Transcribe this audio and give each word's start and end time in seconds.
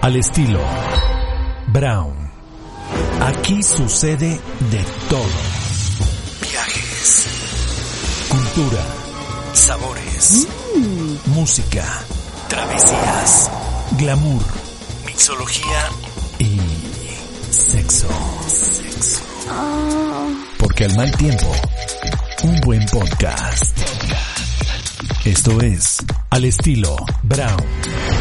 al 0.00 0.16
estilo 0.16 0.60
Brown. 1.68 2.30
Aquí 3.20 3.62
sucede 3.62 4.40
de 4.70 4.84
todo. 5.08 5.26
Viajes, 6.40 7.26
cultura, 8.28 8.82
sabores, 9.52 10.48
música, 11.26 11.84
travesías, 12.48 13.50
glamour, 13.98 14.42
mixología 15.06 15.90
y 16.38 16.58
sexo. 17.50 18.08
Sexo. 18.48 19.22
Porque 20.58 20.84
al 20.86 20.96
mal 20.96 21.14
tiempo, 21.16 21.52
un 22.44 22.56
buen 22.60 22.84
podcast. 22.86 23.76
Esto 25.24 25.60
es 25.60 25.98
al 26.30 26.44
estilo 26.46 26.96
Brown. 27.22 28.19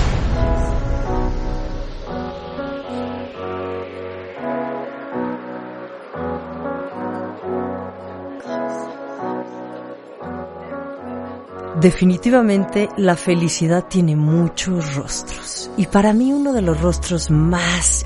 Definitivamente 11.82 12.90
la 12.98 13.16
felicidad 13.16 13.86
tiene 13.88 14.18
muchos 14.18 14.96
rostros 14.96 15.72
y 15.78 15.88
para 15.88 16.12
mí 16.12 16.34
uno 16.34 16.52
de 16.52 16.62
los 16.62 16.82
rostros 16.82 17.32
más 17.32 18.06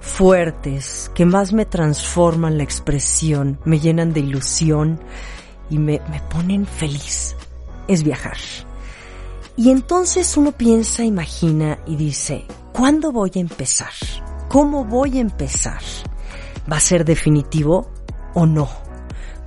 fuertes, 0.00 1.10
que 1.14 1.24
más 1.24 1.54
me 1.54 1.64
transforman 1.64 2.58
la 2.58 2.64
expresión, 2.64 3.58
me 3.64 3.80
llenan 3.80 4.12
de 4.12 4.20
ilusión 4.20 5.00
y 5.70 5.78
me, 5.78 6.02
me 6.10 6.20
ponen 6.28 6.66
feliz, 6.66 7.36
es 7.88 8.02
viajar. 8.02 8.36
Y 9.56 9.70
entonces 9.70 10.36
uno 10.36 10.52
piensa, 10.52 11.02
imagina 11.02 11.78
y 11.86 11.96
dice, 11.96 12.44
¿cuándo 12.72 13.12
voy 13.12 13.30
a 13.36 13.40
empezar? 13.40 13.92
¿Cómo 14.48 14.84
voy 14.84 15.16
a 15.16 15.20
empezar? 15.22 15.80
¿Va 16.70 16.76
a 16.76 16.80
ser 16.80 17.06
definitivo 17.06 17.90
o 18.34 18.44
no? 18.44 18.79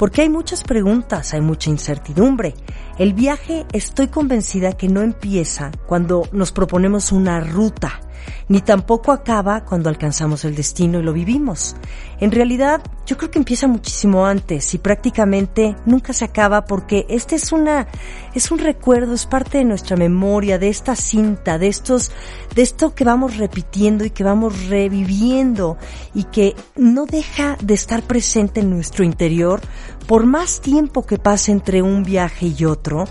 Porque 0.04 0.24
hay 0.24 0.28
muchas 0.28 0.66
preguntas, 0.66 1.34
hay 1.34 1.40
mucha 1.40 1.70
incertidumbre. 1.70 2.56
El 2.98 3.14
viaje 3.14 3.66
estoy 3.72 4.10
convencida 4.10 4.74
que 4.74 4.90
no 4.90 5.02
empieza 5.02 5.72
cuando 5.88 6.28
nos 6.34 6.52
proponemos 6.52 7.14
una 7.14 7.40
ruta, 7.40 8.02
ni 8.50 8.60
tampoco 8.60 9.14
acaba 9.14 9.64
cuando 9.64 9.88
alcanzamos 9.88 10.44
el 10.44 10.56
destino 10.56 11.00
y 11.00 11.04
lo 11.04 11.14
vivimos. 11.14 11.78
En 12.20 12.32
realidad, 12.32 12.82
yo 13.06 13.18
creo 13.18 13.32
que 13.32 13.40
empieza 13.40 13.68
muchísimo 13.68 14.26
antes 14.26 14.74
y 14.74 14.78
prácticamente 14.78 15.76
nunca 15.86 16.14
se 16.14 16.26
acaba 16.26 16.66
porque 16.66 17.06
este 17.10 17.36
es 17.36 17.52
una, 17.52 17.88
es 18.34 18.52
un 18.52 18.60
recuerdo, 18.60 19.14
es 19.14 19.26
parte 19.26 19.58
de 19.58 19.66
nuestra 19.66 19.98
memoria, 19.98 20.60
de 20.60 20.70
esta 20.70 20.96
cinta, 20.96 21.58
de 21.58 21.68
estos, 21.68 22.12
de 22.56 22.62
esto 22.62 22.96
que 22.96 23.04
vamos 23.04 23.38
repitiendo 23.38 24.06
y 24.06 24.10
que 24.10 24.24
vamos 24.24 24.68
reviviendo 24.68 25.78
y 26.14 26.26
que 26.26 26.56
no 26.76 27.06
deja 27.06 27.58
de 27.62 27.74
estar 27.74 28.04
presente 28.04 28.62
en 28.62 28.70
nuestro 28.70 29.04
interior 29.04 29.62
por 30.04 30.26
más 30.26 30.62
tiempo 30.62 31.06
que 31.06 31.18
pase 31.18 31.52
entre 31.52 31.82
un 31.82 32.04
viaje 32.04 32.54
y 32.58 32.66
otro, 32.66 33.06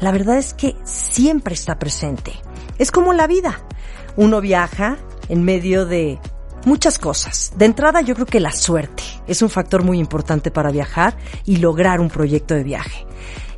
la 0.00 0.12
verdad 0.12 0.38
es 0.38 0.54
que 0.54 0.76
siempre 0.84 1.54
está 1.54 1.78
presente. 1.78 2.32
Es 2.78 2.90
como 2.90 3.12
la 3.12 3.26
vida. 3.26 3.62
Uno 4.16 4.40
viaja 4.40 4.98
en 5.28 5.44
medio 5.44 5.86
de 5.86 6.18
muchas 6.64 6.98
cosas. 6.98 7.52
De 7.56 7.64
entrada 7.64 8.00
yo 8.00 8.14
creo 8.14 8.26
que 8.26 8.40
la 8.40 8.52
suerte 8.52 9.02
es 9.26 9.42
un 9.42 9.50
factor 9.50 9.82
muy 9.82 9.98
importante 9.98 10.50
para 10.50 10.70
viajar 10.70 11.16
y 11.44 11.56
lograr 11.56 12.00
un 12.00 12.08
proyecto 12.08 12.54
de 12.54 12.64
viaje. 12.64 13.06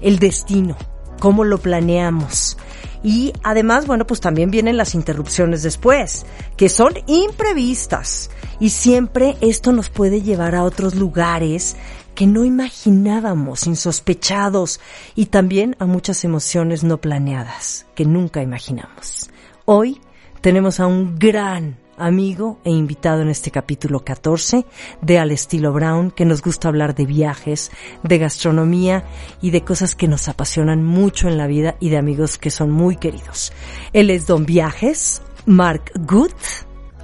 El 0.00 0.19
destino, 0.19 0.77
cómo 1.19 1.44
lo 1.44 1.58
planeamos. 1.58 2.56
Y 3.02 3.32
además, 3.42 3.86
bueno, 3.86 4.06
pues 4.06 4.20
también 4.20 4.50
vienen 4.50 4.77
las 4.77 4.94
interrupciones 4.94 5.62
después, 5.62 6.27
que 6.56 6.69
son 6.69 6.94
imprevistas. 7.06 8.30
Y 8.58 8.70
siempre 8.70 9.36
esto 9.41 9.72
nos 9.72 9.88
puede 9.88 10.20
llevar 10.20 10.54
a 10.54 10.64
otros 10.64 10.94
lugares 10.94 11.77
que 12.14 12.27
no 12.27 12.44
imaginábamos, 12.44 13.66
insospechados, 13.66 14.81
y 15.15 15.26
también 15.26 15.76
a 15.78 15.87
muchas 15.87 16.25
emociones 16.25 16.84
no 16.84 17.00
planeadas, 17.00 17.87
que 17.94 18.04
nunca 18.04 18.43
imaginamos. 18.43 19.31
Hoy 19.65 20.00
tenemos 20.41 20.81
a 20.81 20.87
un 20.87 21.19
gran 21.19 21.78
amigo 22.00 22.59
e 22.65 22.71
invitado 22.71 23.22
en 23.22 23.28
este 23.28 23.50
capítulo 23.50 24.04
14 24.04 24.65
de 25.03 25.19
Al 25.19 25.31
estilo 25.31 25.72
Brown, 25.72 26.10
que 26.10 26.25
nos 26.25 26.43
gusta 26.43 26.69
hablar 26.69 26.94
de 26.94 27.06
viajes, 27.06 27.71
de 28.03 28.19
gastronomía 28.19 29.04
y 29.41 29.50
de 29.50 29.62
cosas 29.62 29.94
que 29.94 30.09
nos 30.09 30.28
apasionan 30.28 30.82
mucho 30.82 31.28
en 31.28 31.37
la 31.37 31.47
vida 31.47 31.77
y 31.78 31.91
de 31.91 31.98
amigos 31.98 32.38
que 32.38 32.50
son 32.50 32.71
muy 32.71 32.97
queridos. 32.97 33.53
Él 33.92 34.10
es 34.10 34.27
Don 34.27 34.47
Viajes, 34.47 35.22
Mark 35.47 35.92
Good, 35.94 36.32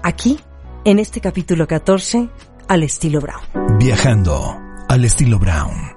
aquí 0.03 0.41
en 0.85 0.99
este 0.99 1.21
capítulo 1.21 1.67
14 1.67 2.29
Al 2.69 2.83
estilo 2.83 3.21
Brown. 3.21 3.79
Viajando 3.79 4.66
al 4.89 5.05
estilo 5.05 5.39
Brown. 5.39 5.97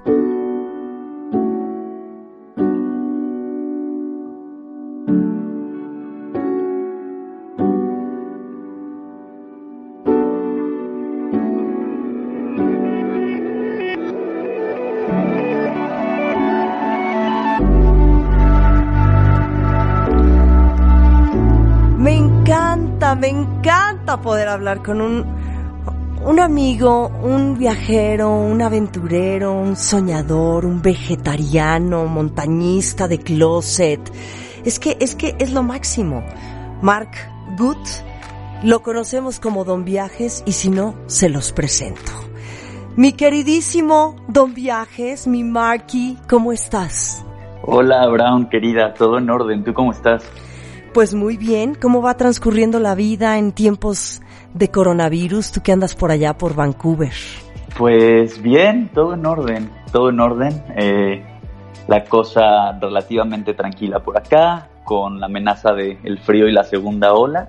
Me 21.98 22.16
encanta, 22.16 23.14
me 23.14 23.28
encanta 23.28 24.20
poder 24.20 24.48
hablar 24.48 24.82
con 24.82 25.00
un, 25.00 25.24
un 26.24 26.38
amigo, 26.38 27.08
un 27.22 27.56
viajero, 27.58 28.30
un 28.30 28.60
aventurero, 28.60 29.52
un 29.52 29.76
soñador, 29.76 30.66
un 30.66 30.82
vegetariano, 30.82 32.06
montañista 32.06 33.08
de 33.08 33.18
closet. 33.18 34.00
Es 34.64 34.78
que, 34.78 34.96
es 35.00 35.14
que 35.14 35.34
es 35.38 35.52
lo 35.52 35.62
máximo. 35.62 36.22
Mark 36.82 37.10
Good, 37.56 37.86
lo 38.62 38.82
conocemos 38.82 39.40
como 39.40 39.64
Don 39.64 39.84
Viajes 39.84 40.42
y 40.46 40.52
si 40.52 40.68
no, 40.68 40.94
se 41.06 41.30
los 41.30 41.52
presento. 41.52 42.12
Mi 42.96 43.12
queridísimo 43.12 44.16
Don 44.28 44.52
Viajes, 44.52 45.26
mi 45.26 45.42
Marky, 45.42 46.18
¿cómo 46.28 46.52
estás? 46.52 47.24
Hola 47.62 48.06
Brown, 48.08 48.48
querida, 48.48 48.92
todo 48.94 49.18
en 49.18 49.30
orden, 49.30 49.64
¿tú 49.64 49.72
cómo 49.72 49.92
estás? 49.92 50.24
Pues 50.92 51.14
muy 51.14 51.36
bien, 51.36 51.74
¿cómo 51.74 52.02
va 52.02 52.16
transcurriendo 52.16 52.80
la 52.80 52.94
vida 52.94 53.38
en 53.38 53.52
tiempos 53.52 54.20
de 54.54 54.68
coronavirus? 54.68 55.52
Tú 55.52 55.62
que 55.62 55.72
andas 55.72 55.94
por 55.94 56.10
allá, 56.10 56.34
por 56.34 56.54
Vancouver. 56.54 57.12
Pues 57.76 58.40
bien, 58.42 58.90
todo 58.92 59.14
en 59.14 59.24
orden, 59.26 59.70
todo 59.92 60.10
en 60.10 60.20
orden. 60.20 60.64
Eh, 60.76 61.24
la 61.86 62.04
cosa 62.04 62.78
relativamente 62.80 63.54
tranquila 63.54 64.00
por 64.00 64.18
acá, 64.18 64.68
con 64.84 65.20
la 65.20 65.26
amenaza 65.26 65.72
del 65.72 66.18
frío 66.20 66.48
y 66.48 66.52
la 66.52 66.64
segunda 66.64 67.12
ola, 67.12 67.48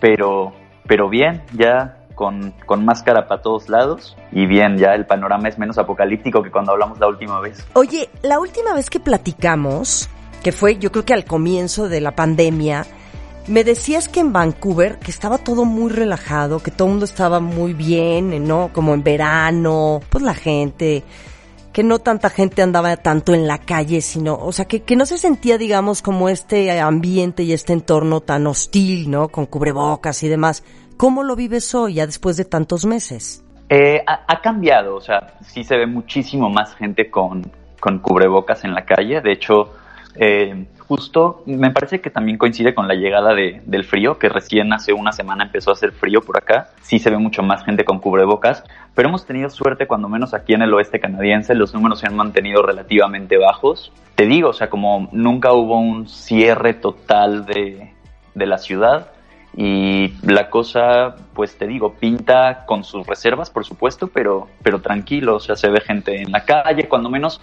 pero, 0.00 0.52
pero 0.86 1.08
bien, 1.08 1.42
ya 1.52 1.98
con, 2.14 2.54
con 2.66 2.84
máscara 2.84 3.26
para 3.26 3.42
todos 3.42 3.68
lados 3.68 4.16
y 4.30 4.46
bien, 4.46 4.76
ya 4.78 4.94
el 4.94 5.06
panorama 5.06 5.48
es 5.48 5.58
menos 5.58 5.78
apocalíptico 5.78 6.42
que 6.42 6.50
cuando 6.50 6.72
hablamos 6.72 6.98
la 7.00 7.08
última 7.08 7.40
vez. 7.40 7.66
Oye, 7.74 8.08
la 8.22 8.38
última 8.38 8.74
vez 8.74 8.90
que 8.90 9.00
platicamos, 9.00 10.08
que 10.42 10.52
fue 10.52 10.78
yo 10.78 10.92
creo 10.92 11.04
que 11.04 11.14
al 11.14 11.24
comienzo 11.24 11.88
de 11.88 12.00
la 12.00 12.12
pandemia, 12.12 12.84
me 13.48 13.64
decías 13.64 14.08
que 14.08 14.20
en 14.20 14.32
Vancouver, 14.32 14.98
que 14.98 15.10
estaba 15.10 15.38
todo 15.38 15.64
muy 15.64 15.90
relajado, 15.90 16.60
que 16.60 16.70
todo 16.70 16.88
el 16.88 16.92
mundo 16.92 17.04
estaba 17.04 17.40
muy 17.40 17.74
bien, 17.74 18.46
¿no? 18.46 18.70
Como 18.72 18.94
en 18.94 19.02
verano, 19.02 20.00
pues 20.10 20.22
la 20.22 20.34
gente, 20.34 21.02
que 21.72 21.82
no 21.82 21.98
tanta 21.98 22.30
gente 22.30 22.62
andaba 22.62 22.96
tanto 22.96 23.34
en 23.34 23.46
la 23.46 23.58
calle, 23.58 24.00
sino, 24.00 24.34
o 24.36 24.52
sea, 24.52 24.66
que, 24.66 24.82
que 24.82 24.94
no 24.94 25.06
se 25.06 25.18
sentía, 25.18 25.58
digamos, 25.58 26.02
como 26.02 26.28
este 26.28 26.80
ambiente 26.80 27.42
y 27.42 27.52
este 27.52 27.72
entorno 27.72 28.20
tan 28.20 28.46
hostil, 28.46 29.10
¿no? 29.10 29.28
Con 29.28 29.46
cubrebocas 29.46 30.22
y 30.22 30.28
demás. 30.28 30.62
¿Cómo 30.96 31.24
lo 31.24 31.34
vives 31.34 31.74
hoy, 31.74 31.94
ya 31.94 32.06
después 32.06 32.36
de 32.36 32.44
tantos 32.44 32.84
meses? 32.84 33.44
Eh, 33.68 34.04
ha, 34.06 34.24
ha 34.28 34.40
cambiado, 34.40 34.94
o 34.96 35.00
sea, 35.00 35.34
sí 35.44 35.64
se 35.64 35.76
ve 35.76 35.86
muchísimo 35.86 36.50
más 36.50 36.74
gente 36.76 37.10
con, 37.10 37.50
con 37.80 37.98
cubrebocas 37.98 38.64
en 38.64 38.74
la 38.74 38.84
calle. 38.84 39.20
De 39.20 39.32
hecho, 39.32 39.72
eh, 40.14 40.66
justo 40.78 41.42
me 41.46 41.70
parece 41.70 42.00
que 42.00 42.10
también 42.10 42.38
coincide 42.38 42.74
con 42.74 42.86
la 42.86 42.94
llegada 42.94 43.34
de, 43.34 43.62
del 43.64 43.84
frío, 43.84 44.18
que 44.18 44.28
recién 44.28 44.72
hace 44.72 44.92
una 44.92 45.12
semana 45.12 45.44
empezó 45.44 45.70
a 45.70 45.72
hacer 45.72 45.92
frío 45.92 46.20
por 46.20 46.36
acá. 46.36 46.70
Sí 46.82 46.98
se 46.98 47.10
ve 47.10 47.18
mucho 47.18 47.42
más 47.42 47.64
gente 47.64 47.84
con 47.84 47.98
cubrebocas, 47.98 48.64
pero 48.94 49.08
hemos 49.08 49.24
tenido 49.24 49.48
suerte, 49.48 49.86
cuando 49.86 50.08
menos 50.08 50.34
aquí 50.34 50.52
en 50.52 50.62
el 50.62 50.74
oeste 50.74 51.00
canadiense, 51.00 51.54
los 51.54 51.72
números 51.72 52.00
se 52.00 52.06
han 52.06 52.16
mantenido 52.16 52.62
relativamente 52.62 53.38
bajos. 53.38 53.92
Te 54.14 54.26
digo, 54.26 54.50
o 54.50 54.52
sea, 54.52 54.68
como 54.68 55.08
nunca 55.12 55.52
hubo 55.52 55.78
un 55.78 56.08
cierre 56.08 56.74
total 56.74 57.46
de, 57.46 57.92
de 58.34 58.46
la 58.46 58.58
ciudad, 58.58 59.12
y 59.54 60.14
la 60.22 60.48
cosa, 60.48 61.16
pues 61.34 61.56
te 61.56 61.66
digo, 61.66 61.94
pinta 61.94 62.64
con 62.66 62.84
sus 62.84 63.06
reservas, 63.06 63.50
por 63.50 63.64
supuesto, 63.64 64.08
pero, 64.08 64.48
pero 64.62 64.80
tranquilo, 64.80 65.36
o 65.36 65.40
sea, 65.40 65.56
se 65.56 65.68
ve 65.68 65.80
gente 65.80 66.22
en 66.22 66.32
la 66.32 66.44
calle, 66.44 66.88
cuando 66.88 67.10
menos 67.10 67.40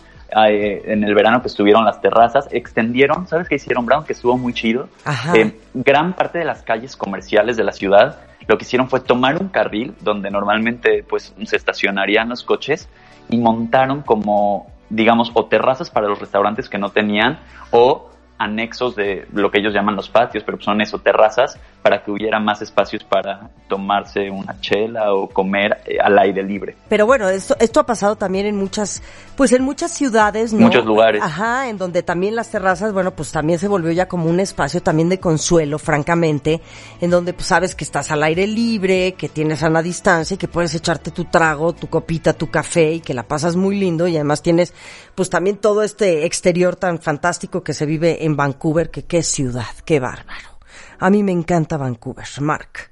eh, 0.48 0.82
en 0.86 1.04
el 1.04 1.14
verano 1.14 1.42
que 1.42 1.48
estuvieron 1.48 1.86
las 1.86 2.02
terrazas, 2.02 2.48
extendieron, 2.52 3.28
¿sabes 3.28 3.48
qué 3.48 3.56
hicieron, 3.56 3.86
Brown? 3.86 4.06
Que 4.06 4.14
estuvo 4.14 4.38
muy 4.38 4.54
chido. 4.54 4.90
Eh, 5.36 5.60
gran 5.74 6.14
parte 6.14 6.40
de 6.40 6.46
las 6.46 6.64
calles 6.64 6.96
comerciales 6.96 7.58
de 7.58 7.64
la 7.64 7.72
ciudad 7.72 8.20
lo 8.50 8.58
que 8.58 8.64
hicieron 8.64 8.90
fue 8.90 9.00
tomar 9.00 9.40
un 9.40 9.50
carril 9.50 9.94
donde 10.02 10.32
normalmente 10.32 11.04
pues 11.08 11.36
se 11.44 11.56
estacionarían 11.56 12.30
los 12.30 12.44
coches 12.44 12.90
y 13.30 13.38
montaron 13.38 14.02
como 14.02 14.72
digamos 14.90 15.32
o 15.36 15.46
terrazas 15.46 15.92
para 15.92 16.08
los 16.08 16.20
restaurantes 16.20 16.68
que 16.68 16.80
no 16.80 16.90
tenían 16.90 17.40
o 17.70 18.10
anexos 18.40 18.96
de 18.96 19.28
lo 19.34 19.52
que 19.52 19.60
ellos 19.60 19.74
llaman 19.74 19.96
los 19.96 20.10
patios, 20.10 20.44
pero 20.46 20.60
son 20.62 20.82
eso, 20.82 20.98
terrazas, 21.00 21.60
para 21.82 22.02
que 22.02 22.10
hubiera 22.10 22.40
más 22.40 22.62
espacios 22.62 23.04
para 23.04 23.50
tomarse 23.68 24.30
una 24.30 24.60
chela 24.62 25.14
o 25.14 25.28
comer 25.28 25.82
eh, 25.86 25.98
al 26.02 26.18
aire 26.18 26.42
libre. 26.42 26.76
Pero 26.88 27.06
bueno, 27.06 27.30
esto, 27.30 27.56
esto 27.60 27.82
ha 27.82 27.86
pasado 27.86 28.16
también 28.16 28.46
en 28.46 28.56
muchas, 28.56 29.04
pues 29.36 29.52
en 29.52 29.64
muchas 29.64 29.92
ciudades, 29.92 30.54
¿no? 30.54 30.62
Muchos 30.62 30.86
lugares. 30.86 31.22
Ajá, 31.22 31.70
en 31.70 31.78
donde 31.78 32.02
también 32.02 32.36
las 32.36 32.50
terrazas, 32.50 32.94
bueno, 32.94 33.12
pues 33.12 33.32
también 33.32 33.60
se 33.60 33.68
volvió 33.68 33.92
ya 33.92 34.08
como 34.08 34.30
un 34.30 34.40
espacio 34.40 34.82
también 34.82 35.10
de 35.10 35.20
consuelo, 35.20 35.78
francamente, 35.78 36.62
en 37.02 37.10
donde 37.10 37.34
pues 37.34 37.48
sabes 37.48 37.76
que 37.76 37.84
estás 37.84 38.10
al 38.12 38.24
aire 38.24 38.48
libre, 38.48 39.14
que 39.14 39.28
tienes 39.28 39.64
a 39.64 39.68
una 39.68 39.82
distancia 39.82 40.36
y 40.36 40.38
que 40.38 40.48
puedes 40.48 40.74
echarte 40.76 41.12
tu 41.12 41.26
trago, 41.26 41.74
tu 41.74 41.88
copita, 41.88 42.34
tu 42.34 42.50
café 42.50 42.94
y 42.94 43.00
que 43.02 43.14
la 43.14 43.24
pasas 43.24 43.58
muy 43.58 43.78
lindo 43.78 44.08
y 44.08 44.16
además 44.16 44.42
tienes 44.42 44.74
pues 45.16 45.30
también 45.30 45.58
todo 45.58 45.84
este 45.84 46.26
exterior 46.26 46.78
tan 46.78 47.00
fantástico 47.00 47.64
que 47.64 47.74
se 47.74 47.86
vive 47.86 48.24
en 48.26 48.29
Vancouver, 48.36 48.92
que 48.92 49.06
qué 49.06 49.24
ciudad, 49.24 49.76
qué 49.86 50.00
bárbaro. 50.00 50.60
A 51.00 51.10
mí 51.10 51.24
me 51.24 51.32
encanta 51.32 51.78
Vancouver, 51.78 52.28
Mark. 52.42 52.92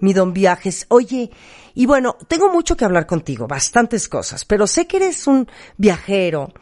Mi 0.00 0.12
don 0.12 0.32
viajes. 0.32 0.86
Oye, 0.88 1.30
y 1.74 1.86
bueno, 1.86 2.16
tengo 2.28 2.48
mucho 2.52 2.76
que 2.76 2.84
hablar 2.84 3.06
contigo, 3.06 3.46
bastantes 3.46 4.08
cosas, 4.08 4.44
pero 4.44 4.66
sé 4.66 4.86
que 4.86 4.96
eres 4.98 5.26
un 5.26 5.48
viajero 5.76 6.52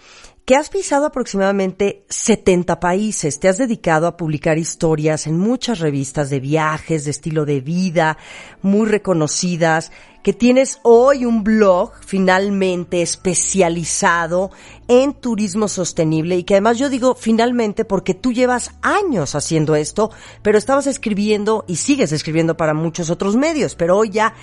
que 0.44 0.56
has 0.56 0.70
pisado 0.70 1.06
aproximadamente 1.06 2.04
70 2.08 2.80
países, 2.80 3.38
te 3.38 3.48
has 3.48 3.58
dedicado 3.58 4.08
a 4.08 4.16
publicar 4.16 4.58
historias 4.58 5.28
en 5.28 5.38
muchas 5.38 5.78
revistas 5.78 6.30
de 6.30 6.40
viajes, 6.40 7.04
de 7.04 7.12
estilo 7.12 7.44
de 7.44 7.60
vida, 7.60 8.18
muy 8.60 8.88
reconocidas, 8.88 9.92
que 10.24 10.32
tienes 10.32 10.80
hoy 10.82 11.26
un 11.26 11.44
blog 11.44 11.92
finalmente 12.04 13.02
especializado 13.02 14.50
en 14.88 15.14
turismo 15.14 15.68
sostenible 15.68 16.36
y 16.36 16.42
que 16.42 16.54
además 16.54 16.78
yo 16.78 16.90
digo 16.90 17.14
finalmente 17.14 17.84
porque 17.84 18.14
tú 18.14 18.32
llevas 18.32 18.72
años 18.82 19.36
haciendo 19.36 19.76
esto, 19.76 20.10
pero 20.42 20.58
estabas 20.58 20.88
escribiendo 20.88 21.64
y 21.68 21.76
sigues 21.76 22.10
escribiendo 22.10 22.56
para 22.56 22.74
muchos 22.74 23.10
otros 23.10 23.36
medios, 23.36 23.76
pero 23.76 23.96
hoy 23.96 24.10
ya 24.10 24.34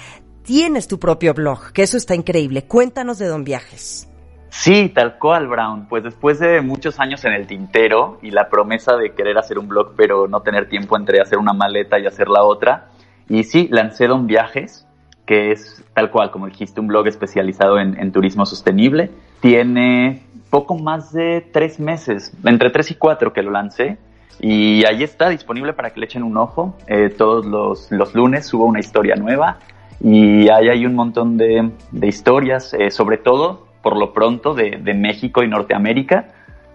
tienes 0.44 0.88
tu 0.88 0.98
propio 0.98 1.34
blog, 1.34 1.74
que 1.74 1.84
eso 1.84 1.98
está 1.98 2.16
increíble. 2.16 2.64
Cuéntanos 2.64 3.20
de 3.20 3.28
Don 3.28 3.44
Viajes. 3.44 4.10
Sí, 4.50 4.90
tal 4.90 5.18
cual, 5.18 5.48
Brown. 5.48 5.88
Pues 5.88 6.04
después 6.04 6.40
de 6.40 6.62
muchos 6.62 7.00
años 7.00 7.24
en 7.26 7.34
el 7.34 7.48
tintero 7.48 8.18
y 8.22 8.32
la 8.32 8.50
promesa 8.50 8.98
de 8.98 9.14
querer 9.14 9.38
hacer 9.38 9.60
un 9.60 9.68
blog 9.68 9.94
pero 9.96 10.28
no 10.28 10.42
tener 10.42 10.68
tiempo 10.68 10.98
entre 10.98 11.22
hacer 11.22 11.38
una 11.38 11.54
maleta 11.54 12.00
y 12.00 12.08
hacer 12.08 12.28
la 12.28 12.44
otra, 12.44 12.88
y 13.30 13.44
sí, 13.44 13.68
lancé 13.72 14.08
Don 14.08 14.26
Viajes, 14.26 14.88
que 15.28 15.52
es 15.52 15.84
tal 15.94 16.10
cual, 16.10 16.32
como 16.32 16.48
dijiste, 16.48 16.82
un 16.82 16.88
blog 16.88 17.08
especializado 17.08 17.80
en, 17.80 18.12
turismo 18.12 18.46
sostenible. 18.48 19.12
Tiene 19.40 20.24
poco 20.50 20.76
más 20.76 21.14
de 21.14 21.48
tres 21.54 21.80
meses, 21.80 22.34
entre 22.44 22.72
tres 22.72 22.90
y 22.90 22.96
cuatro 22.96 23.32
que 23.32 23.44
lo 23.44 23.52
lancé. 23.52 24.00
Y 24.40 24.84
ahí 24.86 25.04
está, 25.04 25.30
disponible 25.30 25.74
para 25.74 25.92
que 25.92 26.00
le 26.00 26.08
echen 26.08 26.24
un 26.24 26.38
ojo. 26.38 26.76
Eh, 26.88 27.14
todos 27.16 27.46
los, 27.46 27.92
los, 27.92 28.16
lunes 28.16 28.48
subo 28.48 28.66
una 28.66 28.80
historia 28.80 29.16
nueva 29.16 29.60
y 30.02 30.50
ahí 30.50 30.70
hay 30.70 30.86
un 30.86 30.96
montón 30.96 31.38
de, 31.38 31.70
de 31.92 32.08
historias, 32.08 32.74
eh, 32.74 32.90
sobre 32.90 33.18
todo 33.18 33.69
por 33.90 33.98
lo 33.98 34.14
pronto 34.14 34.54
de, 34.54 34.94
México 34.94 35.42
y 35.42 35.48
Norteamérica, 35.48 36.28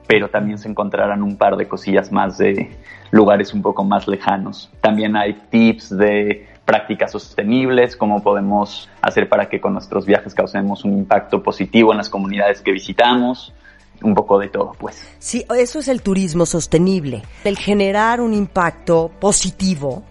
pero 0.08 0.30
también 0.30 0.58
se 0.58 0.68
encontrarán 0.68 1.22
un 1.22 1.36
par 1.36 1.56
de 1.56 1.68
cosillas 1.68 2.10
más 2.10 2.38
de 2.38 2.70
lugares 3.12 3.54
un 3.54 3.62
poco 3.62 3.84
más 3.84 4.08
lejanos. 4.08 4.68
También 4.80 5.14
hay 5.14 5.34
tips 5.48 5.96
de 5.96 6.48
prácticas 6.64 7.12
sostenibles, 7.12 7.94
cómo 7.94 8.20
podemos 8.20 8.90
hacer 9.00 9.28
para 9.28 9.48
que 9.48 9.60
con 9.60 9.74
nuestros 9.74 10.06
viajes 10.06 10.34
causemos 10.34 10.84
un 10.84 10.98
impacto 10.98 11.40
positivo 11.40 11.92
en 11.92 11.98
las 11.98 12.10
comunidades 12.10 12.60
que 12.60 12.72
visitamos, 12.72 13.54
un 14.02 14.16
poco 14.16 14.40
de 14.40 14.48
todo, 14.48 14.72
pues. 14.76 15.08
Sí, 15.20 15.44
eso 15.56 15.78
es 15.78 15.86
el 15.86 16.02
turismo 16.02 16.46
sostenible, 16.46 17.22
el 17.44 17.56
generar 17.56 18.20
un 18.20 18.34
impacto 18.34 19.12
positivo 19.20 20.02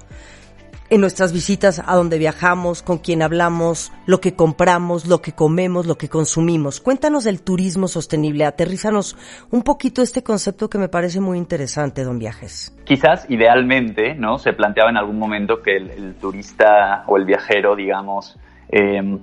en 0.94 1.02
nuestras 1.02 1.34
visitas 1.34 1.82
a 1.84 1.96
donde 1.96 2.20
viajamos, 2.20 2.84
con 2.84 3.00
quien 3.00 3.24
hablamos, 3.24 3.92
lo 4.06 4.22
que 4.22 4.36
compramos, 4.36 5.08
lo 5.08 5.24
que 5.24 5.32
comemos, 5.32 5.88
lo 5.88 5.98
que 5.98 6.08
consumimos. 6.08 6.80
Cuéntanos 6.80 7.24
del 7.24 7.42
turismo 7.42 7.88
sostenible, 7.88 8.46
aterrízanos 8.46 9.18
un 9.50 9.64
poquito 9.64 10.04
este 10.04 10.22
concepto 10.22 10.70
que 10.70 10.78
me 10.78 10.90
parece 10.90 11.20
muy 11.20 11.40
interesante, 11.40 12.04
don 12.04 12.20
Viajes. 12.20 12.78
Quizás 12.84 13.26
idealmente, 13.28 14.14
¿no? 14.14 14.38
Se 14.38 14.54
planteaba 14.54 14.92
en 14.92 14.98
algún 14.98 15.18
momento 15.18 15.64
que 15.64 15.78
el, 15.78 16.14
turista 16.22 17.06
o 17.08 17.18
el 17.18 17.26
viajero, 17.26 17.76
digamos, 17.76 18.38
em, 18.70 19.18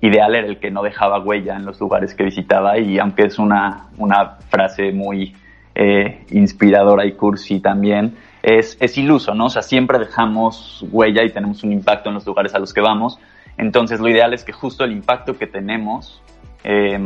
ideal 0.00 0.34
era 0.34 0.46
el 0.46 0.58
que 0.58 0.70
no 0.70 0.82
dejaba 0.82 1.22
huella 1.22 1.54
en 1.56 1.66
los 1.66 1.78
lugares 1.80 2.14
que 2.14 2.24
visitaba 2.24 2.78
y 2.78 2.98
aunque 2.98 3.24
es 3.24 3.38
una, 3.38 3.88
una 3.98 4.38
frase 4.48 4.90
muy 4.90 5.36
eh, 5.74 6.24
inspiradora 6.30 7.04
y 7.04 7.12
cursi 7.12 7.60
también, 7.60 8.14
es, 8.44 8.76
es 8.78 8.98
iluso, 8.98 9.34
¿no? 9.34 9.46
O 9.46 9.50
sea, 9.50 9.62
siempre 9.62 9.98
dejamos 9.98 10.84
huella 10.90 11.24
y 11.24 11.30
tenemos 11.30 11.62
un 11.64 11.72
impacto 11.72 12.10
en 12.10 12.14
los 12.16 12.26
lugares 12.26 12.54
a 12.54 12.58
los 12.58 12.74
que 12.74 12.82
vamos. 12.82 13.18
Entonces, 13.56 14.00
lo 14.00 14.08
ideal 14.08 14.34
es 14.34 14.44
que 14.44 14.52
justo 14.52 14.84
el 14.84 14.92
impacto 14.92 15.38
que 15.38 15.46
tenemos, 15.46 16.20
eh, 16.62 16.98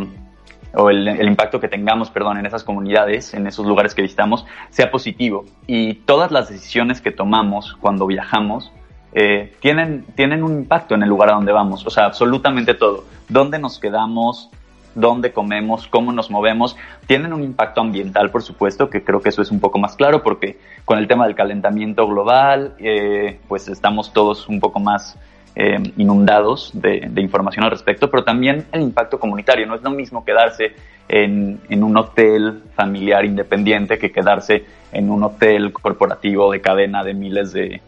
o 0.75 0.91
el, 0.91 1.07
el, 1.07 1.29
impacto 1.29 1.61
que 1.61 1.69
tengamos, 1.69 2.11
perdón, 2.11 2.39
en 2.39 2.47
esas 2.47 2.65
comunidades, 2.65 3.35
en 3.35 3.47
esos 3.47 3.67
lugares 3.67 3.95
que 3.95 4.03
visitamos, 4.03 4.47
sea 4.71 4.91
positivo. 4.91 5.45
Y 5.69 5.95
todas 5.95 6.33
las 6.33 6.49
decisiones 6.49 7.01
que 7.01 7.13
tomamos 7.13 7.77
cuando 7.81 8.07
viajamos 8.07 8.73
eh, 9.13 9.55
tienen, 9.61 10.05
tienen 10.15 10.43
un 10.43 10.53
impacto 10.53 10.95
en 10.95 11.03
el 11.03 11.09
lugar 11.09 11.31
a 11.31 11.35
donde 11.35 11.53
vamos. 11.53 11.87
O 11.87 11.91
sea, 11.91 12.07
absolutamente 12.07 12.75
todo. 12.75 13.05
Dónde 13.29 13.59
nos 13.59 13.79
quedamos, 13.79 14.51
dónde 14.99 15.33
comemos, 15.33 15.87
cómo 15.89 16.13
nos 16.13 16.31
movemos, 16.31 16.77
tienen 17.07 17.33
un 17.33 17.43
impacto 17.43 17.81
ambiental, 17.81 18.31
por 18.31 18.43
supuesto, 18.43 18.91
que 18.91 19.03
creo 19.03 19.21
que 19.21 19.29
eso 19.29 19.43
es 19.43 19.51
un 19.51 19.61
poco 19.61 19.79
más 19.79 19.97
claro, 19.97 20.23
porque 20.23 20.59
con 20.85 20.99
el 20.99 21.07
tema 21.07 21.27
del 21.27 21.35
calentamiento 21.35 22.07
global, 22.07 22.75
eh, 22.79 23.39
pues 23.49 23.69
estamos 23.69 24.13
todos 24.13 24.49
un 24.49 24.61
poco 24.61 24.81
más 24.81 25.17
eh, 25.55 25.79
inundados 25.97 26.71
de, 26.75 27.11
información 27.17 27.65
al 27.65 27.71
respecto, 27.71 28.11
pero 28.11 28.23
también 28.25 28.67
el 28.73 28.83
impacto 28.83 29.19
comunitario. 29.19 29.67
No 29.67 29.75
es 29.75 29.83
lo 29.83 29.91
mismo 29.91 30.25
quedarse 30.25 30.73
en, 31.09 31.61
en 31.69 31.83
un 31.83 31.97
hotel 31.97 32.63
familiar 32.75 33.25
independiente 33.25 33.99
que 33.99 34.13
quedarse 34.13 34.65
en 34.93 35.11
un 35.11 35.25
hotel 35.25 35.73
corporativo 35.73 36.53
de 36.53 36.61
cadena 36.61 37.03
de 37.03 37.15
miles 37.15 37.53
de, 37.53 37.81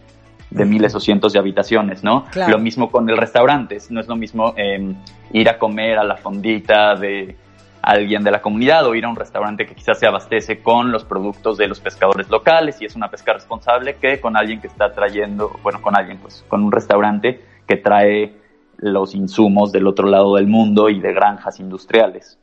de 0.51 0.65
miles 0.65 0.95
o 0.95 1.01
cientos 1.01 1.33
de 1.33 1.39
habitaciones, 1.39 2.03
¿no? 2.03 2.27
Lo 2.49 2.59
mismo 2.59 2.91
con 2.91 3.09
el 3.09 3.17
restaurante, 3.17 3.79
no 3.91 4.01
es 4.01 4.09
lo 4.09 4.17
mismo 4.17 4.53
em, 4.57 4.97
ir 5.33 5.49
a 5.49 5.59
comer 5.59 5.99
a 5.99 6.05
la 6.05 6.17
fondita 6.17 6.97
de 6.97 7.37
alguien 7.83 8.23
de 8.23 8.31
la 8.31 8.43
comunidad 8.43 8.87
o 8.87 8.95
ir 8.95 9.05
a 9.05 9.09
un 9.09 9.17
restaurante 9.17 9.67
que 9.67 9.75
quizás 9.75 9.99
se 9.99 10.07
abastece 10.07 10.61
con 10.61 10.93
los 10.93 11.05
productos 11.05 11.57
de 11.57 11.67
los 11.67 11.81
pescadores 11.81 12.29
locales 12.29 12.81
y 12.83 12.85
es 12.85 12.95
una 12.95 13.09
pesca 13.09 13.33
responsable 13.33 13.97
que 13.97 14.21
con 14.21 14.37
alguien 14.37 14.61
que 14.61 14.67
está 14.67 14.93
trayendo, 14.93 15.59
bueno, 15.63 15.81
con 15.81 15.97
alguien, 15.97 16.19
pues 16.19 16.45
con 16.49 16.63
un 16.63 16.73
restaurante 16.73 17.41
que 17.67 17.77
trae 17.77 18.35
los 18.77 19.15
insumos 19.15 19.73
del 19.73 19.87
otro 19.87 20.09
lado 20.09 20.37
del 20.37 20.47
mundo 20.47 20.89
y 20.89 21.01
de 21.01 21.13
granjas 21.13 21.61
industriales. 21.61 22.39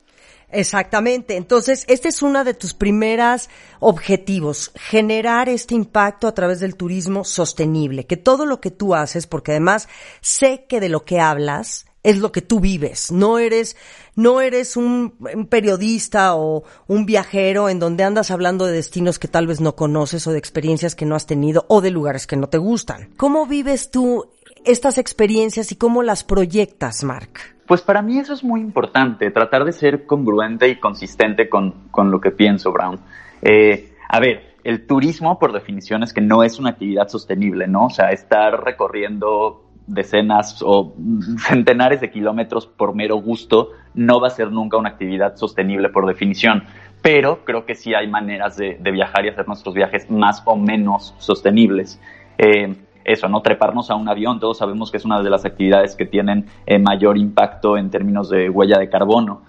Exactamente. 0.50 1.36
Entonces, 1.36 1.84
este 1.88 2.10
es 2.10 2.22
uno 2.22 2.44
de 2.44 2.54
tus 2.54 2.74
primeros 2.74 3.50
objetivos, 3.80 4.72
generar 4.76 5.50
este 5.50 5.76
impacto 5.76 6.28
a 6.28 6.34
través 6.34 6.60
del 6.60 6.76
turismo 6.76 7.24
sostenible, 7.24 8.06
que 8.06 8.18
todo 8.18 8.46
lo 8.46 8.62
que 8.62 8.72
tú 8.72 8.96
haces, 8.96 9.28
porque 9.28 9.52
además 9.52 9.90
sé 10.22 10.66
que 10.70 10.80
de 10.80 10.90
lo 10.90 11.04
que 11.04 11.20
hablas 11.20 11.86
es 12.04 12.20
lo 12.20 12.32
que 12.32 12.42
tú 12.42 12.62
vives, 12.62 13.12
no 13.12 13.38
eres, 13.38 13.76
no 14.16 14.40
eres 14.40 14.78
un, 14.78 15.18
periodista 15.50 16.36
o 16.36 16.64
un 16.88 17.06
viajero 17.06 17.68
en 17.68 17.80
donde 17.80 18.06
andas 18.06 18.32
hablando 18.32 18.66
de 18.66 18.72
destinos 18.72 19.20
que 19.20 19.28
tal 19.28 19.46
vez 19.46 19.60
no 19.60 19.76
conoces 19.76 20.26
o 20.26 20.32
de 20.32 20.38
experiencias 20.38 20.96
que 20.96 21.06
no 21.06 21.16
has 21.16 21.26
tenido 21.26 21.66
o 21.68 21.82
de 21.82 21.92
lugares 21.92 22.26
que 22.26 22.38
no 22.38 22.48
te 22.48 22.60
gustan. 22.60 23.10
¿Cómo 23.18 23.46
vives 23.46 23.92
tú 23.92 24.32
estas 24.66 24.98
experiencias 24.98 25.72
y 25.72 25.76
cómo 25.76 26.04
las 26.04 26.24
proyectas, 26.24 27.04
Mark? 27.04 27.30
Pues 27.68 27.82
para 27.82 28.02
mí 28.02 28.18
eso 28.18 28.34
es 28.34 28.44
muy 28.44 28.62
importante, 28.62 29.30
tratar 29.30 29.66
de 29.66 29.74
ser 29.74 30.06
congruente 30.06 30.70
y 30.70 30.78
consistente 30.78 31.50
con, 31.50 31.90
lo 31.94 32.22
que 32.22 32.32
pienso, 32.32 32.72
Brown. 32.72 33.00
Eh, 33.42 33.94
a 34.08 34.20
ver, 34.22 34.56
el 34.64 34.88
turismo 34.88 35.38
por 35.38 35.52
definición 35.52 36.02
es 36.04 36.14
que 36.14 36.22
no 36.22 36.44
es 36.44 36.60
una 36.60 36.72
actividad 36.72 37.10
sostenible, 37.10 37.68
¿no? 37.68 37.86
O 37.86 37.90
sea, 37.90 38.12
estar 38.12 38.64
recorriendo 38.64 39.66
decenas 39.86 40.62
o 40.62 40.94
centenares 41.48 42.02
de 42.02 42.10
kilómetros 42.10 42.68
por 42.68 42.96
mero 42.96 43.18
gusto 43.18 43.72
no 43.94 44.20
va 44.22 44.28
a 44.28 44.32
ser 44.32 44.52
nunca 44.52 44.78
una 44.78 44.90
actividad 44.90 45.36
sostenible 45.36 45.90
por 45.90 46.06
definición. 46.06 46.64
Pero 47.02 47.44
creo 47.46 47.66
que 47.66 47.76
sí 47.76 47.94
hay 47.94 48.08
maneras 48.08 48.58
de, 48.58 48.78
viajar 48.92 49.26
y 49.26 49.30
hacer 49.30 49.48
nuestros 49.48 49.76
viajes 49.76 50.10
más 50.10 50.42
o 50.46 50.56
menos 50.56 51.16
sostenibles. 51.18 52.00
Eh, 52.38 52.76
eso, 53.08 53.30
no 53.30 53.42
treparnos 53.42 53.90
a 53.90 53.96
un 53.96 54.10
avión, 54.10 54.40
todos 54.40 54.58
sabemos 54.58 54.92
que 54.92 54.98
es 54.98 55.06
una 55.06 55.22
de 55.22 55.30
las 55.30 55.46
actividades 55.46 55.96
que 55.96 56.06
tienen 56.06 56.46
eh, 56.66 56.78
mayor 56.78 57.18
impacto 57.18 57.78
en 57.78 57.90
términos 57.90 58.30
de 58.30 58.50
huella 58.50 58.78
de 58.78 58.90
carbono. 58.90 59.42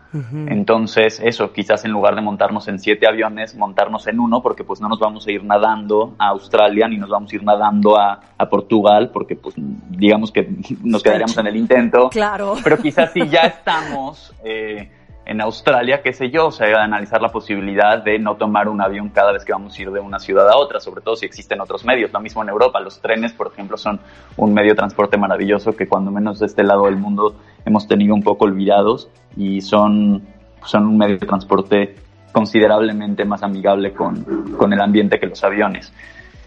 Entonces, 0.47 1.21
eso, 1.23 1.53
quizás 1.53 1.85
en 1.85 1.91
lugar 1.91 2.15
de 2.15 2.23
montarnos 2.23 2.67
en 2.69 2.79
siete 2.79 3.07
aviones, 3.07 3.55
montarnos 3.55 4.07
en 4.07 4.21
uno, 4.21 4.41
porque 4.41 4.65
pues 4.65 4.81
no 4.81 4.89
nos 4.89 4.99
vamos 4.99 5.27
a 5.27 5.33
ir 5.33 5.45
nadando 5.45 6.15
a 6.19 6.29
Australia 6.29 6.89
ni 6.89 6.97
nos 6.97 7.11
vamos 7.11 7.31
a 7.31 7.37
ir 7.37 7.45
nadando 7.45 7.99
a, 7.99 8.21
Portugal, 8.49 9.11
porque 9.13 9.37
pues 9.37 9.57
digamos 9.91 10.33
que 10.33 10.49
nos 10.83 11.03
quedaríamos 11.03 11.37
en 11.37 11.47
el 11.49 11.57
intento. 11.57 12.09
Claro. 12.09 12.55
Pero 12.65 12.79
quizás 12.79 13.13
si 13.13 13.29
ya 13.29 13.41
estamos 13.43 14.33
eh, 14.43 14.91
en 15.29 15.43
Australia, 15.43 16.01
qué 16.03 16.15
sé 16.15 16.31
yo, 16.31 16.47
o 16.47 16.51
sea, 16.51 16.83
analizar 16.83 17.21
la 17.21 17.29
posibilidad 17.29 18.03
de 18.03 18.19
no 18.19 18.37
tomar 18.37 18.67
un 18.67 18.81
avión 18.81 19.11
cada 19.11 19.31
vez 19.31 19.45
que 19.45 19.53
vamos 19.53 19.79
a 19.79 19.83
ir 19.83 19.91
de 19.91 20.01
una 20.01 20.19
ciudad 20.19 20.49
a 20.49 20.57
otra, 20.57 20.81
sobre 20.81 21.03
todo 21.03 21.17
si 21.17 21.27
existen 21.27 21.61
otros 21.61 21.85
medios. 21.85 22.11
Lo 22.11 22.21
mismo 22.21 22.43
en 22.43 22.49
Europa, 22.49 22.81
los 22.81 22.99
trenes, 23.01 23.35
por 23.35 23.49
ejemplo, 23.49 23.77
son 23.77 24.01
un 24.39 24.55
medio 24.55 24.71
de 24.71 24.77
transporte 24.77 25.19
maravilloso 25.19 25.77
que 25.77 25.87
cuando 25.87 26.11
menos 26.11 26.39
de 26.39 26.47
este 26.47 26.65
lado 26.65 26.87
del 26.87 26.97
mundo 26.97 27.37
hemos 27.67 27.87
tenido 27.87 28.15
un 28.15 28.23
poco 28.23 28.47
olvidados 28.47 29.11
y 29.37 29.61
son, 29.61 30.27
son 30.65 30.87
un 30.87 30.97
medio 30.97 31.19
de 31.19 31.27
transporte 31.27 31.97
considerablemente 32.33 33.27
más 33.27 33.43
amigable 33.43 33.93
con, 33.93 34.55
con 34.57 34.73
el 34.73 34.81
ambiente 34.81 35.21
que 35.21 35.27
los 35.27 35.45
aviones. 35.45 35.93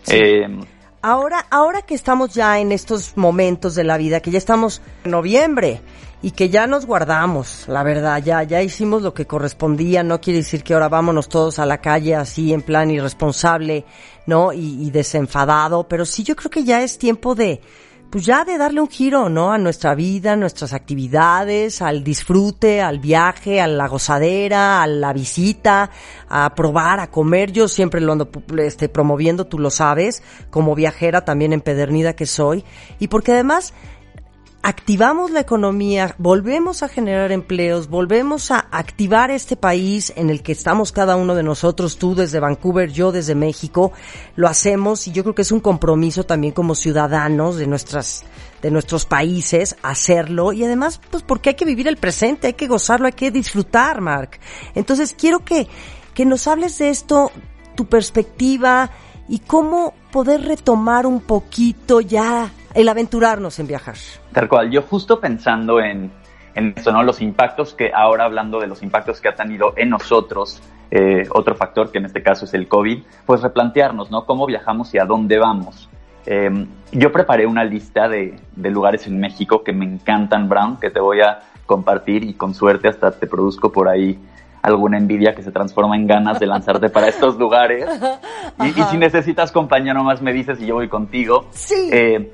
Eh, 0.07 0.47
ahora, 1.03 1.45
ahora 1.51 1.83
que 1.83 1.93
estamos 1.93 2.33
ya 2.33 2.57
en 2.57 2.71
estos 2.71 3.15
momentos 3.15 3.75
de 3.75 3.83
la 3.83 3.99
vida, 3.99 4.21
que 4.21 4.31
ya 4.31 4.39
estamos 4.39 4.81
en 5.03 5.11
noviembre, 5.11 5.81
y 6.21 6.31
que 6.31 6.49
ya 6.49 6.67
nos 6.67 6.85
guardamos, 6.85 7.65
la 7.67 7.83
verdad, 7.83 8.21
ya, 8.23 8.43
ya 8.43 8.61
hicimos 8.61 9.01
lo 9.01 9.13
que 9.13 9.25
correspondía, 9.25 10.03
no 10.03 10.21
quiere 10.21 10.39
decir 10.39 10.63
que 10.63 10.73
ahora 10.73 10.89
vámonos 10.89 11.29
todos 11.29 11.59
a 11.59 11.65
la 11.65 11.79
calle 11.79 12.15
así 12.15 12.53
en 12.53 12.61
plan 12.61 12.91
irresponsable, 12.91 13.85
¿no? 14.27 14.53
Y, 14.53 14.85
y 14.85 14.91
desenfadado, 14.91 15.87
pero 15.87 16.05
sí 16.05 16.23
yo 16.23 16.35
creo 16.35 16.51
que 16.51 16.63
ya 16.63 16.83
es 16.83 16.99
tiempo 16.99 17.33
de, 17.33 17.61
pues 18.11 18.25
ya 18.25 18.43
de 18.43 18.57
darle 18.57 18.81
un 18.81 18.89
giro, 18.89 19.29
¿no? 19.29 19.53
A 19.53 19.57
nuestra 19.57 19.95
vida, 19.95 20.33
a 20.33 20.35
nuestras 20.35 20.73
actividades, 20.73 21.81
al 21.81 22.03
disfrute, 22.03 22.81
al 22.81 22.99
viaje, 22.99 23.61
a 23.61 23.67
la 23.67 23.87
gozadera, 23.87 24.83
a 24.83 24.87
la 24.87 25.13
visita, 25.13 25.89
a 26.27 26.53
probar, 26.53 26.99
a 26.99 27.09
comer. 27.09 27.53
Yo 27.53 27.69
siempre 27.69 28.01
lo 28.01 28.11
ando 28.11 28.29
este, 28.57 28.89
promoviendo, 28.89 29.47
tú 29.47 29.57
lo 29.57 29.69
sabes, 29.69 30.23
como 30.49 30.75
viajera 30.75 31.23
también 31.23 31.53
empedernida 31.53 32.13
que 32.13 32.25
soy. 32.25 32.65
Y 32.99 33.07
porque 33.07 33.31
además 33.31 33.73
activamos 34.63 35.31
la 35.31 35.39
economía, 35.39 36.15
volvemos 36.17 36.83
a 36.83 36.87
generar 36.87 37.31
empleos, 37.31 37.89
volvemos 37.89 38.51
a 38.51 38.59
activar 38.71 39.31
este 39.31 39.55
país 39.55 40.13
en 40.15 40.29
el 40.29 40.43
que 40.43 40.51
estamos 40.51 40.91
cada 40.91 41.15
uno 41.15 41.35
de 41.35 41.43
nosotros, 41.43 41.97
tú 41.97 42.13
desde 42.13 42.39
Vancouver, 42.39 42.91
yo 42.91 43.11
desde 43.11 43.33
México, 43.33 43.91
lo 44.35 44.47
hacemos 44.47 45.07
y 45.07 45.11
yo 45.11 45.23
creo 45.23 45.35
que 45.35 45.41
es 45.41 45.51
un 45.51 45.59
compromiso 45.59 46.23
también 46.23 46.53
como 46.53 46.75
ciudadanos 46.75 47.55
de 47.55 47.67
nuestras 47.67 48.23
de 48.61 48.69
nuestros 48.69 49.05
países 49.05 49.75
hacerlo 49.81 50.53
y 50.53 50.63
además 50.63 51.01
pues 51.09 51.23
porque 51.23 51.49
hay 51.49 51.55
que 51.55 51.65
vivir 51.65 51.87
el 51.87 51.97
presente, 51.97 52.45
hay 52.45 52.53
que 52.53 52.67
gozarlo, 52.67 53.07
hay 53.07 53.13
que 53.13 53.31
disfrutar, 53.31 54.01
Mark. 54.01 54.39
Entonces, 54.75 55.15
quiero 55.17 55.43
que 55.43 55.67
que 56.13 56.25
nos 56.25 56.47
hables 56.47 56.77
de 56.77 56.89
esto, 56.89 57.31
tu 57.75 57.85
perspectiva 57.85 58.91
y 59.27 59.39
cómo 59.39 59.93
poder 60.11 60.43
retomar 60.43 61.05
un 61.05 61.21
poquito 61.21 62.01
ya 62.01 62.51
el 62.73 62.89
aventurarnos 62.89 63.59
en 63.59 63.67
viajar. 63.67 63.95
Tal 64.31 64.47
cual, 64.47 64.71
yo 64.71 64.81
justo 64.81 65.19
pensando 65.19 65.79
en, 65.79 66.11
en 66.55 66.73
eso, 66.75 66.91
¿no? 66.91 67.03
Los 67.03 67.21
impactos 67.21 67.73
que 67.73 67.91
ahora 67.93 68.25
hablando 68.25 68.59
de 68.59 68.67
los 68.67 68.83
impactos 68.83 69.21
que 69.21 69.29
ha 69.29 69.35
tenido 69.35 69.73
en 69.77 69.89
nosotros, 69.89 70.61
eh, 70.89 71.27
otro 71.31 71.55
factor 71.55 71.91
que 71.91 71.99
en 71.99 72.05
este 72.05 72.21
caso 72.21 72.45
es 72.45 72.53
el 72.53 72.67
COVID, 72.67 73.03
pues 73.25 73.41
replantearnos, 73.41 74.11
¿no? 74.11 74.25
Cómo 74.25 74.45
viajamos 74.45 74.93
y 74.93 74.99
a 74.99 75.05
dónde 75.05 75.37
vamos. 75.37 75.89
Em, 76.25 76.67
yo 76.91 77.11
preparé 77.11 77.47
una 77.47 77.63
lista 77.63 78.07
de, 78.07 78.35
de, 78.55 78.69
lugares 78.69 79.07
en 79.07 79.19
México 79.19 79.63
que 79.63 79.73
me 79.73 79.85
encantan, 79.85 80.47
Brown, 80.47 80.77
que 80.79 80.91
te 80.91 80.99
voy 80.99 81.21
a 81.21 81.39
compartir 81.65 82.23
y 82.23 82.33
con 82.35 82.53
suerte 82.53 82.87
hasta 82.89 83.11
te 83.11 83.25
produzco 83.25 83.71
por 83.71 83.87
ahí 83.87 84.19
alguna 84.61 84.97
envidia 84.97 85.33
que 85.33 85.41
se 85.41 85.51
transforma 85.51 85.95
en 85.95 86.05
ganas 86.05 86.39
de 86.39 86.45
lanzarte 86.45 86.89
para 86.89 87.07
estos 87.07 87.37
lugares. 87.37 87.85
Y, 88.59 88.79
y, 88.79 88.83
si 88.91 88.97
necesitas 88.97 89.51
compañía, 89.51 89.93
nomás 89.93 90.21
me 90.21 90.33
dices 90.33 90.59
y 90.61 90.67
yo 90.67 90.75
voy 90.75 90.87
contigo. 90.87 91.47
Sí. 91.51 91.89
Eh, 91.91 92.31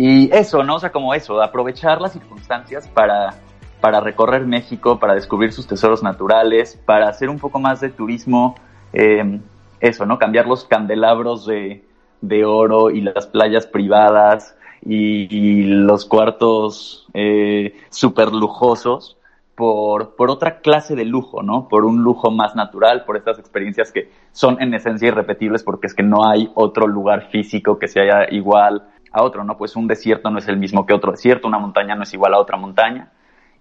y 0.00 0.32
eso, 0.32 0.62
¿no? 0.62 0.76
O 0.76 0.78
sea, 0.78 0.92
como 0.92 1.12
eso, 1.12 1.42
aprovechar 1.42 2.00
las 2.00 2.12
circunstancias 2.12 2.86
para, 2.86 3.34
para 3.80 3.98
recorrer 3.98 4.46
México, 4.46 5.00
para 5.00 5.14
descubrir 5.14 5.52
sus 5.52 5.66
tesoros 5.66 6.04
naturales, 6.04 6.80
para 6.86 7.08
hacer 7.08 7.28
un 7.28 7.40
poco 7.40 7.58
más 7.58 7.80
de 7.80 7.88
turismo, 7.88 8.54
eh, 8.92 9.40
eso, 9.80 10.06
¿no? 10.06 10.16
Cambiar 10.16 10.46
los 10.46 10.66
candelabros 10.66 11.46
de, 11.46 11.84
de 12.20 12.44
oro 12.44 12.90
y 12.90 13.00
las 13.00 13.26
playas 13.26 13.66
privadas 13.66 14.56
y, 14.86 15.64
los 15.64 16.04
cuartos 16.04 17.08
eh, 17.12 17.74
súper 17.90 18.32
lujosos 18.32 19.16
por, 19.56 20.14
por 20.14 20.30
otra 20.30 20.60
clase 20.60 20.94
de 20.94 21.06
lujo, 21.06 21.42
¿no? 21.42 21.66
Por 21.66 21.84
un 21.84 22.04
lujo 22.04 22.30
más 22.30 22.54
natural, 22.54 23.04
por 23.04 23.16
estas 23.16 23.40
experiencias 23.40 23.90
que 23.90 24.12
son 24.30 24.62
en 24.62 24.72
esencia 24.74 25.08
irrepetibles 25.08 25.64
porque 25.64 25.88
es 25.88 25.94
que 25.94 26.04
no 26.04 26.24
hay 26.24 26.48
otro 26.54 26.86
lugar 26.86 27.30
físico 27.30 27.80
que 27.80 27.88
sea 27.88 28.32
igual 28.32 28.86
a 29.12 29.22
otro, 29.22 29.44
¿no? 29.44 29.56
Pues 29.56 29.76
un 29.76 29.86
desierto 29.86 30.30
no 30.30 30.38
es 30.38 30.48
el 30.48 30.56
mismo 30.56 30.86
que 30.86 30.94
otro 30.94 31.12
desierto, 31.12 31.48
una 31.48 31.58
montaña 31.58 31.94
no 31.94 32.02
es 32.02 32.12
igual 32.14 32.34
a 32.34 32.38
otra 32.38 32.56
montaña. 32.56 33.12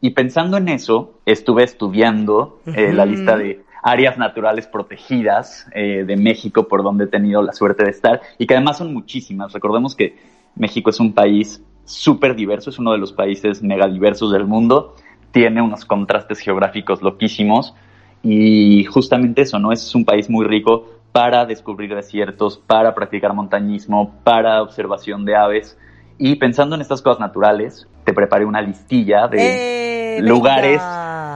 Y 0.01 0.12
pensando 0.12 0.58
en 0.58 0.70
eso, 0.70 1.20
estuve 1.25 1.63
estudiando 1.63 2.60
eh, 2.68 2.94
la 2.94 3.06
lista 3.06 3.36
de 3.36 3.63
áreas 3.82 4.18
naturales 4.18 4.68
protegidas 4.68 5.68
eh, 5.74 6.04
de 6.06 6.18
México 6.18 6.68
por 6.68 6.84
donde 6.84 7.06
he 7.06 7.08
tenido 7.08 7.42
la 7.42 7.54
suerte 7.54 7.84
de 7.84 7.92
estar 7.92 8.22
y 8.38 8.46
que 8.46 8.56
además 8.56 8.77
son 8.77 8.94
muchísimas. 8.94 9.54
Recordemos 9.54 9.96
que 9.96 10.18
México 10.56 10.89
es 10.89 11.00
un 11.00 11.13
país 11.13 11.63
súper 11.86 12.36
diverso, 12.36 12.70
es 12.70 12.80
uno 12.80 12.92
de 12.92 12.98
los 12.98 13.13
países 13.13 13.63
megadiversos 13.63 14.32
del 14.32 14.46
mundo, 14.46 14.96
tiene 15.32 15.62
unos 15.62 15.86
contrastes 15.86 16.39
geográficos 16.39 17.01
loquísimos 17.01 17.74
y 18.22 18.84
justamente 18.86 19.44
eso, 19.44 19.58
¿no? 19.60 19.72
Es 19.72 19.96
un 19.96 20.04
país 20.04 20.30
muy 20.30 20.46
rico 20.46 20.97
para 21.18 21.48
descubrir 21.48 21.96
desiertos, 21.96 22.60
para 22.60 22.94
practicar 22.94 23.34
montañismo, 23.34 24.14
para 24.24 24.62
observación 24.62 25.26
de 25.26 25.36
aves. 25.36 25.76
Y 26.20 26.36
pensando 26.36 26.76
en 26.76 26.82
estas 26.82 27.02
cosas 27.02 27.20
naturales, 27.20 27.88
te 28.04 28.14
preparé 28.14 28.46
una 28.46 28.62
listilla 28.62 29.28
de 29.28 30.18
¡Eh, 30.18 30.22
lugares 30.22 30.80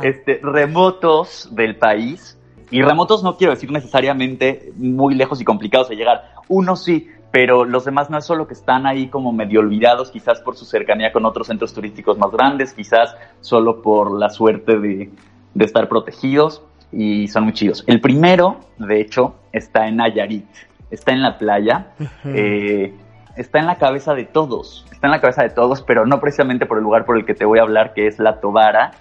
este, 0.04 0.40
remotos 0.44 1.50
del 1.54 1.78
país. 1.78 2.38
Y 2.70 2.84
remotos 2.84 3.24
no 3.24 3.38
quiero 3.38 3.54
decir 3.54 3.72
necesariamente 3.72 4.72
muy 4.76 5.16
lejos 5.16 5.42
y 5.42 5.46
complicados 5.46 5.90
de 5.90 5.96
llegar. 5.96 6.26
Uno 6.48 6.76
sí, 6.76 7.10
pero 7.32 7.66
los 7.66 7.84
demás 7.84 8.12
no 8.12 8.20
es 8.20 8.26
solo 8.26 8.48
que 8.48 8.54
están 8.54 8.86
ahí 8.86 9.08
como 9.08 9.32
medio 9.32 9.62
olvidados, 9.62 10.12
quizás 10.12 10.42
por 10.42 10.56
su 10.56 10.66
cercanía 10.66 11.12
con 11.12 11.26
otros 11.26 11.48
centros 11.48 11.74
turísticos 11.74 12.20
más 12.20 12.30
grandes, 12.30 12.74
quizás 12.74 13.16
solo 13.40 13.82
por 13.82 14.12
la 14.12 14.30
suerte 14.30 14.78
de, 14.78 15.10
de 15.56 15.66
estar 15.66 15.90
protegidos 15.90 16.62
y 16.92 17.28
son 17.30 17.46
muy 17.46 17.54
chidos. 17.54 17.84
El 17.88 18.00
primero, 18.00 18.60
de 18.78 19.02
hecho, 19.02 19.38
está 19.52 19.88
en 19.88 19.98
Nayarit, 19.98 20.46
está 20.90 21.12
en 21.12 21.22
la 21.22 21.38
playa, 21.38 21.88
eh, 22.26 22.94
está 23.36 23.60
en 23.60 23.66
la 23.66 23.76
cabeza 23.76 24.14
de 24.14 24.26
todos, 24.26 24.86
está 24.92 25.08
en 25.08 25.12
la 25.12 25.22
cabeza 25.22 25.44
de 25.44 25.50
todos, 25.50 25.82
pero 25.82 26.06
no 26.06 26.20
precisamente 26.20 26.66
por 26.66 26.78
el 26.78 26.84
lugar 26.84 27.06
por 27.06 27.18
el 27.18 27.26
que 27.26 27.34
te 27.34 27.46
voy 27.46 27.60
a 27.60 27.64
hablar, 27.64 27.94
que 27.94 28.08
es 28.08 28.20
La 28.20 28.40
Tobara, 28.40 28.92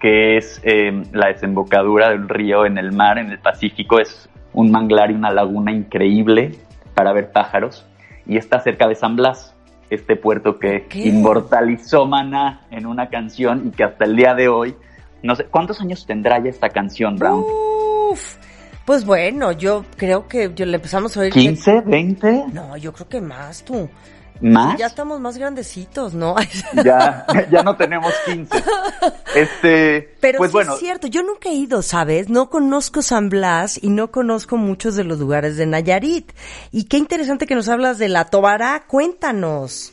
que 0.00 0.36
es 0.36 0.60
eh, 0.64 1.02
la 1.12 1.28
desembocadura 1.28 2.10
del 2.10 2.28
río 2.28 2.66
en 2.66 2.78
el 2.78 2.92
mar, 2.92 3.18
en 3.18 3.30
el 3.30 3.38
Pacífico, 3.38 3.98
es 3.98 4.28
un 4.52 4.70
manglar 4.70 5.10
y 5.10 5.14
una 5.14 5.30
laguna 5.30 5.72
increíble 5.72 6.56
para 6.94 7.12
ver 7.12 7.32
pájaros, 7.32 7.86
y 8.26 8.36
está 8.36 8.60
cerca 8.60 8.88
de 8.88 8.94
San 8.94 9.16
Blas, 9.16 9.54
este 9.88 10.16
puerto 10.16 10.58
que 10.58 10.84
inmortalizó 10.94 12.06
Maná 12.06 12.62
en 12.72 12.86
una 12.86 13.08
canción 13.08 13.68
y 13.68 13.70
que 13.70 13.84
hasta 13.84 14.04
el 14.04 14.16
día 14.16 14.34
de 14.34 14.48
hoy 14.48 14.74
no 15.22 15.34
sé, 15.34 15.44
¿cuántos 15.44 15.80
años 15.80 16.06
tendrá 16.06 16.38
ya 16.38 16.50
esta 16.50 16.68
canción, 16.68 17.16
Brown? 17.16 17.44
Uf, 18.10 18.36
pues 18.86 19.04
bueno, 19.04 19.50
yo 19.50 19.84
creo 19.96 20.28
que 20.28 20.52
yo 20.54 20.64
le 20.64 20.76
empezamos 20.76 21.16
a 21.16 21.20
oír. 21.20 21.32
¿15, 21.34 21.84
20? 21.84 22.44
No, 22.52 22.76
yo 22.76 22.92
creo 22.92 23.08
que 23.08 23.20
más 23.20 23.64
tú. 23.64 23.90
¿Más? 24.40 24.78
Ya 24.78 24.86
estamos 24.86 25.18
más 25.18 25.38
grandecitos, 25.38 26.14
¿no? 26.14 26.36
ya, 26.84 27.26
ya 27.50 27.62
no 27.62 27.74
tenemos 27.76 28.12
15. 28.26 28.62
Este, 29.34 30.14
Pero 30.20 30.38
pues 30.38 30.50
sí 30.50 30.52
bueno. 30.52 30.74
es 30.74 30.80
cierto, 30.80 31.06
yo 31.08 31.22
nunca 31.22 31.48
he 31.48 31.54
ido, 31.54 31.82
¿sabes? 31.82 32.28
No 32.28 32.48
conozco 32.48 33.02
San 33.02 33.28
Blas 33.28 33.82
y 33.82 33.88
no 33.88 34.12
conozco 34.12 34.56
muchos 34.56 34.94
de 34.94 35.04
los 35.04 35.18
lugares 35.18 35.56
de 35.56 35.66
Nayarit. 35.66 36.32
Y 36.70 36.84
qué 36.84 36.98
interesante 36.98 37.46
que 37.46 37.54
nos 37.54 37.68
hablas 37.68 37.98
de 37.98 38.08
la 38.08 38.26
Tobara, 38.26 38.84
cuéntanos. 38.86 39.90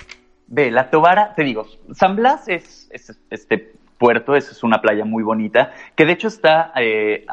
Ve, 0.48 0.70
la 0.70 0.90
Tobara, 0.92 1.34
te 1.36 1.44
digo, 1.44 1.66
San 1.94 2.16
Blas 2.16 2.44
es, 2.48 2.88
es 2.92 3.12
este 3.32 3.74
puerto, 3.98 4.36
es 4.36 4.64
una 4.64 4.82
playa 4.82 5.06
muy 5.06 5.24
bonita, 5.24 5.72
que 5.96 6.06
de 6.06 6.14
hecho 6.14 6.28
está 6.28 6.72
eh, 6.76 7.26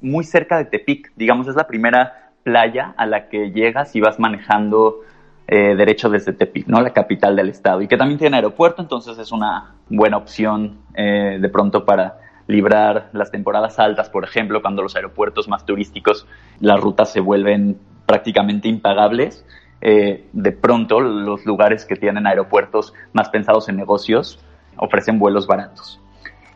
muy 0.00 0.24
cerca 0.24 0.58
de 0.58 0.64
Tepic, 0.64 1.12
digamos, 1.16 1.48
es 1.48 1.56
la 1.56 1.66
primera 1.66 2.30
playa 2.42 2.94
a 2.96 3.06
la 3.06 3.28
que 3.28 3.50
llegas 3.50 3.94
y 3.96 4.00
vas 4.00 4.18
manejando 4.18 5.00
eh, 5.46 5.74
derecho 5.76 6.08
desde 6.08 6.32
Tepic, 6.32 6.66
¿no? 6.66 6.80
La 6.80 6.92
capital 6.92 7.36
del 7.36 7.48
estado, 7.48 7.82
y 7.82 7.88
que 7.88 7.96
también 7.96 8.18
tiene 8.18 8.36
aeropuerto, 8.36 8.82
entonces 8.82 9.18
es 9.18 9.32
una 9.32 9.74
buena 9.88 10.16
opción 10.16 10.78
eh, 10.94 11.38
de 11.40 11.48
pronto 11.48 11.84
para 11.84 12.18
librar 12.46 13.10
las 13.12 13.30
temporadas 13.30 13.78
altas, 13.78 14.08
por 14.08 14.24
ejemplo, 14.24 14.62
cuando 14.62 14.82
los 14.82 14.96
aeropuertos 14.96 15.48
más 15.48 15.66
turísticos, 15.66 16.26
las 16.60 16.80
rutas 16.80 17.12
se 17.12 17.20
vuelven 17.20 17.78
prácticamente 18.06 18.68
impagables. 18.68 19.44
eh, 19.80 20.26
de 20.32 20.52
pronto 20.52 21.00
los 21.00 21.46
lugares 21.46 21.84
que 21.84 21.96
tienen 21.96 22.26
aeropuertos 22.26 22.94
más 23.12 23.28
pensados 23.28 23.68
en 23.68 23.76
negocios 23.76 24.40
ofrecen 24.78 25.18
vuelos 25.18 25.46
baratos. 25.46 26.00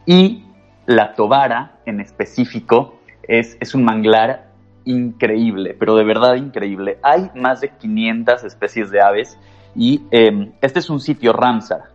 Y 0.06 0.44
la 0.86 1.14
tobara 1.14 1.78
en 1.86 2.00
específico 2.00 2.98
es, 3.22 3.56
es 3.60 3.74
un 3.74 3.84
manglar 3.84 4.50
increíble, 4.84 5.76
pero 5.78 5.96
de 5.96 6.04
verdad 6.04 6.34
increíble. 6.34 6.98
Hay 7.02 7.30
más 7.34 7.60
de 7.60 7.70
500 7.70 8.44
especies 8.44 8.90
de 8.90 9.00
aves 9.00 9.38
y 9.74 10.02
em, 10.10 10.52
este 10.60 10.80
es 10.80 10.90
un 10.90 11.00
sitio 11.00 11.32
Ramsar. 11.32 11.90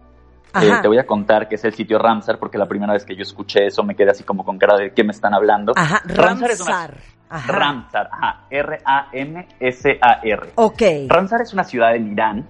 Eh, 0.60 0.72
te 0.82 0.88
voy 0.88 0.98
a 0.98 1.06
contar 1.06 1.48
que 1.48 1.56
es 1.56 1.64
el 1.66 1.74
sitio 1.74 2.00
Ramsar 2.00 2.40
porque 2.40 2.58
la 2.58 2.66
primera 2.66 2.94
vez 2.94 3.06
que 3.06 3.16
yo 3.16 3.22
escuché 3.22 3.68
eso 3.68 3.84
me 3.84 3.96
quedé 3.96 4.10
así 4.10 4.24
como 4.24 4.44
con 4.44 4.58
cara 4.58 4.76
de 4.78 4.92
qué 4.92 5.04
me 5.04 5.12
están 5.12 5.36
hablando. 5.36 5.74
Ajá, 5.76 6.02
Ramsar. 6.06 6.50
Es 6.50 6.62
una, 6.62 6.90
Ramsar, 7.30 8.10
ajá, 8.12 8.46
R-A-M-S-A-R. 8.50 10.50
Ok. 10.56 10.82
Ramsar 11.08 11.42
es 11.42 11.54
una 11.54 11.64
ciudad 11.64 11.96
en 11.96 12.12
Irán 12.12 12.48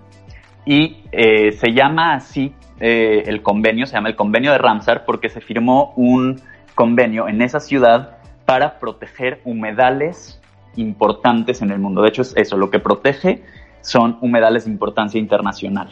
y 0.66 1.04
eh, 1.12 1.52
se 1.54 1.74
llama 1.74 2.14
así 2.14 2.54
eh, 2.80 3.24
el 3.26 3.42
convenio, 3.42 3.86
se 3.86 3.94
llama 3.94 4.10
el 4.10 4.16
convenio 4.16 4.52
de 4.52 4.58
Ramsar 4.58 5.06
porque 5.06 5.30
se 5.30 5.42
firmó 5.42 5.94
un 5.96 6.42
convenio 6.76 7.28
en 7.28 7.42
esa 7.42 7.60
ciudad 7.60 8.18
para 8.46 8.80
proteger 8.80 9.42
humedales 9.46 10.40
importantes 10.76 11.62
en 11.62 11.72
el 11.72 11.80
mundo. 11.80 12.02
De 12.02 12.10
hecho, 12.10 12.22
es 12.22 12.34
eso, 12.38 12.58
lo 12.58 12.70
que 12.70 12.80
protege 12.80 13.44
son 13.82 14.18
humedales 14.22 14.66
de 14.66 14.72
importancia 14.72 15.20
internacional. 15.20 15.90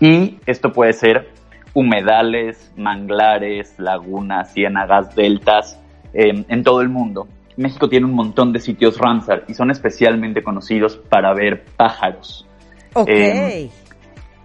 Y 0.00 0.38
esto 0.46 0.72
puede 0.72 0.92
ser 0.92 1.28
humedales, 1.74 2.72
manglares, 2.76 3.74
lagunas, 3.78 4.52
ciénagas, 4.52 5.14
deltas, 5.14 5.78
em, 6.12 6.44
en 6.48 6.62
todo 6.62 6.80
el 6.80 6.88
mundo. 6.88 7.28
México 7.56 7.88
tiene 7.88 8.06
un 8.06 8.14
montón 8.14 8.52
de 8.52 8.60
sitios 8.60 8.98
Ramsar 8.98 9.44
y 9.48 9.54
son 9.54 9.70
especialmente 9.70 10.42
conocidos 10.42 10.96
para 10.96 11.34
ver 11.34 11.64
pájaros. 11.76 12.46
Ok. 12.94 13.08
Em, 13.08 13.68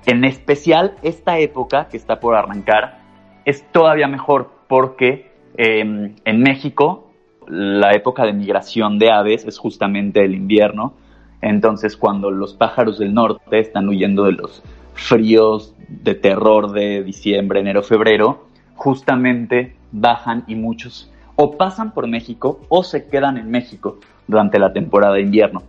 en 0.05 0.25
especial, 0.25 0.95
esta 1.01 1.39
época 1.39 1.87
que 1.89 1.97
está 1.97 2.19
por 2.19 2.35
arrancar 2.35 2.99
es 3.45 3.65
todavía 3.71 4.07
mejor 4.07 4.51
porque 4.67 5.31
em, 5.57 6.15
en 6.25 6.41
México 6.41 7.11
la 7.47 7.91
época 7.93 8.25
de 8.25 8.33
migración 8.33 8.99
de 8.99 9.11
aves 9.11 9.45
es 9.45 9.57
justamente 9.57 10.23
el 10.23 10.33
invierno. 10.33 10.93
Entonces, 11.41 11.97
cuando 11.97 12.31
los 12.31 12.53
pájaros 12.53 12.99
del 12.99 13.13
norte 13.13 13.59
están 13.59 13.87
huyendo 13.89 14.23
de 14.23 14.31
los 14.33 14.63
fríos 14.93 15.75
de 15.87 16.15
terror 16.15 16.71
de 16.71 17.03
diciembre, 17.03 17.59
enero, 17.59 17.83
febrero, 17.83 18.45
justamente 18.75 19.75
bajan 19.91 20.43
y 20.47 20.55
muchos 20.55 21.11
o 21.35 21.57
pasan 21.57 21.93
por 21.93 22.07
México 22.07 22.61
o 22.69 22.83
se 22.83 23.07
quedan 23.07 23.37
en 23.37 23.49
México 23.49 23.97
durante 24.27 24.59
la 24.59 24.71
temporada 24.71 25.15
de 25.15 25.21
invierno. 25.21 25.63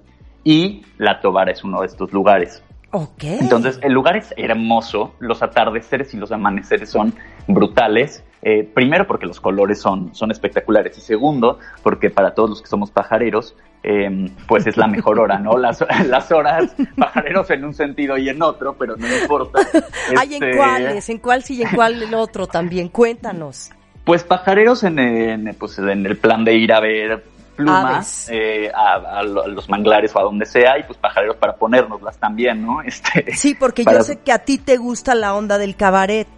Y 0.44 0.82
La 0.98 1.20
Tobara 1.20 1.52
es 1.52 1.64
uno 1.64 1.80
de 1.80 1.86
estos 1.86 2.12
lugares. 2.12 2.62
Okay. 2.96 3.38
Entonces, 3.40 3.80
el 3.82 3.92
lugar 3.92 4.16
es 4.16 4.32
hermoso, 4.36 5.16
los 5.18 5.42
atardeceres 5.42 6.14
y 6.14 6.16
los 6.16 6.30
amaneceres 6.30 6.90
son 6.90 7.12
brutales. 7.48 8.22
Eh, 8.40 8.62
primero 8.62 9.04
porque 9.04 9.26
los 9.26 9.40
colores 9.40 9.80
son, 9.80 10.14
son 10.14 10.30
espectaculares 10.30 10.96
y 10.96 11.00
segundo 11.00 11.58
porque 11.82 12.10
para 12.10 12.34
todos 12.34 12.50
los 12.50 12.62
que 12.62 12.68
somos 12.68 12.92
pajareros, 12.92 13.56
em, 13.82 14.28
pues 14.46 14.68
es 14.68 14.76
la 14.76 14.86
mejor 14.86 15.18
hora, 15.18 15.40
¿no? 15.40 15.58
Las, 15.58 15.84
las 16.06 16.30
horas 16.30 16.76
pajareros 16.96 17.50
en 17.50 17.64
un 17.64 17.74
sentido 17.74 18.16
y 18.16 18.28
en 18.28 18.40
otro, 18.40 18.76
pero 18.78 18.94
no 18.96 19.08
importa. 19.12 19.58
¿Hay 20.16 20.36
en 20.36 20.44
Este, 20.44 20.56
cuáles? 20.56 21.08
¿En 21.08 21.18
cuál 21.18 21.42
sí 21.42 21.56
y 21.56 21.62
en 21.62 21.70
cuál 21.74 22.00
el 22.00 22.14
otro 22.14 22.46
también? 22.46 22.90
Cuéntanos. 22.90 23.72
Pues 24.04 24.22
pajareros 24.22 24.84
en, 24.84 25.00
en, 25.00 25.56
pues, 25.58 25.80
en 25.80 26.06
el 26.06 26.16
plan 26.16 26.44
de 26.44 26.54
ir 26.54 26.72
a 26.72 26.78
ver 26.78 27.24
plumas 27.56 28.28
eh, 28.30 28.70
a, 28.74 29.18
a 29.18 29.22
lo- 29.22 29.44
a 29.44 29.48
los 29.48 29.68
manglares 29.68 30.14
o 30.14 30.20
a 30.20 30.22
donde 30.22 30.44
sea 30.46 30.78
y 30.78 30.82
pues 30.84 30.98
pajareros 30.98 31.36
para 31.36 31.54
ponérnoslas 31.54 32.16
también, 32.18 32.64
¿no? 32.64 32.82
Este, 32.84 33.34
Sí, 33.34 33.54
porque 33.54 33.84
para- 33.84 33.98
yo 33.98 34.04
sé 34.04 34.16
que 34.18 34.32
a 34.32 34.38
ti 34.40 34.58
te 34.58 34.76
gusta 34.76 35.14
la 35.14 35.34
onda 35.34 35.58
del 35.58 35.76
cabaret. 35.76 36.28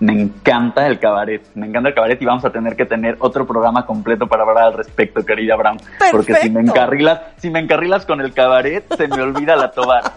Me 0.00 0.12
encanta 0.20 0.88
el 0.88 0.98
cabaret, 0.98 1.40
me 1.54 1.66
encanta 1.68 1.88
el 1.90 1.94
cabaret 1.94 2.20
y 2.20 2.24
vamos 2.24 2.44
a 2.44 2.50
tener 2.50 2.74
que 2.74 2.84
tener 2.84 3.16
otro 3.20 3.46
programa 3.46 3.86
completo 3.86 4.26
para 4.26 4.42
hablar 4.42 4.64
al 4.64 4.72
respecto, 4.74 5.24
querida 5.24 5.54
Brown. 5.54 5.78
Porque 6.10 6.34
si 6.34 6.50
me 6.50 6.60
encarrilas, 6.60 7.20
si 7.36 7.48
me 7.48 7.60
encarrilas 7.60 8.04
con 8.04 8.20
el 8.20 8.32
cabaret, 8.34 8.84
se 8.96 9.06
me 9.06 9.22
olvida 9.22 9.54
la 9.56 9.70
tobar. 9.70 10.02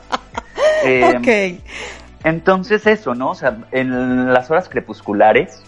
Eh, 0.83 1.15
ok. 1.17 1.63
Entonces 2.24 2.86
eso, 2.88 3.15
¿no? 3.15 3.29
O 3.31 3.36
sea, 3.36 3.57
en 3.71 4.31
las 4.33 4.50
horas 4.51 4.69
crepusculares 4.69 5.62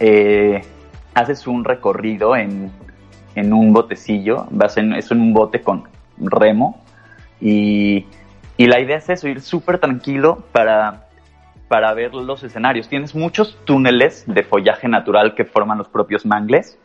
eh, 0.00 0.62
haces 1.14 1.46
un 1.46 1.64
recorrido 1.64 2.34
en, 2.36 2.70
en 3.34 3.52
un 3.52 3.72
botecillo, 3.72 4.46
vas 4.50 4.76
en, 4.76 4.92
es 4.94 5.10
en 5.10 5.20
un 5.20 5.32
bote 5.32 5.60
con 5.60 5.84
remo 6.18 6.80
y, 7.40 8.06
y 8.56 8.66
la 8.66 8.80
idea 8.80 8.98
es 8.98 9.08
eso, 9.08 9.28
ir 9.28 9.40
súper 9.40 9.78
tranquilo 9.78 10.44
para, 10.52 11.08
para 11.68 11.94
ver 11.94 12.14
los 12.14 12.42
escenarios. 12.42 12.88
Tienes 12.88 13.14
muchos 13.14 13.56
túneles 13.64 14.24
de 14.26 14.42
follaje 14.42 14.88
natural 14.88 15.34
que 15.34 15.44
forman 15.44 15.78
los 15.78 15.88
propios 15.88 16.26
mangles 16.26 16.76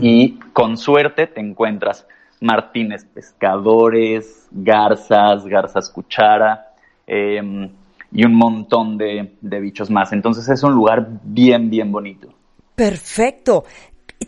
y 0.00 0.38
con 0.52 0.76
suerte 0.76 1.26
te 1.26 1.40
encuentras 1.40 2.06
martines 2.40 3.04
pescadores, 3.04 4.48
garzas, 4.50 5.44
garzas 5.44 5.90
cuchara 5.90 6.72
eh, 7.06 7.70
y 8.10 8.24
un 8.24 8.34
montón 8.34 8.98
de, 8.98 9.34
de 9.40 9.60
bichos 9.60 9.90
más. 9.90 10.12
Entonces 10.12 10.48
es 10.48 10.62
un 10.62 10.72
lugar 10.72 11.06
bien, 11.22 11.70
bien 11.70 11.92
bonito. 11.92 12.28
Perfecto. 12.74 13.64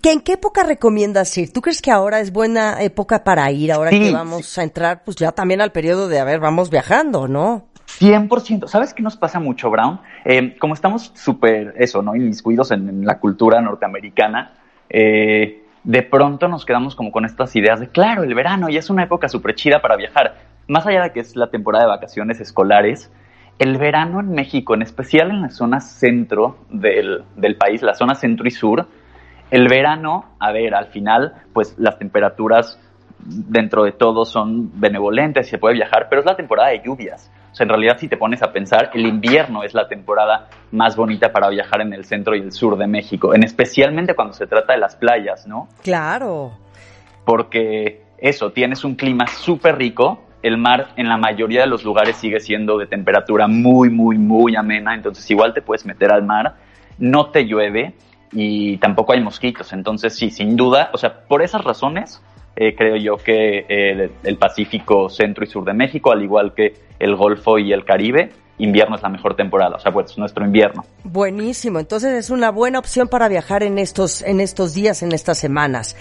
¿Que 0.02 0.12
¿En 0.12 0.20
qué 0.20 0.34
época 0.34 0.62
recomiendas 0.62 1.36
ir? 1.38 1.52
¿Tú 1.52 1.60
crees 1.60 1.82
que 1.82 1.90
ahora 1.90 2.20
es 2.20 2.32
buena 2.32 2.82
época 2.82 3.24
para 3.24 3.50
ir? 3.50 3.72
Ahora 3.72 3.90
Sí, 3.90 4.00
que 4.00 4.12
vamos 4.12 4.58
a 4.58 4.62
entrar, 4.62 5.02
pues 5.04 5.16
ya 5.16 5.32
también 5.32 5.60
al 5.60 5.72
periodo 5.72 6.08
de, 6.08 6.18
a 6.18 6.24
ver, 6.24 6.40
vamos 6.40 6.70
viajando, 6.70 7.28
¿no? 7.28 7.66
100%. 7.98 8.66
¿Sabes 8.66 8.94
qué 8.94 9.02
nos 9.02 9.16
pasa 9.16 9.40
mucho, 9.40 9.70
Brown? 9.70 10.00
Eh, 10.24 10.56
como 10.58 10.74
estamos 10.74 11.12
súper, 11.14 11.74
eso, 11.78 12.02
¿no? 12.02 12.16
Inmiscuidos 12.16 12.70
en, 12.70 12.88
en 12.88 13.06
la 13.06 13.18
cultura 13.18 13.60
norteamericana, 13.60 14.54
eh, 14.88 15.62
de 15.84 16.02
pronto 16.02 16.48
nos 16.48 16.64
quedamos 16.64 16.96
como 16.96 17.12
con 17.12 17.24
estas 17.24 17.54
ideas 17.56 17.78
de, 17.78 17.88
claro, 17.88 18.22
el 18.24 18.34
verano 18.34 18.68
ya 18.68 18.78
es 18.78 18.90
una 18.90 19.04
época 19.04 19.28
súper 19.28 19.54
chida 19.54 19.80
para 19.80 19.96
viajar. 19.96 20.36
Más 20.66 20.86
allá 20.86 21.02
de 21.02 21.12
que 21.12 21.20
es 21.20 21.36
la 21.36 21.50
temporada 21.50 21.84
de 21.84 21.90
vacaciones 21.90 22.40
escolares, 22.40 23.10
el 23.58 23.76
verano 23.76 24.20
en 24.20 24.30
México, 24.32 24.74
en 24.74 24.82
especial 24.82 25.30
en 25.30 25.42
la 25.42 25.50
zona 25.50 25.80
centro 25.80 26.56
del, 26.70 27.24
del 27.36 27.56
país, 27.56 27.82
la 27.82 27.94
zona 27.94 28.14
centro 28.14 28.48
y 28.48 28.50
sur, 28.50 28.88
el 29.54 29.68
verano, 29.68 30.34
a 30.40 30.50
ver, 30.50 30.74
al 30.74 30.86
final, 30.86 31.32
pues 31.52 31.76
las 31.78 31.96
temperaturas 31.96 32.76
dentro 33.20 33.84
de 33.84 33.92
todo 33.92 34.24
son 34.24 34.80
benevolentes 34.80 35.46
y 35.46 35.50
se 35.50 35.58
puede 35.58 35.76
viajar, 35.76 36.08
pero 36.10 36.22
es 36.22 36.26
la 36.26 36.34
temporada 36.34 36.70
de 36.70 36.82
lluvias. 36.84 37.30
O 37.52 37.54
sea, 37.54 37.62
en 37.62 37.68
realidad, 37.68 37.96
si 37.96 38.08
te 38.08 38.16
pones 38.16 38.42
a 38.42 38.52
pensar, 38.52 38.90
el 38.94 39.06
invierno 39.06 39.62
es 39.62 39.72
la 39.72 39.86
temporada 39.86 40.48
más 40.72 40.96
bonita 40.96 41.30
para 41.30 41.48
viajar 41.50 41.82
en 41.82 41.92
el 41.92 42.04
centro 42.04 42.34
y 42.34 42.40
el 42.40 42.50
sur 42.50 42.76
de 42.76 42.88
México, 42.88 43.32
en 43.32 43.44
especialmente 43.44 44.14
cuando 44.14 44.34
se 44.34 44.48
trata 44.48 44.72
de 44.72 44.80
las 44.80 44.96
playas, 44.96 45.46
¿no? 45.46 45.68
Claro. 45.84 46.50
Porque 47.24 48.02
eso, 48.18 48.50
tienes 48.50 48.82
un 48.82 48.96
clima 48.96 49.28
súper 49.28 49.78
rico, 49.78 50.24
el 50.42 50.58
mar 50.58 50.88
en 50.96 51.08
la 51.08 51.16
mayoría 51.16 51.60
de 51.60 51.68
los 51.68 51.84
lugares 51.84 52.16
sigue 52.16 52.40
siendo 52.40 52.76
de 52.76 52.88
temperatura 52.88 53.46
muy, 53.46 53.88
muy, 53.88 54.18
muy 54.18 54.56
amena, 54.56 54.96
entonces 54.96 55.30
igual 55.30 55.54
te 55.54 55.62
puedes 55.62 55.86
meter 55.86 56.10
al 56.10 56.24
mar, 56.24 56.56
no 56.98 57.30
te 57.30 57.44
llueve 57.44 57.94
y 58.34 58.76
tampoco 58.78 59.12
hay 59.12 59.22
mosquitos, 59.22 59.72
entonces 59.72 60.14
sí, 60.14 60.30
sin 60.30 60.56
duda, 60.56 60.90
o 60.92 60.98
sea, 60.98 61.20
por 61.26 61.42
esas 61.42 61.64
razones 61.64 62.20
eh, 62.56 62.74
creo 62.76 62.96
yo 62.96 63.16
que 63.16 63.64
el, 63.68 64.10
el 64.22 64.36
Pacífico 64.36 65.08
centro 65.08 65.44
y 65.44 65.48
sur 65.48 65.64
de 65.64 65.72
México, 65.72 66.12
al 66.12 66.22
igual 66.22 66.54
que 66.54 66.74
el 66.98 67.16
Golfo 67.16 67.58
y 67.58 67.72
el 67.72 67.84
Caribe, 67.84 68.30
invierno 68.58 68.96
es 68.96 69.02
la 69.02 69.08
mejor 69.08 69.34
temporada, 69.34 69.76
o 69.76 69.78
sea, 69.80 69.92
pues 69.92 70.16
nuestro 70.18 70.44
invierno. 70.44 70.84
Buenísimo. 71.02 71.80
Entonces 71.80 72.12
es 72.12 72.30
una 72.30 72.50
buena 72.50 72.78
opción 72.78 73.08
para 73.08 73.28
viajar 73.28 73.62
en 73.62 73.78
estos, 73.78 74.22
en 74.22 74.40
estos 74.40 74.74
días, 74.74 75.02
en 75.02 75.12
estas 75.12 75.38
semanas. 75.38 75.96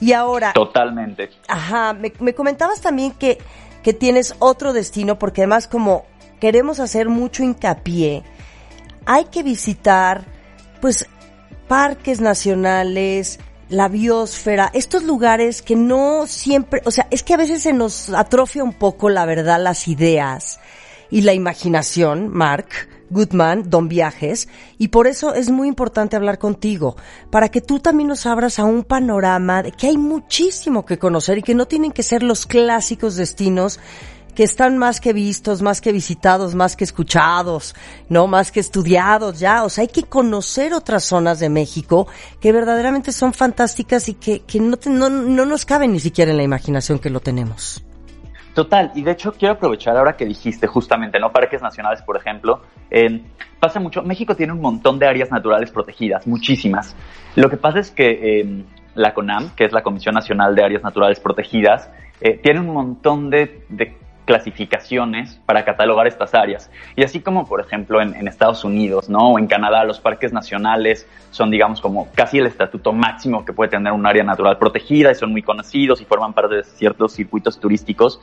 Y 0.00 0.12
ahora, 0.12 0.52
Totalmente. 0.52 1.30
Ajá, 1.48 1.94
me, 1.94 2.12
me 2.20 2.34
comentabas 2.34 2.80
también 2.80 3.12
que, 3.12 3.38
que 3.82 3.92
tienes 3.94 4.34
otro 4.38 4.72
destino, 4.72 5.18
porque 5.18 5.42
además 5.42 5.66
como 5.66 6.04
queremos 6.40 6.80
hacer 6.80 7.08
mucho 7.08 7.42
hincapié, 7.42 8.22
hay 9.06 9.24
que 9.26 9.42
visitar, 9.42 10.24
pues, 10.80 11.08
parques 11.68 12.20
nacionales, 12.20 13.38
la 13.68 13.88
biosfera, 13.88 14.70
estos 14.74 15.02
lugares 15.02 15.62
que 15.62 15.76
no 15.76 16.26
siempre, 16.26 16.82
o 16.84 16.90
sea, 16.90 17.06
es 17.10 17.22
que 17.22 17.34
a 17.34 17.38
veces 17.38 17.62
se 17.62 17.72
nos 17.72 18.10
atrofia 18.10 18.62
un 18.62 18.74
poco, 18.74 19.08
la 19.08 19.24
verdad, 19.24 19.60
las 19.60 19.88
ideas 19.88 20.60
y 21.10 21.22
la 21.22 21.32
imaginación, 21.32 22.28
Mark 22.28 22.68
Goodman, 23.10 23.70
Don 23.70 23.88
Viajes, 23.88 24.48
y 24.78 24.88
por 24.88 25.06
eso 25.06 25.34
es 25.34 25.50
muy 25.50 25.68
importante 25.68 26.16
hablar 26.16 26.38
contigo, 26.38 26.96
para 27.30 27.48
que 27.48 27.60
tú 27.60 27.78
también 27.78 28.08
nos 28.08 28.26
abras 28.26 28.58
a 28.58 28.64
un 28.64 28.84
panorama 28.84 29.62
de 29.62 29.72
que 29.72 29.86
hay 29.86 29.96
muchísimo 29.96 30.84
que 30.84 30.98
conocer 30.98 31.38
y 31.38 31.42
que 31.42 31.54
no 31.54 31.66
tienen 31.66 31.92
que 31.92 32.02
ser 32.02 32.22
los 32.22 32.46
clásicos 32.46 33.16
destinos 33.16 33.78
que 34.34 34.42
están 34.42 34.78
más 34.78 35.00
que 35.00 35.12
vistos, 35.12 35.62
más 35.62 35.80
que 35.80 35.92
visitados, 35.92 36.54
más 36.54 36.76
que 36.76 36.84
escuchados, 36.84 37.74
no 38.08 38.26
más 38.26 38.50
que 38.52 38.60
estudiados 38.60 39.38
ya. 39.38 39.64
O 39.64 39.68
sea, 39.68 39.82
hay 39.82 39.88
que 39.88 40.02
conocer 40.04 40.74
otras 40.74 41.04
zonas 41.04 41.40
de 41.40 41.48
México 41.48 42.06
que 42.40 42.52
verdaderamente 42.52 43.12
son 43.12 43.32
fantásticas 43.32 44.08
y 44.08 44.14
que, 44.14 44.40
que 44.40 44.60
no, 44.60 44.76
te- 44.76 44.90
no, 44.90 45.08
no 45.08 45.46
nos 45.46 45.64
caben 45.64 45.92
ni 45.92 46.00
siquiera 46.00 46.30
en 46.30 46.36
la 46.36 46.42
imaginación 46.42 46.98
que 46.98 47.10
lo 47.10 47.20
tenemos. 47.20 47.84
Total, 48.54 48.92
y 48.94 49.02
de 49.02 49.10
hecho 49.10 49.32
quiero 49.32 49.54
aprovechar 49.54 49.96
ahora 49.96 50.16
que 50.16 50.24
dijiste 50.24 50.68
justamente, 50.68 51.18
¿no? 51.18 51.32
Parques 51.32 51.60
nacionales, 51.60 52.02
por 52.02 52.16
ejemplo. 52.16 52.62
Eh, 52.90 53.20
pasa 53.58 53.80
mucho, 53.80 54.02
México 54.02 54.36
tiene 54.36 54.52
un 54.52 54.60
montón 54.60 54.98
de 55.00 55.06
áreas 55.08 55.30
naturales 55.32 55.72
protegidas, 55.72 56.26
muchísimas. 56.26 56.94
Lo 57.34 57.50
que 57.50 57.56
pasa 57.56 57.80
es 57.80 57.90
que 57.90 58.40
eh, 58.40 58.64
la 58.94 59.12
CONAM, 59.12 59.56
que 59.56 59.64
es 59.64 59.72
la 59.72 59.82
Comisión 59.82 60.14
Nacional 60.14 60.54
de 60.54 60.62
Áreas 60.62 60.84
Naturales 60.84 61.18
Protegidas, 61.18 61.90
eh, 62.20 62.38
tiene 62.40 62.60
un 62.60 62.68
montón 62.72 63.28
de, 63.28 63.66
clasificaciones 64.24 65.40
para 65.46 65.64
catalogar 65.64 66.06
estas 66.06 66.34
áreas. 66.34 66.70
Y 66.96 67.02
así 67.04 67.20
como, 67.20 67.46
por 67.46 67.60
ejemplo, 67.60 68.00
en, 68.00 68.26
Estados 68.28 68.64
Unidos, 68.64 69.08
¿no? 69.08 69.32
O 69.32 69.38
en 69.38 69.46
Canadá, 69.46 69.84
los 69.84 70.00
parques 70.00 70.32
nacionales 70.32 71.06
son, 71.30 71.50
digamos, 71.50 71.80
como 71.80 72.08
casi 72.14 72.38
el 72.38 72.46
estatuto 72.46 72.92
máximo 72.92 73.44
que 73.44 73.52
puede 73.52 73.70
tener 73.70 73.92
un 73.92 74.06
área 74.06 74.24
natural 74.24 74.58
protegida 74.58 75.12
y 75.12 75.14
son 75.14 75.30
muy 75.30 75.42
conocidos 75.42 76.00
y 76.00 76.04
forman 76.04 76.32
parte 76.32 76.56
de 76.56 76.64
ciertos 76.64 77.12
circuitos 77.12 77.60
turísticos 77.60 78.20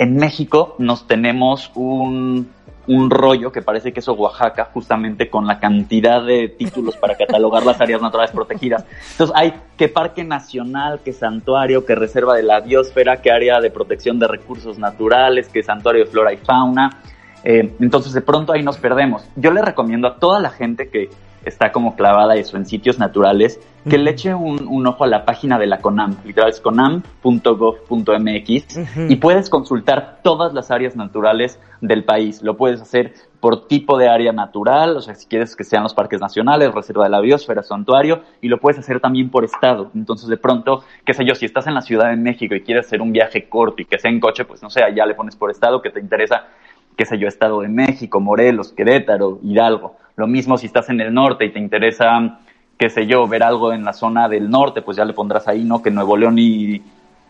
en 0.00 0.16
México 0.16 0.76
nos 0.78 1.06
tenemos 1.06 1.70
un, 1.74 2.50
un 2.90 3.08
rollo 3.08 3.52
que 3.52 3.62
parece 3.62 3.92
que 3.92 4.00
es 4.00 4.08
Oaxaca, 4.08 4.68
justamente 4.74 5.30
con 5.30 5.46
la 5.46 5.60
cantidad 5.60 6.24
de 6.24 6.48
títulos 6.48 6.96
para 6.96 7.14
catalogar 7.14 7.64
las 7.64 7.80
áreas 7.80 8.02
naturales 8.02 8.32
protegidas. 8.32 8.84
Entonces 9.12 9.34
hay 9.36 9.54
que 9.76 9.88
parque 9.88 10.24
nacional, 10.24 10.98
que 11.04 11.12
santuario, 11.12 11.86
que 11.86 11.94
reserva 11.94 12.34
de 12.34 12.42
la 12.42 12.58
biosfera, 12.60 13.22
que 13.22 13.30
área 13.30 13.60
de 13.60 13.70
protección 13.70 14.18
de 14.18 14.26
recursos 14.26 14.76
naturales, 14.76 15.48
que 15.48 15.62
santuario 15.62 16.04
de 16.04 16.10
flora 16.10 16.32
y 16.32 16.38
fauna. 16.38 16.98
Eh, 17.44 17.76
entonces 17.78 18.12
de 18.12 18.22
pronto 18.22 18.52
ahí 18.52 18.64
nos 18.64 18.76
perdemos. 18.76 19.22
Yo 19.36 19.52
le 19.52 19.62
recomiendo 19.62 20.08
a 20.08 20.16
toda 20.16 20.40
la 20.40 20.50
gente 20.50 20.88
que 20.88 21.10
está 21.44 21.72
como 21.72 21.96
clavada 21.96 22.36
eso 22.36 22.56
en 22.56 22.66
sitios 22.66 22.98
naturales, 22.98 23.60
que 23.88 23.96
le 23.96 24.10
eche 24.10 24.34
un, 24.34 24.66
un, 24.68 24.86
ojo 24.86 25.04
a 25.04 25.06
la 25.06 25.24
página 25.24 25.58
de 25.58 25.66
la 25.66 25.78
CONAM, 25.78 26.16
literal 26.24 26.50
es 26.50 26.60
conam.gov.mx, 26.60 27.88
uh 27.88 28.80
-huh. 28.80 29.10
y 29.10 29.16
puedes 29.16 29.48
consultar 29.48 30.18
todas 30.22 30.52
las 30.52 30.70
áreas 30.70 30.96
naturales 30.96 31.58
del 31.80 32.04
país. 32.04 32.42
Lo 32.42 32.58
puedes 32.58 32.82
hacer 32.82 33.14
por 33.40 33.66
tipo 33.68 33.96
de 33.96 34.08
área 34.08 34.32
natural, 34.32 34.98
o 34.98 35.00
sea, 35.00 35.14
si 35.14 35.26
quieres 35.26 35.56
que 35.56 35.64
sean 35.64 35.82
los 35.82 35.94
parques 35.94 36.20
nacionales, 36.20 36.74
reserva 36.74 37.04
de 37.04 37.10
la 37.10 37.20
biosfera, 37.20 37.62
santuario, 37.62 38.20
y 38.42 38.48
lo 38.48 38.58
puedes 38.58 38.78
hacer 38.78 39.00
también 39.00 39.30
por 39.30 39.44
estado. 39.44 39.90
Entonces, 39.94 40.28
de 40.28 40.36
pronto, 40.36 40.84
qué 41.06 41.14
sé 41.14 41.24
yo, 41.24 41.34
si 41.34 41.46
estás 41.46 41.66
en 41.66 41.74
la 41.74 41.80
Ciudad 41.80 42.10
de 42.10 42.16
México 42.16 42.54
y 42.54 42.60
quieres 42.60 42.86
hacer 42.86 43.00
un 43.00 43.12
viaje 43.12 43.48
corto 43.48 43.80
y 43.80 43.86
que 43.86 43.98
sea 43.98 44.10
en 44.10 44.20
coche, 44.20 44.44
pues 44.44 44.62
no 44.62 44.68
sé, 44.68 44.82
allá 44.82 45.06
le 45.06 45.14
pones 45.14 45.36
por 45.36 45.50
estado 45.50 45.80
que 45.80 45.88
te 45.88 46.00
interesa, 46.00 46.48
qué 46.96 47.06
sé 47.06 47.18
yo, 47.18 47.28
Estado 47.28 47.62
de 47.62 47.68
México, 47.68 48.20
Morelos, 48.20 48.72
Querétaro, 48.72 49.38
Hidalgo. 49.42 49.96
Lo 50.20 50.26
mismo 50.26 50.58
si 50.58 50.66
estás 50.66 50.90
en 50.90 51.00
el 51.00 51.14
norte 51.14 51.46
y 51.46 51.50
te 51.50 51.58
interesa, 51.58 52.40
qué 52.76 52.90
sé 52.90 53.06
yo, 53.06 53.26
ver 53.26 53.42
algo 53.42 53.72
en 53.72 53.84
la 53.84 53.94
zona 53.94 54.28
del 54.28 54.50
norte, 54.50 54.82
pues 54.82 54.98
ya 54.98 55.06
le 55.06 55.14
pondrás 55.14 55.48
ahí, 55.48 55.64
¿no? 55.64 55.80
Que 55.80 55.90
Nuevo 55.90 56.14
León 56.14 56.38
y 56.38 56.82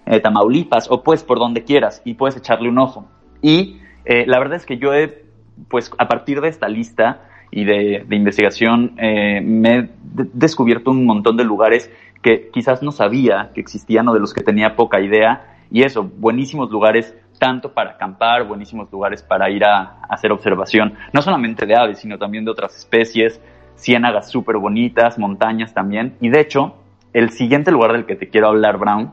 eh, 0.06 0.18
Tamaulipas, 0.18 0.90
o 0.90 1.04
pues 1.04 1.22
por 1.22 1.38
donde 1.38 1.62
quieras, 1.62 2.02
y 2.04 2.14
puedes 2.14 2.36
echarle 2.36 2.68
un 2.68 2.78
ojo. 2.78 3.08
Y 3.42 3.78
eh, 4.04 4.24
la 4.26 4.40
verdad 4.40 4.56
es 4.56 4.66
que 4.66 4.78
yo 4.78 4.92
he, 4.92 5.22
pues 5.68 5.92
a 5.98 6.08
partir 6.08 6.40
de 6.40 6.48
esta 6.48 6.68
lista 6.68 7.20
y 7.52 7.62
de, 7.62 8.04
de 8.08 8.16
investigación, 8.16 8.94
eh, 8.98 9.40
me 9.40 9.78
he 9.78 9.88
descubierto 10.34 10.90
un 10.90 11.06
montón 11.06 11.36
de 11.36 11.44
lugares 11.44 11.92
que 12.22 12.50
quizás 12.52 12.82
no 12.82 12.90
sabía 12.90 13.52
que 13.54 13.60
existían 13.60 14.08
o 14.08 14.14
de 14.14 14.18
los 14.18 14.34
que 14.34 14.42
tenía 14.42 14.74
poca 14.74 15.00
idea. 15.00 15.49
Y 15.70 15.82
eso, 15.82 16.02
buenísimos 16.02 16.70
lugares 16.70 17.14
tanto 17.38 17.72
para 17.72 17.92
acampar, 17.92 18.44
buenísimos 18.44 18.90
lugares 18.92 19.22
para 19.22 19.48
ir 19.50 19.64
a, 19.64 19.80
a, 19.80 20.06
hacer 20.10 20.30
observación, 20.30 20.94
no 21.12 21.22
solamente 21.22 21.64
de 21.64 21.74
aves, 21.74 21.98
sino 21.98 22.18
también 22.18 22.44
de 22.44 22.50
otras 22.50 22.76
especies, 22.76 23.40
ciénagas 23.76 24.30
súper 24.30 24.58
bonitas, 24.58 25.18
montañas 25.18 25.72
también. 25.72 26.16
Y 26.20 26.28
de 26.28 26.40
hecho, 26.40 26.76
el 27.12 27.30
siguiente 27.30 27.70
lugar 27.70 27.92
del 27.92 28.04
que 28.04 28.16
te 28.16 28.28
quiero 28.28 28.48
hablar, 28.48 28.78
Brown, 28.78 29.12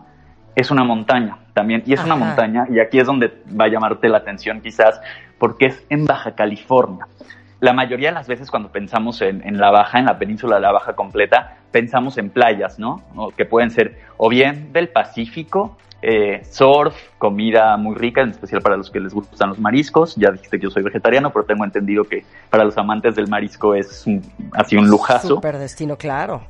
es 0.56 0.72
una 0.72 0.84
montaña 0.84 1.38
también. 1.54 1.84
Y 1.86 1.94
es 1.94 2.00
Ajá. 2.00 2.14
una 2.14 2.26
montaña, 2.26 2.66
y 2.70 2.80
aquí 2.80 3.00
es 3.00 3.08
donde 3.08 3.32
va 3.60 3.66
a 3.66 3.70
llamarte 3.70 4.10
la 4.10 4.18
atención 4.18 4.60
quizás, 4.62 5.00
porque 5.38 5.68
es 5.68 5.86
en 5.90 6.06
Baja 6.06 6.36
California. 6.36 7.08
La 7.60 7.74
mayoría 7.74 8.10
de 8.10 8.16
las 8.16 8.28
veces 8.28 8.52
cuando 8.52 8.72
pensamos 8.72 9.22
en, 9.22 9.48
en 9.48 9.58
la 9.58 9.72
Baja, 9.72 10.00
en 10.00 10.06
la 10.06 10.20
península 10.20 10.56
de 10.56 10.62
la 10.62 10.72
Baja 10.72 10.96
completa, 10.96 11.58
pensamos 11.72 12.18
en 12.18 12.30
playas, 12.30 12.78
¿no? 12.78 13.04
O 13.16 13.30
que 13.30 13.46
pueden 13.46 13.72
ser 13.72 14.00
o 14.18 14.30
bien 14.30 14.74
del 14.74 14.90
Pacífico, 14.90 15.78
eh, 16.02 16.44
surf, 16.50 16.96
comida 17.18 17.76
muy 17.78 17.96
rica, 17.96 18.22
en 18.22 18.30
especial 18.30 18.62
para 18.62 18.78
los 18.78 18.92
que 18.92 19.00
les 19.00 19.14
gustan 19.14 19.50
los 19.50 19.60
mariscos. 19.60 20.16
Ya 20.16 20.32
dijiste 20.32 20.60
que 20.60 20.64
yo 20.64 20.70
soy 20.70 20.84
vegetariano, 20.84 21.32
pero 21.32 21.46
tengo 21.46 21.66
entendido 21.66 22.04
que 22.04 22.24
para 22.50 22.64
los 22.64 22.78
amantes 22.78 23.16
del 23.16 23.28
marisco 23.28 23.74
es 23.74 24.06
un, 24.06 24.22
así 24.54 24.76
un 24.76 24.88
lujazo. 24.88 25.28
Super 25.28 25.58
destino, 25.58 25.98
claro. 25.98 26.42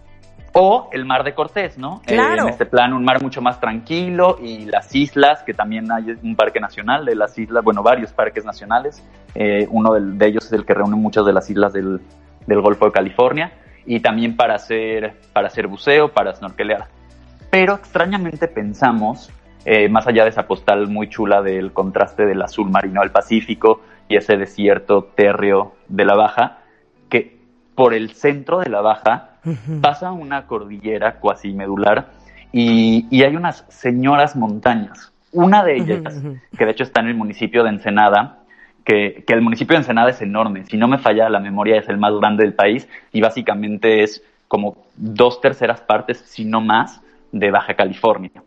O 0.53 0.89
el 0.91 1.05
mar 1.05 1.23
de 1.23 1.33
Cortés, 1.33 1.77
¿no? 1.77 2.01
Claro. 2.05 2.43
Eh, 2.43 2.47
en 2.47 2.49
este 2.49 2.65
plan, 2.65 2.91
un 2.93 3.05
mar 3.05 3.21
mucho 3.21 3.41
más 3.41 3.59
tranquilo 3.59 4.37
y 4.41 4.65
las 4.65 4.93
islas, 4.95 5.43
que 5.43 5.53
también 5.53 5.91
hay 5.91 6.17
un 6.21 6.35
parque 6.35 6.59
nacional 6.59 7.05
de 7.05 7.15
las 7.15 7.37
islas, 7.37 7.63
bueno, 7.63 7.83
varios 7.83 8.11
parques 8.11 8.43
nacionales. 8.43 9.03
Eh, 9.35 9.67
uno 9.69 9.93
de, 9.93 10.01
de, 10.01 10.25
ellos 10.25 10.45
es 10.45 10.53
el 10.53 10.65
que 10.65 10.73
reúne 10.73 10.95
muchas 10.95 11.25
de 11.25 11.33
las 11.33 11.49
islas 11.49 11.73
del, 11.73 12.01
del 12.47 12.61
Golfo 12.61 12.85
de 12.85 12.91
California. 12.91 13.51
Y 13.85 14.01
también 14.01 14.35
para 14.35 14.55
hacer, 14.55 15.13
para 15.31 15.47
hacer 15.47 15.67
buceo, 15.67 16.11
para 16.11 16.35
snorkelear. 16.35 16.87
Pero 17.49 17.75
extrañamente 17.75 18.47
pensamos 18.47 19.31
eh, 19.65 19.89
más 19.89 20.07
allá 20.07 20.23
de 20.23 20.29
esa 20.29 20.47
postal 20.47 20.87
muy 20.87 21.09
chula 21.09 21.41
del 21.41 21.73
contraste 21.73 22.25
del 22.25 22.41
azul 22.41 22.69
marino 22.69 23.01
al 23.01 23.11
Pacífico 23.11 23.81
y 24.07 24.15
ese 24.15 24.37
desierto 24.37 25.03
térreo 25.15 25.75
de 25.89 26.05
la 26.05 26.15
Baja, 26.15 26.59
que 27.09 27.37
por 27.75 27.93
el 27.93 28.11
centro 28.11 28.59
de 28.59 28.69
la 28.69 28.81
Baja 28.81 29.31
uh 29.43 29.49
-huh. 29.49 29.81
pasa 29.81 30.11
una 30.11 30.47
cordillera 30.47 31.15
cuasi 31.15 31.51
medular 31.51 32.11
y, 32.53 33.07
y, 33.11 33.23
hay 33.23 33.35
unas 33.35 33.65
señoras 33.67 34.37
montañas. 34.37 35.11
Una 35.33 35.63
de 35.63 35.75
ellas, 35.75 36.15
uh 36.15 36.27
-huh. 36.27 36.41
que 36.57 36.65
de 36.65 36.71
hecho 36.71 36.83
está 36.83 37.01
en 37.01 37.07
el 37.07 37.15
municipio 37.15 37.63
de 37.63 37.69
Ensenada, 37.71 38.39
que, 38.85 39.25
que 39.27 39.33
el 39.33 39.41
municipio 39.41 39.73
de 39.73 39.79
Ensenada 39.79 40.11
es 40.11 40.21
enorme, 40.21 40.63
si 40.63 40.77
no 40.77 40.87
me 40.87 40.97
falla 40.97 41.29
la 41.29 41.41
memoria 41.41 41.75
es 41.75 41.89
el 41.89 41.97
más 41.97 42.13
grande 42.13 42.45
del 42.45 42.53
país 42.53 42.87
y 43.11 43.19
básicamente 43.19 44.01
es 44.01 44.23
como 44.47 44.77
dos 44.95 45.41
terceras 45.41 45.81
partes, 45.81 46.19
si 46.19 46.45
no 46.45 46.61
más, 46.61 47.01
de 47.31 47.51
Baja 47.51 47.73
California. 47.75 48.43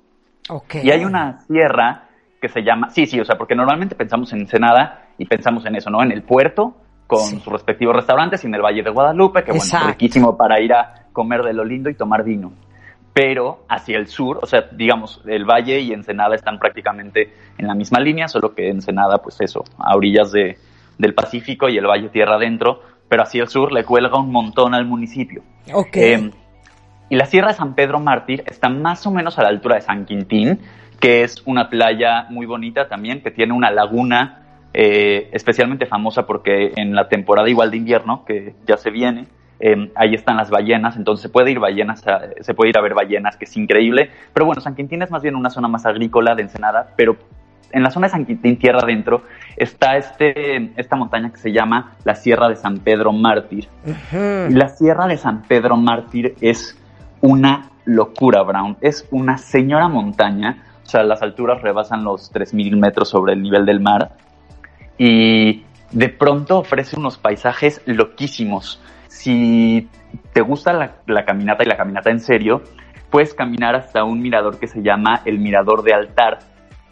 Okay. 0.49 0.83
Y 0.85 0.91
hay 0.91 1.05
una 1.05 1.41
sierra 1.41 2.09
que 2.41 2.49
se 2.49 2.63
llama, 2.63 2.91
sí, 2.91 3.07
sí, 3.07 3.21
o 3.21 3.25
sea, 3.25 3.37
porque 3.37 3.55
normalmente 3.55 3.95
pensamos 3.95 4.33
en 4.33 4.41
Ensenada 4.41 5.09
y 5.19 5.27
pensamos 5.27 5.65
en 5.67 5.77
eso, 5.77 5.91
¿no? 5.91 6.03
En 6.03 6.11
el 6.11 6.23
puerto, 6.23 6.75
con 7.07 7.21
sí. 7.21 7.39
sus 7.39 7.53
respectivos 7.53 7.95
restaurantes, 7.95 8.43
y 8.43 8.47
en 8.47 8.55
el 8.55 8.63
Valle 8.63 8.83
de 8.83 8.91
Guadalupe, 8.91 9.45
que 9.45 9.53
Exacto. 9.53 9.79
bueno, 9.79 9.93
riquísimo 9.93 10.37
para 10.37 10.61
ir 10.61 10.73
a 10.73 11.07
comer 11.13 11.43
de 11.43 11.53
lo 11.53 11.65
lindo 11.65 11.91
y 11.91 11.95
tomar 11.95 12.25
vino. 12.25 12.53
Pero 13.13 13.65
hacia 13.69 13.99
el 13.99 14.07
sur, 14.07 14.39
o 14.43 14.47
sea, 14.47 14.65
digamos, 14.73 15.21
el 15.27 15.45
Valle 15.45 15.81
y 15.81 15.93
Ensenada 15.93 16.35
están 16.35 16.59
prácticamente 16.59 17.35
en 17.59 17.67
la 17.67 17.75
misma 17.75 18.01
línea, 18.01 18.29
solo 18.29 18.55
que 18.55 18.71
Ensenada, 18.71 19.19
pues 19.19 19.41
eso, 19.41 19.65
a 19.79 19.95
orillas 19.97 20.33
de, 20.33 20.57
del 20.97 21.13
Pacífico 21.15 21.69
y 21.69 21.77
el 21.77 21.87
Valle 21.87 22.09
tierra 22.09 22.37
adentro, 22.37 22.81
pero 23.09 23.25
hacia 23.25 23.43
el 23.43 23.49
sur 23.49 23.73
le 23.73 23.85
cuelga 23.85 24.19
un 24.19 24.31
montón 24.31 24.75
al 24.75 24.87
municipio. 24.87 25.43
Ok. 25.73 25.97
Eh, 25.97 26.31
y 27.11 27.17
la 27.17 27.27
Sierra 27.27 27.49
de 27.49 27.55
San 27.55 27.75
Pedro 27.75 28.01
Mártir 28.01 28.45
está 28.47 28.69
más 28.69 29.07
o 29.07 29.11
menos 29.11 29.39
a 29.39 29.43
la 29.43 29.49
altura 29.49 29.75
de 29.75 29.83
San 29.83 30.07
Quintín, 30.07 30.61
que 31.01 31.25
es 31.25 31.43
una 31.45 31.69
playa 31.69 32.27
muy 32.31 32.47
bonita 32.47 32.89
también, 32.89 33.21
que 33.21 33.33
tiene 33.33 33.53
una 33.53 33.71
laguna 33.71 34.43
eh, 34.73 35.29
especialmente 35.33 35.87
famosa 35.87 36.25
porque 36.25 36.73
en 36.77 36.95
la 36.95 37.09
temporada 37.09 37.49
igual 37.49 37.73
de 37.73 37.79
invierno, 37.79 38.25
que 38.25 38.55
ya 38.65 38.77
se 38.77 38.91
viene, 38.91 39.27
eh, 39.59 39.91
ahí 39.97 40.15
están 40.15 40.37
las 40.37 40.51
ballenas, 40.51 40.97
entonces 40.97 41.23
se 41.23 41.29
puede 41.29 41.51
ir 41.51 41.59
ballenas, 41.59 42.07
a, 42.07 42.21
se 42.41 42.55
puede 42.55 42.71
ir 42.71 42.79
a 42.79 42.81
ver 42.81 42.95
ballenas, 42.95 43.37
que 43.37 43.45
es 43.45 43.57
increíble. 43.57 44.11
Pero 44.33 44.47
bueno, 44.47 44.61
San 44.61 44.77
Quintín 44.77 45.03
es 45.03 45.11
más 45.11 45.23
bien 45.23 45.35
una 45.35 45.51
zona 45.51 45.67
más 45.67 45.87
agrícola 45.87 46.37
de 46.37 46.43
Ensenada, 46.43 46.95
pero 46.97 47.17
en 47.73 47.83
la 47.83 47.91
zona 47.91 48.07
de 48.07 48.13
San 48.13 48.25
Quintín, 48.25 48.57
tierra 48.57 48.81
adentro, 48.83 49.25
está 49.57 49.97
este, 49.97 50.71
esta 50.77 50.95
montaña 50.95 51.31
que 51.31 51.39
se 51.39 51.51
llama 51.51 51.97
la 52.05 52.15
Sierra 52.15 52.49
de 52.49 52.55
San 52.55 52.79
Pedro 52.79 53.13
Mártir. 53.13 53.69
Uh 53.85 53.91
-huh. 53.91 54.51
La 54.51 54.69
Sierra 54.69 55.09
de 55.09 55.17
San 55.17 55.43
Pedro 55.43 55.77
Mártir 55.77 56.37
es 56.41 56.77
una 57.21 57.71
locura, 57.85 58.43
Brown. 58.43 58.77
Es 58.81 59.07
una 59.11 59.39
señora 59.39 59.89
montaña, 59.89 60.65
o 60.83 60.87
sea, 60.87 61.03
las 61.03 61.23
alturas 61.23 61.63
rebasan 61.63 62.05
los 62.05 62.33
3.000 62.33 62.77
metros 62.77 63.09
sobre 63.09 63.35
el 63.35 63.43
nivel 63.43 63.67
del 63.67 63.81
mar 63.81 64.13
y 64.99 65.65
de 65.91 66.09
pronto 66.09 66.59
ofrece 66.59 66.99
unos 66.99 67.19
paisajes 67.19 67.83
loquísimos. 67.87 68.81
Si 69.09 69.89
te 70.33 70.41
gusta 70.41 70.73
la, 70.73 70.97
la 71.07 71.25
caminata 71.25 71.63
y 71.63 71.67
la 71.67 71.77
caminata 71.77 72.11
en 72.11 72.21
serio, 72.21 72.63
puedes 73.11 73.35
caminar 73.35 73.75
hasta 73.75 74.05
un 74.05 74.21
mirador 74.21 74.59
que 74.59 74.69
se 74.69 74.83
llama 74.83 75.23
el 75.25 75.39
Mirador 75.39 75.83
de 75.83 75.95
Altar. 75.95 76.39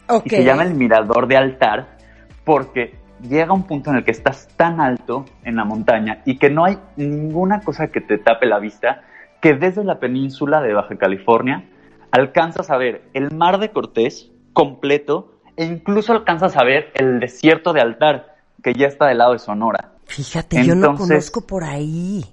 Okay. 0.07 0.21
Y 0.25 0.29
se 0.29 0.43
llama 0.43 0.63
el 0.63 0.73
Mirador 0.73 1.27
de 1.27 1.37
Altar 1.37 1.97
porque 2.43 2.95
llega 3.21 3.53
un 3.53 3.63
punto 3.63 3.91
en 3.91 3.97
el 3.97 4.03
que 4.03 4.11
estás 4.11 4.47
tan 4.55 4.81
alto 4.81 5.25
en 5.43 5.55
la 5.55 5.65
montaña 5.65 6.21
y 6.25 6.37
que 6.37 6.49
no 6.49 6.65
hay 6.65 6.77
ninguna 6.95 7.61
cosa 7.61 7.87
que 7.87 8.01
te 8.01 8.17
tape 8.17 8.45
la 8.45 8.59
vista 8.59 9.01
que 9.41 9.53
desde 9.53 9.83
la 9.83 9.99
península 9.99 10.61
de 10.61 10.73
Baja 10.73 10.97
California 10.97 11.69
alcanzas 12.11 12.69
a 12.69 12.77
ver 12.77 13.03
el 13.13 13.31
mar 13.31 13.59
de 13.59 13.71
Cortés 13.71 14.31
completo 14.53 15.39
e 15.55 15.65
incluso 15.65 16.13
alcanzas 16.13 16.57
a 16.57 16.63
ver 16.63 16.91
el 16.95 17.19
desierto 17.19 17.73
de 17.73 17.81
Altar, 17.81 18.35
que 18.63 18.73
ya 18.73 18.87
está 18.87 19.07
del 19.07 19.19
lado 19.19 19.33
de 19.33 19.39
Sonora. 19.39 19.93
Fíjate, 20.05 20.57
Entonces, 20.57 20.67
yo 20.67 20.75
no 20.75 20.97
conozco 20.97 21.45
por 21.45 21.63
ahí. 21.63 22.25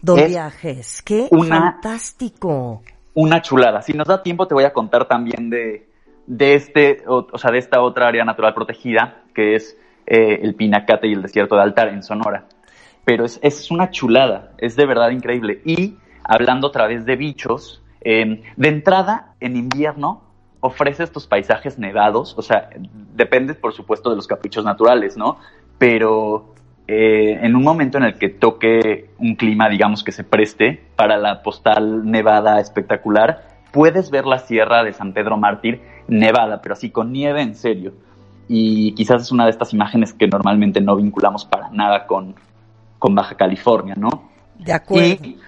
Don 0.00 0.16
Viajes, 0.16 1.00
qué 1.02 1.28
una, 1.30 1.72
fantástico. 1.72 2.82
Una 3.14 3.40
chulada. 3.40 3.82
Si 3.82 3.92
nos 3.92 4.08
da 4.08 4.22
tiempo 4.22 4.48
te 4.48 4.54
voy 4.54 4.64
a 4.64 4.72
contar 4.72 5.06
también 5.06 5.48
de, 5.48 5.88
de 6.26 6.54
este, 6.54 7.04
o, 7.06 7.38
sea, 7.38 7.52
de 7.52 7.58
esta 7.58 7.80
otra 7.82 8.08
área 8.08 8.24
natural 8.24 8.52
protegida, 8.52 9.22
que 9.32 9.54
es 9.54 9.78
eh, 10.06 10.40
el 10.42 10.56
Pinacate 10.56 11.06
y 11.06 11.12
el 11.12 11.22
desierto 11.22 11.54
de 11.54 11.62
Altar 11.62 11.88
en 11.88 12.02
Sonora. 12.02 12.46
Pero 13.04 13.24
es, 13.24 13.38
es 13.42 13.70
una 13.70 13.90
chulada, 13.90 14.54
es 14.58 14.74
de 14.74 14.86
verdad 14.86 15.10
increíble. 15.10 15.62
Y 15.64 15.98
hablando 16.24 16.68
otra 16.68 16.86
vez 16.86 17.04
de 17.04 17.16
bichos, 17.16 17.82
em, 18.00 18.42
de 18.56 18.68
entrada, 18.68 19.34
en 19.40 19.56
invierno, 19.56 20.22
ofrece 20.60 21.02
estos 21.02 21.26
paisajes 21.26 21.78
nevados, 21.78 22.34
o 22.38 22.42
sea, 22.42 22.70
depende 23.14 23.54
por 23.54 23.72
supuesto 23.72 24.10
de 24.10 24.16
los 24.16 24.26
caprichos 24.26 24.64
naturales, 24.64 25.16
¿no? 25.16 25.38
Pero 25.76 26.54
eh, 26.86 27.38
en 27.42 27.56
un 27.56 27.62
momento 27.62 27.98
en 27.98 28.04
el 28.04 28.14
que 28.14 28.28
toque 28.28 29.10
un 29.18 29.34
clima, 29.34 29.68
digamos, 29.68 30.04
que 30.04 30.12
se 30.12 30.24
preste 30.24 30.82
para 30.94 31.16
la 31.16 31.42
postal 31.42 32.08
nevada 32.08 32.60
espectacular, 32.60 33.42
puedes 33.72 34.10
ver 34.10 34.26
la 34.26 34.38
sierra 34.38 34.84
de 34.84 34.92
San 34.92 35.12
Pedro 35.12 35.36
Mártir 35.36 35.80
nevada, 36.06 36.62
pero 36.62 36.74
así 36.74 36.90
con 36.90 37.12
nieve 37.12 37.42
en 37.42 37.54
serio. 37.54 37.92
Y 38.46 38.92
quizás 38.94 39.22
es 39.22 39.32
una 39.32 39.44
de 39.44 39.50
estas 39.50 39.72
imágenes 39.72 40.12
que 40.12 40.28
normalmente 40.28 40.80
no 40.80 40.94
vinculamos 40.94 41.44
para 41.44 41.70
nada 41.70 42.06
con, 42.06 42.34
con 42.98 43.14
Baja 43.14 43.36
California, 43.36 43.94
¿no? 43.96 44.30
De 44.58 44.72
acuerdo. 44.72 45.24
Y 45.24 45.38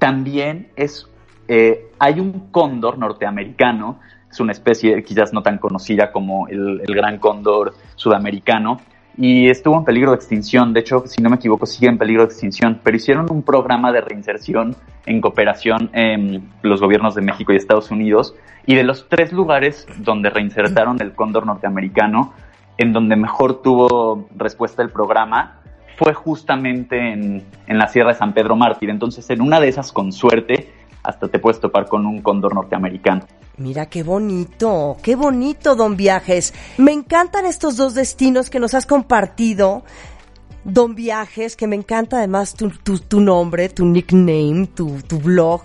también 0.00 0.68
es, 0.76 1.06
eh, 1.46 1.90
hay 1.98 2.18
un 2.18 2.48
cóndor 2.50 2.98
norteamericano, 2.98 4.00
es 4.30 4.40
una 4.40 4.52
especie 4.52 5.04
quizás 5.04 5.32
no 5.32 5.42
tan 5.42 5.58
conocida 5.58 6.10
como 6.10 6.48
el, 6.48 6.80
gran 6.86 7.18
cóndor 7.18 7.74
sudamericano, 7.96 8.80
y 9.16 9.50
estuvo 9.50 9.76
en 9.76 9.84
peligro 9.84 10.12
de 10.12 10.16
extinción. 10.16 10.72
De 10.72 10.80
hecho, 10.80 11.04
si 11.06 11.20
no 11.20 11.28
me 11.28 11.36
equivoco, 11.36 11.66
sigue 11.66 11.88
en 11.88 11.98
peligro 11.98 12.22
de 12.22 12.28
extinción. 12.28 12.80
Pero 12.82 12.96
hicieron 12.96 13.26
un 13.30 13.42
programa 13.42 13.92
de 13.92 14.00
reinserción 14.00 14.74
en 15.04 15.20
cooperación 15.20 15.90
en 15.92 16.48
los 16.62 16.80
gobiernos 16.80 17.14
de 17.14 17.20
México 17.20 17.52
y 17.52 17.56
Estados 17.56 17.90
Unidos. 17.90 18.34
Y 18.64 18.76
de 18.76 18.84
los 18.84 19.08
tres 19.10 19.32
lugares 19.32 19.86
donde 19.98 20.30
reinsertaron 20.30 21.02
el 21.02 21.12
cóndor 21.12 21.44
norteamericano, 21.44 22.32
en 22.78 22.94
donde 22.94 23.16
mejor 23.16 23.60
tuvo 23.60 24.26
respuesta 24.34 24.82
el 24.82 24.88
programa, 24.88 25.59
fue 26.00 26.14
justamente 26.14 26.96
en, 27.12 27.44
en 27.66 27.78
la 27.78 27.86
Sierra 27.86 28.12
de 28.12 28.18
San 28.18 28.32
Pedro 28.32 28.56
Mártir. 28.56 28.88
Entonces, 28.88 29.28
en 29.28 29.42
una 29.42 29.60
de 29.60 29.68
esas, 29.68 29.92
con 29.92 30.12
suerte, 30.12 30.72
hasta 31.02 31.28
te 31.28 31.38
puedes 31.38 31.60
topar 31.60 31.88
con 31.88 32.06
un 32.06 32.22
cóndor 32.22 32.54
norteamericano. 32.54 33.26
Mira 33.58 33.84
qué 33.84 34.02
bonito, 34.02 34.96
qué 35.02 35.14
bonito, 35.14 35.74
don 35.74 35.98
Viajes. 35.98 36.54
Me 36.78 36.92
encantan 36.92 37.44
estos 37.44 37.76
dos 37.76 37.92
destinos 37.92 38.48
que 38.48 38.60
nos 38.60 38.72
has 38.72 38.86
compartido. 38.86 39.84
Don 40.64 40.94
Viajes, 40.94 41.54
que 41.54 41.66
me 41.66 41.76
encanta 41.76 42.16
además 42.16 42.54
tu, 42.54 42.70
tu, 42.70 43.20
nombre, 43.20 43.68
tu 43.68 43.84
nickname, 43.84 44.68
tu, 44.74 45.02
tu 45.06 45.18
blog, 45.18 45.60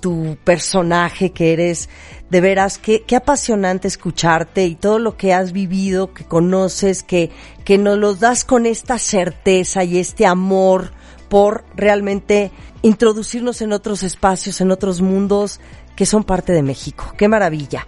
tu 0.00 0.36
personaje 0.44 1.30
que 1.30 1.52
eres. 1.52 1.88
De 2.30 2.40
veras, 2.40 2.78
qué, 2.78 3.02
qué 3.02 3.16
apasionante 3.16 3.88
escucharte 3.88 4.64
y 4.66 4.76
todo 4.76 4.98
lo 4.98 5.16
que 5.16 5.34
has 5.34 5.52
vivido, 5.52 6.14
que 6.14 6.24
conoces, 6.24 7.02
que, 7.02 7.30
que 7.64 7.76
nos 7.76 7.98
los 7.98 8.20
das 8.20 8.44
con 8.44 8.66
esta 8.66 8.98
certeza 8.98 9.84
y 9.84 9.98
este 9.98 10.26
amor 10.26 10.92
por 11.28 11.64
realmente 11.76 12.50
introducirnos 12.82 13.62
en 13.62 13.72
otros 13.72 14.02
espacios, 14.02 14.60
en 14.60 14.70
otros 14.70 15.00
mundos 15.00 15.60
que 15.96 16.06
son 16.06 16.24
parte 16.24 16.52
de 16.52 16.62
México. 16.62 17.12
¡Qué 17.16 17.28
maravilla! 17.28 17.86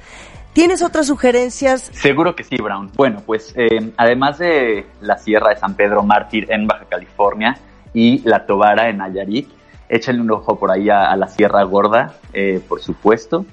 ¿Tienes 0.52 0.82
otras 0.82 1.06
sugerencias? 1.06 1.90
Seguro 1.94 2.36
que 2.36 2.44
sí, 2.44 2.56
Brown. 2.56 2.90
Bueno, 2.94 3.22
pues 3.24 3.54
eh, 3.56 3.92
además 3.96 4.38
de 4.38 4.84
la 5.00 5.16
Sierra 5.16 5.48
de 5.48 5.56
San 5.56 5.74
Pedro 5.74 6.02
Mártir 6.02 6.52
en 6.52 6.66
Baja 6.66 6.84
California 6.90 7.56
y 7.94 8.18
la 8.28 8.44
Tobara 8.44 8.90
en 8.90 8.98
Nayarit, 8.98 9.48
échale 9.92 10.20
un 10.20 10.30
ojo 10.30 10.58
por 10.58 10.70
ahí 10.70 10.88
a, 10.88 11.14
la 11.16 11.28
Sierra 11.28 11.62
Gorda, 11.64 12.14
eh, 12.32 12.60
por 12.66 12.80
supuesto. 12.80 13.44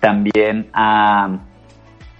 También 0.00 0.68
a, 0.72 1.38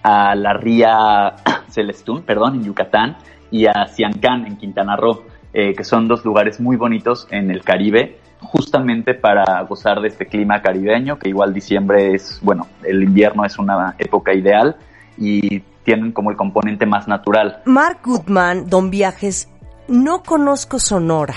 a 0.02 0.34
la 0.36 0.52
Ría 0.54 1.34
Celestún, 1.68 2.22
perdón, 2.22 2.54
en 2.54 2.64
Yucatán, 2.64 3.16
y 3.50 3.66
a 3.66 3.86
Ciancán 3.88 4.46
en 4.46 4.56
Quintana 4.56 4.96
Roo, 4.96 5.24
eh, 5.52 5.74
que 5.74 5.84
son 5.84 6.08
dos 6.08 6.24
lugares 6.24 6.60
muy 6.60 6.76
bonitos 6.76 7.26
en 7.30 7.50
el 7.50 7.62
Caribe 7.62 8.18
justamente 8.40 9.14
para 9.14 9.62
gozar 9.62 10.00
de 10.00 10.08
este 10.08 10.26
clima 10.26 10.60
caribeño, 10.60 11.18
que 11.18 11.30
igual 11.30 11.54
diciembre 11.54 12.14
es, 12.14 12.40
bueno, 12.42 12.66
el 12.82 13.02
invierno 13.02 13.44
es 13.44 13.58
una 13.58 13.94
época 13.98 14.34
ideal 14.34 14.76
y 15.16 15.60
tienen 15.82 16.12
como 16.12 16.30
el 16.30 16.36
componente 16.36 16.84
más 16.84 17.08
natural. 17.08 17.62
Mark 17.64 18.00
Goodman, 18.04 18.68
Don 18.68 18.90
Viajes, 18.90 19.48
no 19.88 20.22
conozco 20.22 20.78
Sonora. 20.78 21.34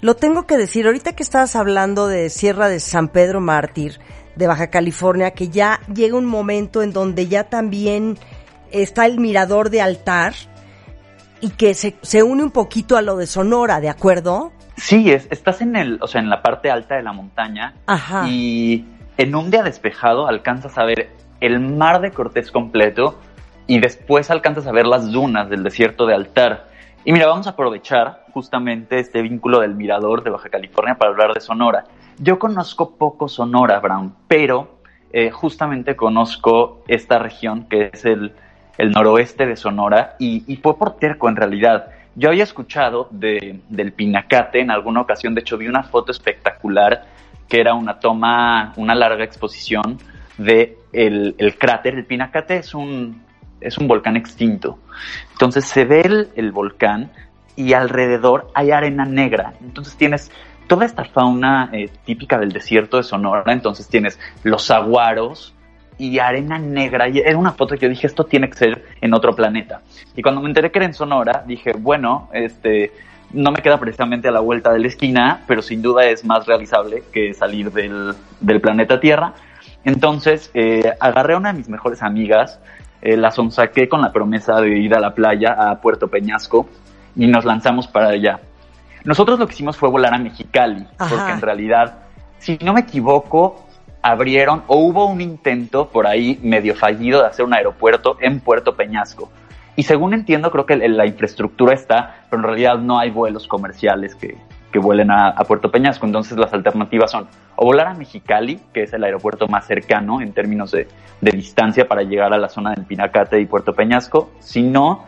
Lo 0.00 0.14
tengo 0.14 0.46
que 0.46 0.56
decir, 0.56 0.86
ahorita 0.86 1.14
que 1.14 1.22
estabas 1.22 1.56
hablando 1.56 2.06
de 2.06 2.30
Sierra 2.30 2.68
de 2.68 2.78
San 2.78 3.08
Pedro 3.08 3.40
Mártir, 3.40 3.98
de 4.36 4.46
Baja 4.46 4.68
California, 4.70 5.32
que 5.32 5.48
ya 5.48 5.80
llega 5.92 6.16
un 6.16 6.26
momento 6.26 6.82
en 6.82 6.92
donde 6.92 7.26
ya 7.26 7.44
también 7.44 8.16
está 8.70 9.06
el 9.06 9.18
mirador 9.18 9.70
de 9.70 9.80
altar 9.80 10.34
y 11.40 11.50
que 11.50 11.74
se, 11.74 11.96
se 12.02 12.22
une 12.22 12.44
un 12.44 12.50
poquito 12.50 12.96
a 12.96 13.02
lo 13.02 13.16
de 13.16 13.26
Sonora, 13.26 13.80
¿de 13.80 13.88
acuerdo? 13.88 14.52
Sí, 14.76 15.10
es, 15.10 15.26
estás 15.30 15.60
en 15.60 15.74
el, 15.74 15.98
o 16.00 16.06
sea, 16.06 16.20
en 16.20 16.30
la 16.30 16.42
parte 16.42 16.70
alta 16.70 16.94
de 16.94 17.02
la 17.02 17.12
montaña 17.12 17.74
y 18.28 18.84
en 19.16 19.34
un 19.34 19.50
día 19.50 19.64
despejado 19.64 20.28
alcanzas 20.28 20.78
a 20.78 20.84
ver 20.84 21.10
el 21.40 21.58
mar 21.58 22.00
de 22.00 22.12
Cortés 22.12 22.52
completo 22.52 23.18
y 23.66 23.80
después 23.80 24.30
alcanzas 24.30 24.66
a 24.68 24.72
ver 24.72 24.86
las 24.86 25.10
dunas 25.10 25.50
del 25.50 25.64
desierto 25.64 26.06
de 26.06 26.14
Altar. 26.14 26.68
Y 27.08 27.12
mira, 27.12 27.26
vamos 27.26 27.46
a 27.46 27.50
aprovechar 27.50 28.26
justamente 28.34 28.98
este 28.98 29.22
vínculo 29.22 29.60
del 29.60 29.74
mirador 29.74 30.22
de 30.22 30.28
Baja 30.28 30.50
California 30.50 30.96
para 30.98 31.10
hablar 31.10 31.32
de 31.32 31.40
Sonora. 31.40 31.84
Yo 32.18 32.38
conozco 32.38 32.96
poco 32.96 33.28
Sonora, 33.28 33.80
Brown, 33.80 34.14
pero 34.28 34.80
eh, 35.10 35.30
justamente 35.30 35.96
conozco 35.96 36.82
esta 36.86 37.18
región 37.18 37.64
que 37.64 37.88
es 37.94 38.04
el, 38.04 38.34
el 38.76 38.90
noroeste 38.90 39.46
de 39.46 39.56
Sonora 39.56 40.16
y, 40.18 40.54
fue 40.62 40.76
por 40.76 40.98
terco 40.98 41.30
en 41.30 41.36
realidad. 41.36 41.88
Yo 42.14 42.28
había 42.28 42.44
escuchado 42.44 43.08
de, 43.10 43.58
del 43.70 43.92
Pinacate 43.94 44.60
en 44.60 44.70
alguna 44.70 45.00
ocasión, 45.00 45.34
de 45.34 45.40
hecho 45.40 45.56
vi 45.56 45.66
una 45.66 45.84
foto 45.84 46.12
espectacular 46.12 47.06
que 47.48 47.58
era 47.58 47.72
una 47.72 48.00
toma, 48.00 48.74
una 48.76 48.94
larga 48.94 49.24
exposición 49.24 49.96
de 50.36 50.76
el, 50.92 51.34
cráter. 51.58 51.94
El 51.94 52.04
Pinacate 52.04 52.58
es 52.58 52.74
un, 52.74 53.22
es 53.60 53.78
un 53.78 53.88
volcán 53.88 54.16
extinto. 54.16 54.78
Entonces 55.32 55.64
se 55.64 55.84
ve 55.84 56.02
el, 56.02 56.28
el 56.36 56.52
volcán 56.52 57.10
y 57.56 57.72
alrededor 57.72 58.50
hay 58.54 58.70
arena 58.70 59.04
negra. 59.04 59.54
Entonces 59.60 59.96
tienes 59.96 60.30
toda 60.66 60.86
esta 60.86 61.04
fauna 61.04 61.70
eh, 61.72 61.90
típica 62.04 62.38
del 62.38 62.52
desierto 62.52 62.96
de 62.96 63.02
Sonora. 63.02 63.52
Entonces 63.52 63.88
tienes 63.88 64.18
los 64.42 64.70
aguaros, 64.70 65.54
y 65.98 66.18
arena 66.20 66.58
negra. 66.58 67.08
Y 67.08 67.18
era 67.18 67.36
una 67.36 67.52
foto 67.52 67.74
que 67.74 67.80
yo 67.80 67.88
dije, 67.88 68.06
esto 68.06 68.24
tiene 68.24 68.48
que 68.48 68.56
ser 68.56 68.84
en 69.00 69.12
otro 69.12 69.34
planeta. 69.34 69.82
Y 70.16 70.22
cuando 70.22 70.40
me 70.40 70.48
enteré 70.48 70.70
que 70.70 70.78
era 70.78 70.86
en 70.86 70.94
Sonora, 70.94 71.44
dije, 71.46 71.72
bueno, 71.76 72.30
este, 72.32 72.92
no 73.32 73.50
me 73.50 73.60
queda 73.60 73.78
precisamente 73.78 74.28
a 74.28 74.30
la 74.30 74.40
vuelta 74.40 74.72
de 74.72 74.78
la 74.78 74.86
esquina, 74.86 75.42
pero 75.46 75.60
sin 75.60 75.82
duda 75.82 76.06
es 76.06 76.24
más 76.24 76.46
realizable 76.46 77.02
que 77.12 77.34
salir 77.34 77.72
del, 77.72 78.14
del 78.40 78.60
planeta 78.60 79.00
Tierra. 79.00 79.34
Entonces, 79.84 80.50
eh, 80.54 80.92
agarré 81.00 81.34
a 81.34 81.38
una 81.38 81.52
de 81.52 81.58
mis 81.58 81.68
mejores 81.68 82.02
amigas, 82.02 82.60
eh, 83.00 83.16
la 83.16 83.30
sonsaqué 83.30 83.88
con 83.88 84.00
la 84.00 84.12
promesa 84.12 84.60
de 84.60 84.78
ir 84.78 84.94
a 84.94 85.00
la 85.00 85.14
playa, 85.14 85.52
a 85.52 85.80
Puerto 85.80 86.08
Peñasco, 86.08 86.68
y 87.14 87.26
nos 87.26 87.44
lanzamos 87.44 87.86
para 87.86 88.08
allá. 88.08 88.40
Nosotros 89.04 89.38
lo 89.38 89.46
que 89.46 89.54
hicimos 89.54 89.76
fue 89.76 89.88
volar 89.88 90.14
a 90.14 90.18
Mexicali, 90.18 90.86
porque 90.98 91.32
en 91.32 91.40
realidad, 91.40 91.98
si 92.38 92.58
no 92.62 92.72
me 92.72 92.80
equivoco, 92.80 93.66
abrieron 94.02 94.62
o 94.66 94.76
hubo 94.78 95.06
un 95.06 95.20
intento 95.20 95.88
por 95.88 96.06
ahí 96.06 96.38
medio 96.42 96.74
fallido 96.74 97.20
de 97.20 97.28
hacer 97.28 97.44
un 97.44 97.54
aeropuerto 97.54 98.16
en 98.20 98.40
Puerto 98.40 98.74
Peñasco. 98.76 99.30
Y 99.76 99.84
según 99.84 100.12
entiendo, 100.12 100.50
creo 100.50 100.66
que 100.66 100.76
la 100.76 101.06
infraestructura 101.06 101.72
está, 101.72 102.24
pero 102.28 102.42
en 102.42 102.48
realidad 102.48 102.78
no 102.78 102.98
hay 102.98 103.10
vuelos 103.10 103.46
comerciales 103.46 104.16
que, 104.16 104.36
que 104.72 104.78
vuelen 104.78 105.10
a, 105.10 105.34
Puerto 105.46 105.70
Peñasco. 105.70 106.06
Entonces 106.06 106.36
las 106.38 106.52
alternativas 106.52 107.10
son 107.10 107.26
o 107.56 107.64
volar 107.64 107.88
a 107.88 107.94
Mexicali, 107.94 108.60
que 108.72 108.82
es 108.82 108.92
el 108.92 109.04
aeropuerto 109.04 109.48
más 109.48 109.66
cercano 109.66 110.20
en 110.20 110.32
términos 110.32 110.70
de, 110.70 110.88
de 111.20 111.30
distancia 111.30 111.86
para 111.86 112.02
llegar 112.02 112.32
a 112.32 112.38
la 112.38 112.48
zona 112.48 112.72
del 112.72 112.84
Pinacate 112.84 113.40
y 113.40 113.46
Puerto 113.46 113.72
Peñasco. 113.72 114.30
Si 114.40 114.62
no, 114.62 115.04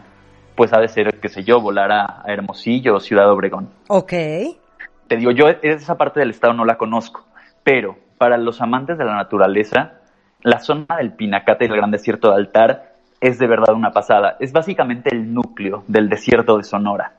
pues 0.55 0.73
ha 0.73 0.79
de 0.81 0.89
ser, 0.89 1.21
qué 1.21 1.29
sé 1.29 1.43
yo, 1.43 1.61
volar 1.61 1.91
a, 1.93 2.23
Hermosillo 2.27 2.97
o 2.97 3.01
Ciudad 3.01 3.31
Obregón. 3.31 3.71
Ok. 3.89 4.13
Te 5.09 5.17
digo, 5.17 5.31
yo 5.31 5.47
esa 5.63 5.97
parte 5.97 6.21
del 6.21 6.31
estado 6.31 6.53
no 6.53 6.65
la 6.65 6.77
conozco, 6.77 7.25
pero 7.65 7.97
para 8.19 8.37
los 8.37 8.61
amantes 8.61 8.99
de 8.99 9.05
la 9.05 9.15
naturaleza, 9.15 9.95
la 10.43 10.61
zona 10.61 10.97
del 10.99 11.15
Pinacate 11.15 11.65
y 11.65 11.69
el 11.69 11.77
Gran 11.77 11.91
Desierto 11.91 12.31
de 12.31 12.37
Altar 12.37 12.95
es 13.21 13.39
de 13.39 13.47
verdad 13.47 13.75
una 13.75 13.93
pasada. 13.93 14.37
Es 14.41 14.53
básicamente 14.53 15.11
el 15.15 15.33
núcleo 15.33 15.85
del 15.89 16.09
desierto 16.09 16.57
de 16.57 16.65
Sonora. 16.65 17.15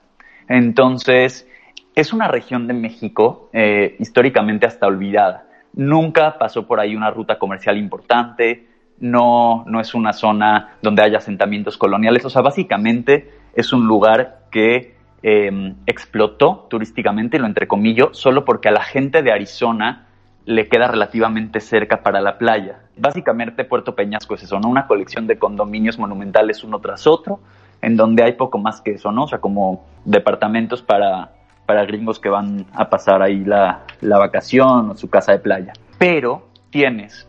Entonces, 0.48 1.48
es 1.96 2.14
una 2.14 2.28
región 2.28 2.68
de 2.68 2.74
México 2.74 3.50
eh, 3.54 3.96
históricamente 4.00 4.66
hasta 4.66 4.88
olvidada. 4.88 5.46
Nunca 5.74 6.38
pasó 6.38 6.68
por 6.68 6.80
ahí 6.80 6.96
una 6.96 7.10
ruta 7.12 7.38
comercial 7.40 7.78
importante, 7.78 8.68
no, 9.00 9.64
no 9.66 9.80
es 9.80 9.94
una 9.94 10.14
zona 10.14 10.76
donde 10.82 11.02
haya 11.02 11.18
asentamientos 11.18 11.78
coloniales, 11.78 12.24
o 12.26 12.30
sea, 12.30 12.42
básicamente 12.42 13.32
es 13.56 13.74
un 13.74 13.88
lugar 13.88 14.42
que 14.52 14.96
eh, 15.24 15.74
explotó 15.86 16.68
turísticamente, 16.70 17.40
lo 17.40 17.48
entrecomillo, 17.48 18.14
solo 18.14 18.46
porque 18.46 18.70
a 18.70 18.72
la 18.72 18.84
gente 18.84 19.22
de 19.24 19.32
Arizona 19.32 20.08
le 20.46 20.68
queda 20.68 20.88
relativamente 20.88 21.60
cerca 21.60 22.02
para 22.02 22.22
la 22.22 22.38
playa. 22.38 22.80
Básicamente 22.98 23.64
Puerto 23.64 23.96
Peñasco 23.96 24.36
es 24.36 24.44
eso, 24.44 24.60
¿no? 24.60 24.70
Una 24.70 24.88
colección 24.88 25.28
de 25.28 25.38
condominios 25.38 26.00
monumentales 26.00 26.64
uno 26.64 26.80
tras 26.80 27.06
otro, 27.06 27.40
en 27.82 27.96
donde 27.96 28.24
hay 28.24 28.34
poco 28.34 28.58
más 28.58 28.82
que 28.82 28.92
eso, 28.92 29.12
¿no? 29.12 29.24
O 29.24 29.28
sea, 29.28 29.40
como 29.40 29.86
departamentos 30.06 30.82
para, 30.82 31.32
para 31.66 31.86
gringos 31.86 32.20
que 32.20 32.30
van 32.30 32.66
a 32.74 32.90
pasar 32.90 33.22
ahí 33.22 33.44
la, 33.44 33.82
la 34.02 34.18
vacación 34.18 34.90
o 34.90 34.96
su 34.96 35.10
casa 35.10 35.32
de 35.32 35.40
playa. 35.40 35.74
Pero 35.98 36.48
tienes 36.70 37.28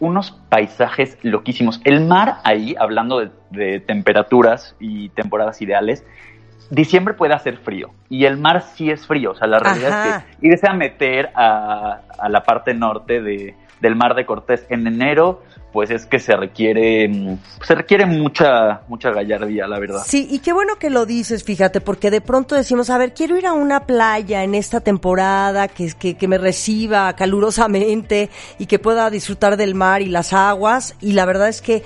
unos 0.00 0.32
paisajes 0.48 1.18
loquísimos. 1.22 1.80
El 1.84 2.04
mar 2.04 2.36
ahí, 2.44 2.74
hablando 2.78 3.20
de, 3.20 3.30
de 3.50 3.80
temperaturas 3.80 4.74
y 4.80 5.10
temporadas 5.10 5.62
ideales, 5.62 6.04
diciembre 6.70 7.14
puede 7.14 7.34
hacer 7.34 7.58
frío 7.58 7.90
y 8.08 8.24
el 8.24 8.36
mar 8.36 8.62
sí 8.62 8.90
es 8.90 9.06
frío. 9.06 9.32
O 9.32 9.34
sea, 9.34 9.46
la 9.46 9.58
realidad 9.58 9.92
Ajá. 9.92 10.16
es 10.16 10.36
que 10.36 10.46
irse 10.48 10.68
a 10.68 10.72
meter 10.72 11.30
a, 11.34 12.00
a 12.18 12.28
la 12.28 12.42
parte 12.42 12.74
norte 12.74 13.20
de, 13.20 13.54
del 13.84 13.96
mar 13.96 14.14
de 14.14 14.24
Cortés 14.24 14.64
en 14.70 14.86
enero, 14.86 15.42
pues 15.74 15.90
es 15.90 16.06
que 16.06 16.18
se 16.18 16.34
requiere, 16.34 17.06
mm, 17.06 17.38
se 17.62 17.74
requiere 17.74 18.06
mucha, 18.06 18.82
mucha 18.88 19.10
gallardía, 19.10 19.66
la 19.66 19.78
verdad. 19.78 20.02
Sí, 20.06 20.26
y 20.30 20.38
qué 20.38 20.54
bueno 20.54 20.76
que 20.76 20.88
lo 20.88 21.04
dices, 21.04 21.44
fíjate, 21.44 21.82
porque 21.82 22.10
de 22.10 22.22
pronto 22.22 22.54
decimos, 22.54 22.88
a 22.88 22.96
ver, 22.96 23.12
quiero 23.12 23.36
ir 23.36 23.46
a 23.46 23.52
una 23.52 23.80
playa 23.80 24.42
en 24.42 24.54
esta 24.54 24.80
temporada 24.80 25.68
que, 25.68 25.92
que, 25.98 26.16
que 26.16 26.28
me 26.28 26.38
reciba 26.38 27.12
calurosamente 27.14 28.30
y 28.58 28.66
que 28.66 28.78
pueda 28.78 29.10
disfrutar 29.10 29.58
del 29.58 29.74
mar 29.74 30.00
y 30.00 30.06
las 30.06 30.32
aguas, 30.32 30.96
y 31.02 31.12
la 31.12 31.26
verdad 31.26 31.48
es 31.48 31.60
que 31.60 31.82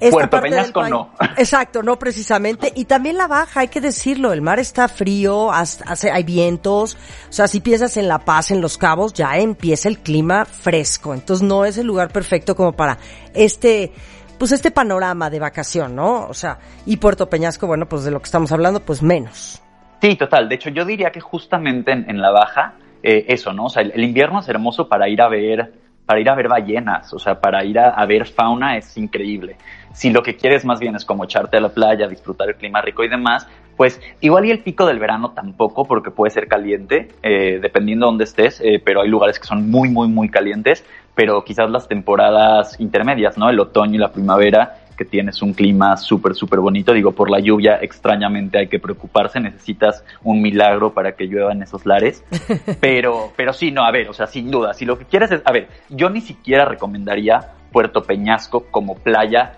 esta 0.00 0.10
Puerto 0.10 0.40
Peñasco 0.40 0.88
no. 0.88 1.10
Exacto, 1.36 1.82
no 1.82 1.98
precisamente. 1.98 2.72
Y 2.74 2.86
también 2.86 3.18
la 3.18 3.28
baja, 3.28 3.60
hay 3.60 3.68
que 3.68 3.80
decirlo, 3.80 4.32
el 4.32 4.40
mar 4.40 4.58
está 4.58 4.88
frío, 4.88 5.52
hace, 5.52 6.10
hay 6.10 6.24
vientos. 6.24 6.96
O 7.28 7.32
sea, 7.32 7.46
si 7.46 7.60
piensas 7.60 7.96
en 7.98 8.08
La 8.08 8.18
Paz, 8.18 8.50
en 8.50 8.60
Los 8.62 8.78
Cabos, 8.78 9.12
ya 9.12 9.36
empieza 9.36 9.88
el 9.88 9.98
clima 9.98 10.46
fresco. 10.46 11.12
Entonces 11.12 11.46
no 11.46 11.64
es 11.64 11.76
el 11.76 11.86
lugar 11.86 12.10
perfecto 12.10 12.56
como 12.56 12.72
para 12.72 12.96
este, 13.34 13.92
pues 14.38 14.52
este 14.52 14.70
panorama 14.70 15.28
de 15.28 15.38
vacación, 15.38 15.94
¿no? 15.94 16.26
O 16.26 16.34
sea, 16.34 16.58
y 16.86 16.96
Puerto 16.96 17.28
Peñasco, 17.28 17.66
bueno, 17.66 17.86
pues 17.86 18.04
de 18.04 18.10
lo 18.10 18.20
que 18.20 18.24
estamos 18.24 18.50
hablando, 18.52 18.80
pues 18.80 19.02
menos. 19.02 19.62
Sí, 20.00 20.16
total. 20.16 20.48
De 20.48 20.54
hecho, 20.54 20.70
yo 20.70 20.86
diría 20.86 21.12
que 21.12 21.20
justamente 21.20 21.92
en, 21.92 22.08
en 22.08 22.22
la 22.22 22.30
baja, 22.30 22.74
eh, 23.02 23.26
eso, 23.28 23.52
¿no? 23.52 23.66
O 23.66 23.68
sea, 23.68 23.82
el, 23.82 23.92
el 23.94 24.02
invierno 24.02 24.40
es 24.40 24.48
hermoso 24.48 24.88
para 24.88 25.10
ir 25.10 25.20
a 25.20 25.28
ver, 25.28 25.74
para 26.10 26.20
ir 26.20 26.28
a 26.28 26.34
ver 26.34 26.48
ballenas, 26.48 27.14
o 27.14 27.20
sea, 27.20 27.40
para 27.40 27.64
ir 27.64 27.78
a, 27.78 28.04
ver 28.04 28.26
fauna 28.26 28.76
es 28.76 28.96
increíble. 28.96 29.54
Si 29.92 30.10
lo 30.10 30.24
que 30.24 30.34
quieres 30.34 30.64
más 30.64 30.80
bien 30.80 30.96
es 30.96 31.04
como 31.04 31.22
echarte 31.22 31.56
a 31.56 31.60
la 31.60 31.68
playa, 31.68 32.08
disfrutar 32.08 32.48
el 32.48 32.56
clima 32.56 32.82
rico 32.82 33.04
y 33.04 33.08
demás, 33.08 33.46
pues 33.76 34.00
igual 34.20 34.44
y 34.46 34.50
el 34.50 34.58
pico 34.58 34.86
del 34.86 34.98
verano 34.98 35.30
tampoco, 35.30 35.84
porque 35.84 36.10
puede 36.10 36.32
ser 36.32 36.48
caliente, 36.48 37.10
eh, 37.22 37.60
dependiendo 37.62 38.06
de 38.06 38.10
dónde 38.10 38.24
estés, 38.24 38.60
eh, 38.60 38.82
pero 38.84 39.02
hay 39.02 39.08
lugares 39.08 39.38
que 39.38 39.46
son 39.46 39.70
muy, 39.70 39.88
muy, 39.88 40.08
muy 40.08 40.28
calientes, 40.28 40.84
pero 41.14 41.44
quizás 41.44 41.70
las 41.70 41.86
temporadas 41.86 42.80
intermedias, 42.80 43.38
¿no? 43.38 43.48
El 43.48 43.60
otoño 43.60 43.94
y 43.94 43.98
la 43.98 44.10
primavera, 44.10 44.79
que 45.00 45.06
tienes 45.06 45.40
un 45.40 45.54
clima 45.54 45.96
súper, 45.96 46.34
súper 46.34 46.60
bonito. 46.60 46.92
Digo, 46.92 47.12
por 47.12 47.30
la 47.30 47.40
lluvia 47.40 47.78
extrañamente 47.80 48.58
hay 48.58 48.68
que 48.68 48.78
preocuparse, 48.78 49.40
necesitas 49.40 50.04
un 50.22 50.42
milagro 50.42 50.92
para 50.92 51.12
que 51.12 51.24
llueva 51.24 51.52
en 51.52 51.62
esos 51.62 51.86
lares. 51.86 52.22
Pero, 52.80 53.32
pero 53.36 53.52
sí, 53.54 53.70
no, 53.70 53.84
a 53.84 53.90
ver, 53.90 54.08
o 54.08 54.12
sea, 54.12 54.26
sin 54.26 54.50
duda, 54.50 54.74
si 54.74 54.84
lo 54.84 54.98
que 54.98 55.06
quieres 55.06 55.30
es, 55.30 55.42
a 55.44 55.52
ver, 55.52 55.68
yo 55.88 56.10
ni 56.10 56.20
siquiera 56.20 56.66
recomendaría 56.66 57.52
Puerto 57.72 58.02
Peñasco 58.02 58.66
como 58.70 58.96
playa 58.96 59.56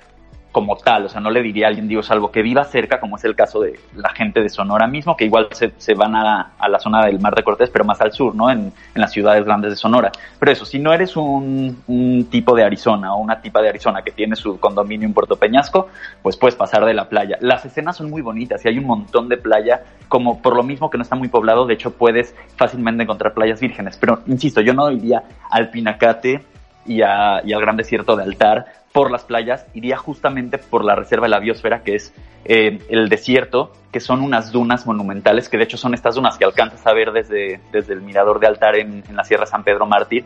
como 0.53 0.77
tal, 0.77 1.07
o 1.07 1.09
sea, 1.09 1.21
no 1.21 1.31
le 1.31 1.43
diría 1.43 1.67
a 1.67 1.69
alguien, 1.69 1.89
digo, 1.89 2.03
salvo 2.03 2.31
que 2.31 2.43
viva 2.43 2.63
cerca, 2.65 3.01
como 3.01 3.17
es 3.17 3.25
el 3.25 3.35
caso 3.35 3.61
de 3.61 3.81
la 3.97 4.11
gente 4.11 4.43
de 4.43 4.51
Sonora 4.51 4.87
mismo, 4.87 5.17
que 5.17 5.25
igual 5.25 5.49
se, 5.53 5.73
se 5.79 5.95
van 5.95 6.15
a, 6.15 6.53
a 6.59 6.69
la 6.69 6.79
zona 6.79 7.05
del 7.07 7.19
Mar 7.19 7.35
de 7.35 7.43
Cortés, 7.43 7.71
pero 7.71 7.87
más 7.87 8.01
al 8.03 8.13
sur, 8.13 8.35
¿no? 8.35 8.51
En, 8.51 8.61
en 8.95 9.01
las 9.01 9.11
ciudades 9.13 9.45
grandes 9.45 9.71
de 9.71 9.77
Sonora. 9.77 10.13
Pero 10.39 10.53
eso, 10.53 10.67
si 10.67 10.79
no 10.79 10.93
eres 10.93 11.17
un, 11.17 11.83
un 11.87 12.27
tipo 12.31 12.55
de 12.55 12.65
Arizona 12.65 13.15
o 13.15 13.19
una 13.19 13.41
tipa 13.41 13.63
de 13.63 13.71
Arizona 13.71 14.03
que 14.03 14.13
tiene 14.13 14.37
su 14.37 14.61
condominio 14.61 15.09
en 15.09 15.15
Puerto 15.15 15.37
Peñasco, 15.37 15.89
pues 16.23 16.37
puedes 16.37 16.55
pasar 16.55 16.85
de 16.85 16.93
la 16.93 17.09
playa. 17.09 17.39
Las 17.41 17.65
escenas 17.65 17.97
son 17.97 18.11
muy 18.11 18.21
bonitas 18.21 18.63
y 18.65 18.69
hay 18.69 18.79
un 18.79 18.85
montón 18.85 19.31
de 19.31 19.39
playa, 19.39 19.83
como 20.09 20.43
por 20.43 20.55
lo 20.55 20.63
mismo 20.63 20.91
que 20.91 20.99
no 20.99 21.03
está 21.03 21.17
muy 21.17 21.29
poblado, 21.29 21.67
de 21.67 21.75
hecho 21.75 21.95
puedes 21.95 22.35
fácilmente 22.57 23.05
encontrar 23.05 23.33
playas 23.33 23.59
vírgenes. 23.59 23.97
Pero, 23.97 24.21
insisto, 24.27 24.61
yo 24.61 24.75
no 24.75 24.91
iría 24.91 25.23
al 25.51 25.71
Pinacate 25.71 26.45
y, 26.87 27.03
al 27.03 27.61
gran 27.61 27.77
desierto 27.77 28.17
de 28.17 28.25
Altar 28.25 28.67
por 28.93 29.11
las 29.11 29.25
playas, 29.25 29.67
iría 29.75 29.97
justamente 29.97 30.59
por 30.59 30.85
la 30.85 30.95
reserva 30.95 31.27
de 31.27 31.31
la 31.31 31.39
biosfera, 31.39 31.83
que 31.83 31.95
es 31.95 32.15
eh, 32.45 32.79
el 32.91 33.09
desierto, 33.09 33.73
que 33.91 34.01
son 34.01 34.21
unas 34.21 34.53
dunas 34.53 34.87
monumentales, 34.87 35.49
que 35.49 35.57
de 35.57 35.65
hecho 35.65 35.77
son 35.77 35.95
estas 35.95 36.15
dunas 36.15 36.37
que 36.37 36.45
alcanzas 36.45 36.87
a 36.87 36.93
ver 36.93 37.13
desde, 37.13 37.61
desde 37.73 37.95
el 37.95 38.03
mirador 38.03 38.39
de 38.41 38.49
Altar 38.49 38.77
en, 38.77 39.03
en 39.09 39.17
la 39.17 39.25
Sierra 39.25 39.47
San 39.47 39.65
Pedro 39.65 39.87
Mártir. 39.87 40.25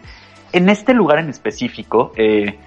En 0.52 0.68
este 0.68 0.94
lugar 0.94 1.18
en 1.18 1.28
específico, 1.28 2.12
eh, 2.16 2.58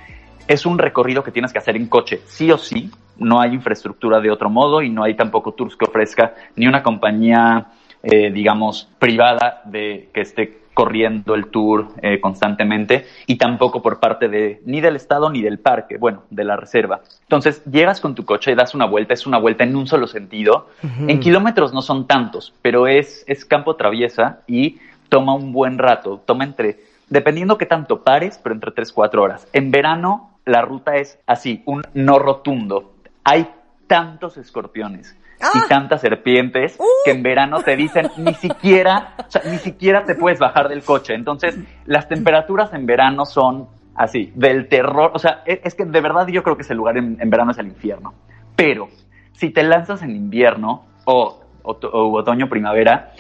es 0.47 0.65
un 0.65 0.77
recorrido 0.77 1.23
que 1.23 1.31
tienes 1.31 1.53
que 1.53 1.59
hacer 1.59 1.75
en 1.75 1.87
coche, 1.87 2.21
sí 2.25 2.51
o 2.51 2.57
sí, 2.57 2.89
no 3.19 3.39
hay 3.39 3.53
infraestructura 3.53 4.19
de 4.19 4.31
otro 4.31 4.49
modo 4.49 4.81
y 4.81 4.89
no 4.89 5.03
hay 5.03 5.15
tampoco 5.15 5.53
tours 5.53 5.75
que 5.75 5.85
ofrezca 5.85 6.33
ni 6.55 6.67
una 6.67 6.81
compañía, 6.81 7.67
eh, 8.01 8.31
digamos, 8.31 8.89
privada 8.97 9.61
de 9.65 10.09
que 10.13 10.21
esté 10.21 10.59
corriendo 10.79 11.35
el 11.35 11.47
tour 11.47 11.89
eh, 12.01 12.21
constantemente 12.21 13.05
y 13.27 13.35
tampoco 13.35 13.81
por 13.81 13.99
parte 13.99 14.29
de 14.29 14.61
ni 14.65 14.79
del 14.79 14.95
estado 14.95 15.29
ni 15.29 15.41
del 15.41 15.59
parque, 15.59 15.97
bueno, 15.97 16.23
de 16.29 16.45
la 16.45 16.55
reserva. 16.55 17.01
Entonces 17.23 17.61
llegas 17.65 17.99
con 17.99 18.15
tu 18.15 18.23
coche 18.23 18.53
y 18.53 18.55
das 18.55 18.73
una 18.73 18.85
vuelta, 18.85 19.13
es 19.13 19.27
una 19.27 19.39
vuelta 19.39 19.65
en 19.65 19.75
un 19.75 19.87
solo 19.87 20.07
sentido. 20.07 20.69
En 21.05 21.19
kilómetros 21.19 21.73
no 21.73 21.81
son 21.81 22.07
tantos, 22.07 22.53
pero 22.61 22.87
es, 22.87 23.25
es 23.27 23.43
campo 23.43 23.75
traviesa 23.75 24.39
y 24.47 24.77
toma 25.09 25.33
un 25.33 25.51
buen 25.51 25.79
rato, 25.79 26.21
toma 26.25 26.45
entre, 26.45 26.79
dependiendo 27.09 27.57
qué 27.57 27.65
tanto 27.65 28.01
pares, 28.01 28.39
pero 28.41 28.55
entre 28.55 28.71
3, 28.71 28.93
4 28.93 29.21
horas. 29.21 29.49
En 29.51 29.71
verano 29.71 30.39
la 30.45 30.61
ruta 30.61 30.95
es 30.95 31.19
así, 31.27 31.61
un 31.65 31.81
no 31.93 32.19
rotundo. 32.19 32.93
Hay 33.25 33.49
tantos 33.87 34.37
escorpiones 34.37 35.18
¡Ah! 35.41 35.51
y 35.65 35.67
tantas 35.69 36.01
serpientes 36.01 36.75
¡Uh! 36.79 36.83
que 37.05 37.11
en 37.11 37.23
verano 37.23 37.61
te 37.61 37.75
dicen 37.75 38.09
ni 38.17 38.33
siquiera, 38.33 39.13
o 39.27 39.31
sea, 39.31 39.41
ni 39.49 39.57
siquiera 39.57 40.03
te 40.03 40.15
puedes 40.15 40.39
bajar 40.39 40.67
del 40.69 40.83
coche. 40.83 41.13
Entonces, 41.13 41.57
las 41.85 42.07
temperaturas 42.09 42.73
en 42.73 42.85
verano 42.85 43.25
son 43.25 43.67
así, 43.95 44.31
del 44.35 44.67
terror. 44.67 45.11
O 45.13 45.19
sea, 45.19 45.41
es, 45.45 45.59
es 45.63 45.75
que 45.75 45.85
de 45.85 46.01
verdad 46.01 46.27
yo 46.27 46.43
creo 46.43 46.55
que 46.55 46.63
ese 46.63 46.75
lugar 46.75 46.97
en, 46.97 47.17
en 47.19 47.29
verano 47.29 47.51
es 47.51 47.57
el 47.57 47.67
infierno. 47.67 48.13
Pero 48.55 48.87
si 49.33 49.49
te 49.51 49.63
lanzas 49.63 50.01
en 50.03 50.11
invierno 50.11 50.85
o, 51.05 51.41
oto- 51.63 51.89
o 51.91 52.17
otoño, 52.17 52.49
primavera, 52.49 53.11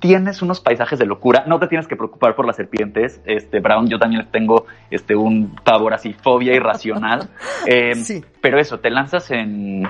tienes 0.00 0.42
unos 0.42 0.60
paisajes 0.60 0.98
de 0.98 1.06
locura. 1.06 1.44
No 1.48 1.58
te 1.58 1.66
tienes 1.66 1.88
que 1.88 1.96
preocupar 1.96 2.34
por 2.36 2.46
las 2.46 2.54
serpientes. 2.56 3.20
Este, 3.24 3.58
Brown, 3.60 3.88
yo 3.88 3.98
también 3.98 4.22
les 4.22 4.30
tengo 4.30 4.66
este, 4.90 5.16
un 5.16 5.56
pavor 5.64 5.92
así, 5.94 6.12
fobia 6.12 6.54
irracional. 6.54 7.28
Eh, 7.66 7.94
Sí. 7.96 8.24
Pero 8.40 8.58
eso, 8.60 8.78
te 8.78 8.90
lanzas 8.90 9.30
en, 9.32 9.82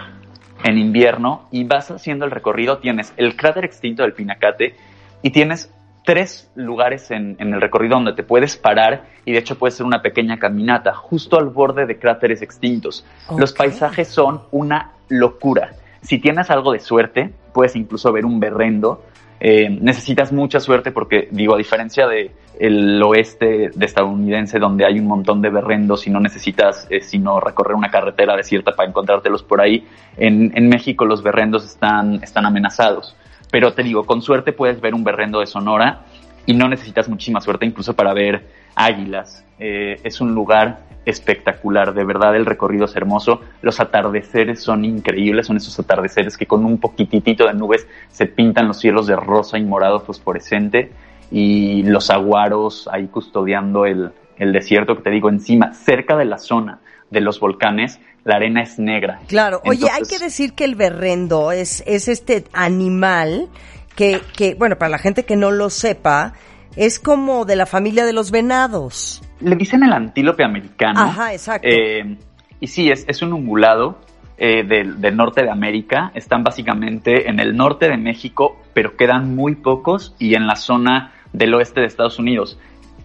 en 0.64 0.78
invierno 0.78 1.48
y 1.50 1.64
vas 1.64 1.90
haciendo 1.90 2.24
el 2.24 2.30
recorrido. 2.30 2.78
Tienes 2.78 3.12
el 3.16 3.36
cráter 3.36 3.64
extinto 3.64 4.02
del 4.02 4.12
Pinacate 4.12 4.76
y 5.22 5.30
tienes 5.30 5.72
tres 6.04 6.50
lugares 6.54 7.10
en, 7.10 7.36
en 7.38 7.52
el 7.52 7.60
recorrido 7.60 7.96
donde 7.96 8.14
te 8.14 8.22
puedes 8.22 8.56
parar 8.56 9.04
y 9.24 9.32
de 9.32 9.38
hecho 9.38 9.58
puede 9.58 9.72
ser 9.72 9.84
una 9.84 10.00
pequeña 10.00 10.38
caminata 10.38 10.94
justo 10.94 11.38
al 11.38 11.48
borde 11.50 11.86
de 11.86 11.98
cráteres 11.98 12.40
extintos. 12.42 13.04
Los 13.36 13.52
paisajes 13.52 14.08
son 14.08 14.42
una 14.50 14.92
locura. 15.08 15.72
Si 16.02 16.18
tienes 16.18 16.50
algo 16.50 16.72
de 16.72 16.80
suerte, 16.80 17.32
puedes 17.52 17.76
incluso 17.76 18.12
ver 18.12 18.24
un 18.24 18.40
berrendo. 18.40 19.04
Eh, 19.40 19.68
necesitas 19.70 20.32
mucha 20.32 20.58
suerte 20.60 20.90
porque, 20.90 21.28
digo, 21.30 21.54
a 21.54 21.58
diferencia 21.58 22.06
de 22.06 22.32
el 22.58 23.00
oeste 23.02 23.70
de 23.72 23.86
estadounidense 23.86 24.58
donde 24.58 24.84
hay 24.84 24.98
un 24.98 25.06
montón 25.06 25.40
de 25.40 25.48
berrendos 25.48 26.08
y 26.08 26.10
no 26.10 26.18
necesitas 26.18 26.88
eh, 26.90 27.00
sino 27.00 27.38
recorrer 27.38 27.76
una 27.76 27.88
carretera 27.88 28.36
desierta 28.36 28.72
para 28.72 28.88
encontrártelos 28.88 29.44
por 29.44 29.60
ahí, 29.60 29.86
en, 30.16 30.50
en 30.56 30.68
México 30.68 31.04
los 31.04 31.22
berrendos 31.22 31.64
están, 31.64 32.20
están 32.22 32.46
amenazados. 32.46 33.14
Pero 33.50 33.72
te 33.72 33.82
digo, 33.82 34.04
con 34.04 34.22
suerte 34.22 34.52
puedes 34.52 34.80
ver 34.80 34.94
un 34.94 35.04
berrendo 35.04 35.40
de 35.40 35.46
Sonora 35.46 36.04
y 36.48 36.54
no 36.54 36.66
necesitas 36.66 37.10
muchísima 37.10 37.42
suerte 37.42 37.66
incluso 37.66 37.94
para 37.94 38.14
ver 38.14 38.46
águilas. 38.74 39.44
Eh, 39.58 40.00
es 40.02 40.18
un 40.22 40.34
lugar 40.34 40.78
espectacular, 41.04 41.92
de 41.92 42.04
verdad 42.04 42.34
el 42.36 42.46
recorrido 42.46 42.86
es 42.86 42.96
hermoso, 42.96 43.42
los 43.60 43.80
atardeceres 43.80 44.62
son 44.62 44.86
increíbles, 44.86 45.46
son 45.46 45.58
esos 45.58 45.78
atardeceres 45.78 46.38
que 46.38 46.46
con 46.46 46.64
un 46.64 46.78
poquitito 46.78 47.46
de 47.46 47.52
nubes 47.52 47.86
se 48.10 48.24
pintan 48.24 48.66
los 48.66 48.78
cielos 48.78 49.06
de 49.06 49.16
rosa 49.16 49.58
y 49.58 49.62
morado 49.62 50.00
fosforescente 50.00 50.90
y 51.30 51.82
los 51.82 52.08
aguaros 52.08 52.88
ahí 52.90 53.08
custodiando 53.08 53.84
el, 53.84 54.10
el 54.38 54.52
desierto 54.54 54.96
que 54.96 55.02
te 55.02 55.10
digo 55.10 55.28
encima, 55.28 55.74
cerca 55.74 56.16
de 56.16 56.24
la 56.24 56.38
zona 56.38 56.80
de 57.10 57.20
los 57.20 57.40
volcanes, 57.40 58.00
la 58.24 58.36
arena 58.36 58.62
es 58.62 58.78
negra. 58.78 59.20
Claro, 59.26 59.60
oye, 59.66 59.86
hay 59.90 60.02
que 60.02 60.18
decir 60.18 60.54
que 60.54 60.64
el 60.64 60.76
berrendo 60.76 61.52
es, 61.52 61.82
es 61.86 62.08
este 62.08 62.44
animal 62.54 63.48
que, 63.98 64.20
que, 64.36 64.54
bueno, 64.54 64.78
para 64.78 64.90
la 64.90 64.98
gente 64.98 65.24
que 65.24 65.34
no 65.34 65.50
lo 65.50 65.70
sepa, 65.70 66.34
es 66.76 67.00
como 67.00 67.44
de 67.44 67.56
la 67.56 67.66
familia 67.66 68.06
de 68.06 68.12
los 68.12 68.30
venados. 68.30 69.20
Le 69.40 69.56
dicen 69.56 69.82
el 69.82 69.92
antílope 69.92 70.44
americano. 70.44 71.00
Ajá, 71.00 71.32
exacto. 71.32 71.66
Eh, 71.68 72.16
y 72.60 72.66
sí, 72.68 72.90
es, 72.90 73.04
es 73.08 73.22
un 73.22 73.32
ungulado 73.32 73.98
eh, 74.36 74.62
del, 74.62 75.00
del 75.00 75.16
norte 75.16 75.42
de 75.42 75.50
América. 75.50 76.12
Están 76.14 76.44
básicamente 76.44 77.28
en 77.28 77.40
el 77.40 77.56
norte 77.56 77.88
de 77.88 77.96
México, 77.96 78.62
pero 78.72 78.96
quedan 78.96 79.34
muy 79.34 79.56
pocos 79.56 80.14
y 80.20 80.36
en 80.36 80.46
la 80.46 80.54
zona 80.54 81.14
del 81.32 81.52
oeste 81.54 81.80
de 81.80 81.86
Estados 81.86 82.20
Unidos. 82.20 82.56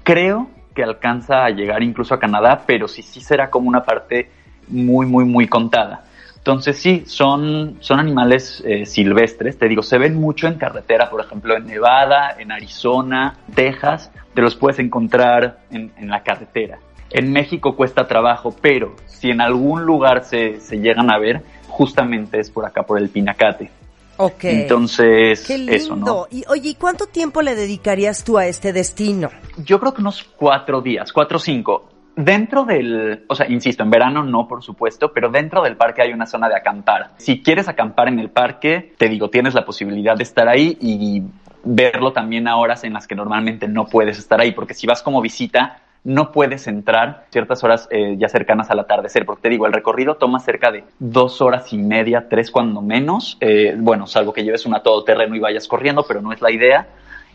Creo 0.04 0.52
que 0.76 0.84
alcanza 0.84 1.44
a 1.44 1.50
llegar 1.50 1.82
incluso 1.82 2.14
a 2.14 2.20
Canadá, 2.20 2.66
pero 2.68 2.88
sí, 2.88 3.02
sí 3.02 3.20
será 3.20 3.50
como 3.50 3.68
una 3.68 3.82
parte 3.82 4.30
muy, 4.68 5.08
muy, 5.08 5.26
muy 5.26 5.48
contada. 5.48 6.04
Entonces 6.44 6.78
sí, 6.78 7.04
son, 7.06 7.78
son 7.80 8.02
animales 8.02 8.62
eh, 8.66 8.86
silvestres, 8.86 9.58
te 9.58 9.70
digo, 9.70 9.82
se 9.82 9.98
ven 9.98 10.20
mucho 10.20 10.48
en 10.48 10.56
carretera, 10.56 11.10
por 11.10 11.22
ejemplo, 11.22 11.56
en 11.56 11.66
Nevada, 11.66 12.36
en 12.38 12.52
Arizona, 12.52 13.38
Texas, 13.56 14.12
te 14.34 14.42
los 14.42 14.54
puedes 14.54 14.78
encontrar 14.80 15.60
en, 15.72 15.94
en 15.96 16.10
la 16.10 16.22
carretera. 16.22 16.80
En 17.12 17.32
México 17.32 17.78
cuesta 17.78 18.10
trabajo, 18.10 18.54
pero 18.60 18.94
si 19.06 19.30
en 19.30 19.40
algún 19.40 19.86
lugar 19.86 20.26
se, 20.26 20.60
se 20.60 20.80
llegan 20.80 21.10
a 21.10 21.18
ver, 21.18 21.44
justamente 21.70 22.42
es 22.42 22.52
por 22.52 22.66
acá, 22.66 22.84
por 22.84 22.98
el 22.98 23.08
Pinacate. 23.08 23.72
Ok. 24.18 24.44
Entonces, 24.44 25.46
Qué 25.48 25.58
lindo. 25.58 25.72
eso, 25.74 25.96
¿no? 25.96 26.28
Y 26.30 26.44
oye, 26.50 26.72
¿y 26.72 26.76
cuánto 26.76 27.08
tiempo 27.08 27.42
le 27.42 27.56
dedicarías 27.56 28.22
tú 28.26 28.38
a 28.38 28.48
este 28.48 28.74
destino? 28.74 29.30
Yo 29.64 29.80
creo 29.80 29.94
que 29.94 30.02
unos 30.02 30.24
cuatro 30.36 30.82
días, 30.82 31.14
cuatro 31.14 31.38
o 31.38 31.40
cinco. 31.40 31.90
Dentro 32.16 32.64
del, 32.64 33.24
o 33.28 33.36
sea, 33.36 33.50
insisto, 33.50 33.82
en 33.82 33.90
verano 33.90 34.24
no, 34.24 34.48
por 34.48 34.64
supuesto, 34.64 35.12
pero 35.12 35.30
dentro 35.30 35.64
del 35.64 35.76
parque 35.76 36.04
hay 36.04 36.14
una 36.14 36.28
zona 36.28 36.48
de 36.48 36.56
acampar. 36.56 37.12
Si 37.18 37.42
quieres 37.42 37.68
acampar 37.68 38.08
en 38.08 38.20
el 38.20 38.30
parque, 38.30 38.94
te 38.98 39.10
digo, 39.10 39.30
tienes 39.30 39.56
la 39.56 39.66
posibilidad 39.66 40.16
de 40.16 40.24
estar 40.24 40.48
ahí 40.48 40.78
y 40.80 41.24
verlo 41.64 42.14
también 42.14 42.48
a 42.48 42.58
horas 42.58 42.84
en 42.84 42.94
las 42.94 43.08
que 43.08 43.16
normalmente 43.16 43.68
no 43.68 43.86
puedes 43.86 44.20
estar 44.20 44.40
ahí, 44.40 44.52
porque 44.52 44.74
si 44.76 44.86
vas 44.86 45.02
como 45.02 45.22
visita, 45.22 45.80
no 46.04 46.32
puedes 46.32 46.68
entrar 46.68 47.26
ciertas 47.32 47.64
horas 47.64 47.88
eh, 47.90 48.16
ya 48.18 48.28
cercanas 48.28 48.70
al 48.70 48.80
atardecer, 48.80 49.26
porque 49.26 49.44
te 49.44 49.50
digo, 49.50 49.66
el 49.66 49.74
recorrido 49.74 50.16
toma 50.16 50.40
cerca 50.40 50.72
de 50.72 50.84
dos 51.00 51.42
horas 51.42 51.72
y 51.72 51.78
media, 51.78 52.28
tres 52.30 52.52
cuando 52.52 52.82
menos, 52.82 53.38
eh, 53.40 53.76
bueno, 53.78 54.06
salvo 54.06 54.34
que 54.34 54.44
lleves 54.44 54.66
una 54.66 54.82
todoterreno 54.82 55.36
y 55.36 55.40
vayas 55.40 55.68
corriendo, 55.68 56.04
pero 56.08 56.22
no 56.22 56.34
es 56.34 56.42
la 56.42 56.52
idea. 56.52 56.88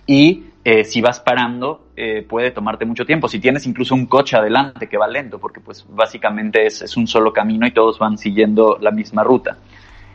Y 0.08 0.46
eh, 0.64 0.84
si 0.84 1.02
vas 1.02 1.20
parando, 1.20 1.88
eh, 1.94 2.26
puede 2.28 2.50
tomarte 2.50 2.86
mucho 2.86 3.04
tiempo. 3.04 3.28
Si 3.28 3.38
tienes 3.38 3.66
incluso 3.66 3.94
un 3.94 4.06
coche 4.06 4.36
adelante 4.36 4.88
que 4.88 4.96
va 4.96 5.06
lento, 5.06 5.38
porque 5.38 5.60
pues 5.60 5.86
básicamente 5.88 6.66
es, 6.66 6.80
es 6.82 6.96
un 6.96 7.06
solo 7.06 7.32
camino 7.32 7.66
y 7.66 7.72
todos 7.72 7.98
van 7.98 8.16
siguiendo 8.16 8.78
la 8.80 8.90
misma 8.90 9.22
ruta. 9.22 9.58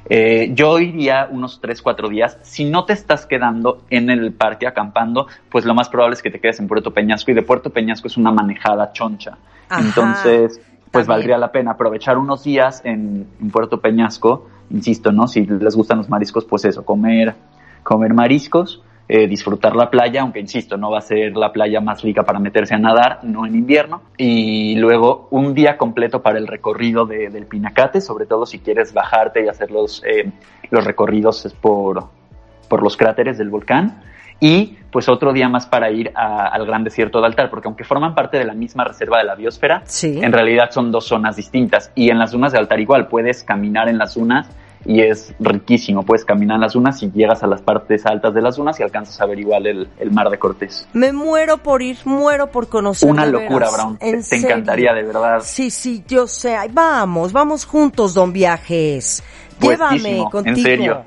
Eh, 0.09 0.51
yo 0.53 0.79
iría 0.79 1.27
unos 1.29 1.61
3, 1.61 1.79
4 1.81 2.09
días. 2.09 2.39
Si 2.41 2.65
no 2.65 2.85
te 2.85 2.93
estás 2.93 3.27
quedando 3.27 3.83
en 3.91 4.09
el 4.09 4.33
parque 4.33 4.65
acampando, 4.65 5.27
pues 5.47 5.63
lo 5.63 5.75
más 5.75 5.89
probable 5.89 6.15
es 6.15 6.23
que 6.23 6.31
te 6.31 6.39
quedes 6.39 6.59
en 6.59 6.67
Puerto 6.67 6.91
Peñasco 6.91 7.29
y 7.31 7.35
de 7.35 7.43
Puerto 7.43 7.69
Peñasco 7.69 8.07
es 8.07 8.17
una 8.17 8.31
manejada 8.31 8.91
choncha. 8.93 9.37
Ajá, 9.69 9.79
Entonces, 9.79 10.59
pues 10.91 11.05
también. 11.05 11.07
valdría 11.07 11.37
la 11.37 11.51
pena 11.51 11.71
aprovechar 11.71 12.17
unos 12.17 12.43
días 12.43 12.81
en, 12.83 13.27
en 13.39 13.51
Puerto 13.51 13.79
Peñasco, 13.79 14.49
insisto, 14.71 15.11
¿no? 15.11 15.27
Si 15.27 15.45
les 15.45 15.75
gustan 15.75 15.99
los 15.99 16.09
mariscos, 16.09 16.45
pues 16.45 16.65
eso, 16.65 16.83
comer, 16.83 17.35
comer 17.83 18.13
mariscos, 18.13 18.81
eh, 19.07 19.27
disfrutar 19.27 19.75
la 19.75 19.89
playa, 19.89 20.21
aunque 20.21 20.39
insisto, 20.39 20.77
no 20.77 20.89
va 20.89 20.99
a 20.99 21.01
ser 21.01 21.35
la 21.35 21.51
playa 21.51 21.81
más 21.81 22.01
rica 22.01 22.23
para 22.23 22.39
meterse 22.39 22.73
a 22.73 22.77
nadar, 22.77 23.19
no 23.23 23.45
en 23.45 23.55
invierno, 23.55 24.01
y 24.17 24.75
luego 24.77 25.27
un 25.31 25.53
día 25.53 25.77
completo 25.77 26.21
para 26.21 26.37
el 26.39 26.47
recorrido 26.47 27.05
de- 27.05 27.29
del 27.29 27.45
Pinacate, 27.45 27.99
sobre 28.01 28.25
todo 28.25 28.45
si 28.45 28.59
quieres 28.59 28.93
bajarte 28.93 29.43
y 29.43 29.49
hacer 29.49 29.71
los, 29.71 30.01
eh, 30.05 30.31
los 30.71 30.85
recorridos 30.85 31.53
por, 31.61 32.05
por 32.69 32.81
los 32.81 32.95
cráteres 32.97 33.37
del 33.37 33.49
volcán. 33.49 34.01
Y 34.39 34.77
pues 34.91 35.07
otro 35.07 35.31
día 35.31 35.47
más 35.47 35.65
para 35.67 35.89
ir 35.91 36.11
a- 36.15 36.47
al 36.47 36.65
Gran 36.65 36.83
Desierto 36.83 37.19
de 37.21 37.27
Altar, 37.27 37.49
porque 37.49 37.67
aunque 37.67 37.83
forman 37.83 38.13
parte 38.15 38.37
de 38.37 38.45
la 38.45 38.53
misma 38.53 38.83
reserva 38.83 39.19
de 39.19 39.23
la 39.25 39.35
biosfera, 39.35 39.83
Sí. 39.85 40.19
en 40.21 40.31
realidad 40.33 40.69
son 40.71 40.91
dos 40.91 41.05
zonas 41.07 41.35
distintas. 41.35 41.91
Y 41.95 42.09
en 42.09 42.19
las 42.19 42.31
dunas 42.31 42.51
de 42.51 42.57
Altar 42.59 42.79
igual, 42.79 43.07
puedes 43.07 43.43
caminar 43.43 43.87
en 43.89 43.97
las 43.97 44.15
dunas 44.15 44.49
y 44.85 45.01
es 45.01 45.33
riquísimo. 45.39 46.03
Puedes 46.03 46.25
caminar 46.25 46.55
en 46.55 46.61
las 46.61 46.73
dunas 46.73 47.01
y 47.03 47.11
llegas 47.11 47.43
a 47.43 47.47
las 47.47 47.61
partes 47.61 48.05
altas 48.05 48.33
de 48.33 48.41
las 48.41 48.55
dunas 48.57 48.79
y 48.79 48.83
alcanzas 48.83 49.19
a 49.21 49.25
ver 49.25 49.39
igual 49.39 49.65
el, 49.67 49.89
el 49.99 50.11
mar 50.11 50.29
de 50.29 50.37
Cortés. 50.37 50.87
Me 50.93 51.11
muero 51.13 51.57
por 51.57 51.81
ir, 51.81 51.97
muero 52.05 52.47
por 52.51 52.67
conocer. 52.67 53.09
Una 53.09 53.25
locura, 53.25 53.67
veras. 53.67 53.73
Brown. 53.73 53.97
Te, 53.97 54.09
En 54.09 54.15
te 54.17 54.23
serio. 54.23 54.47
encantaría, 54.47 54.93
de 54.93 55.03
verdad. 55.03 55.41
Sí, 55.43 55.69
sí, 55.71 56.03
yo 56.07 56.27
sé. 56.27 56.55
Ay, 56.55 56.69
vamos, 56.73 57.31
vamos 57.31 57.65
juntos, 57.65 58.13
don 58.13 58.33
Viajes. 58.33 59.23
Llévame 59.59 59.99
Puestísimo, 59.99 60.29
contigo. 60.29 60.57
En 60.57 60.63
serio. 60.63 61.03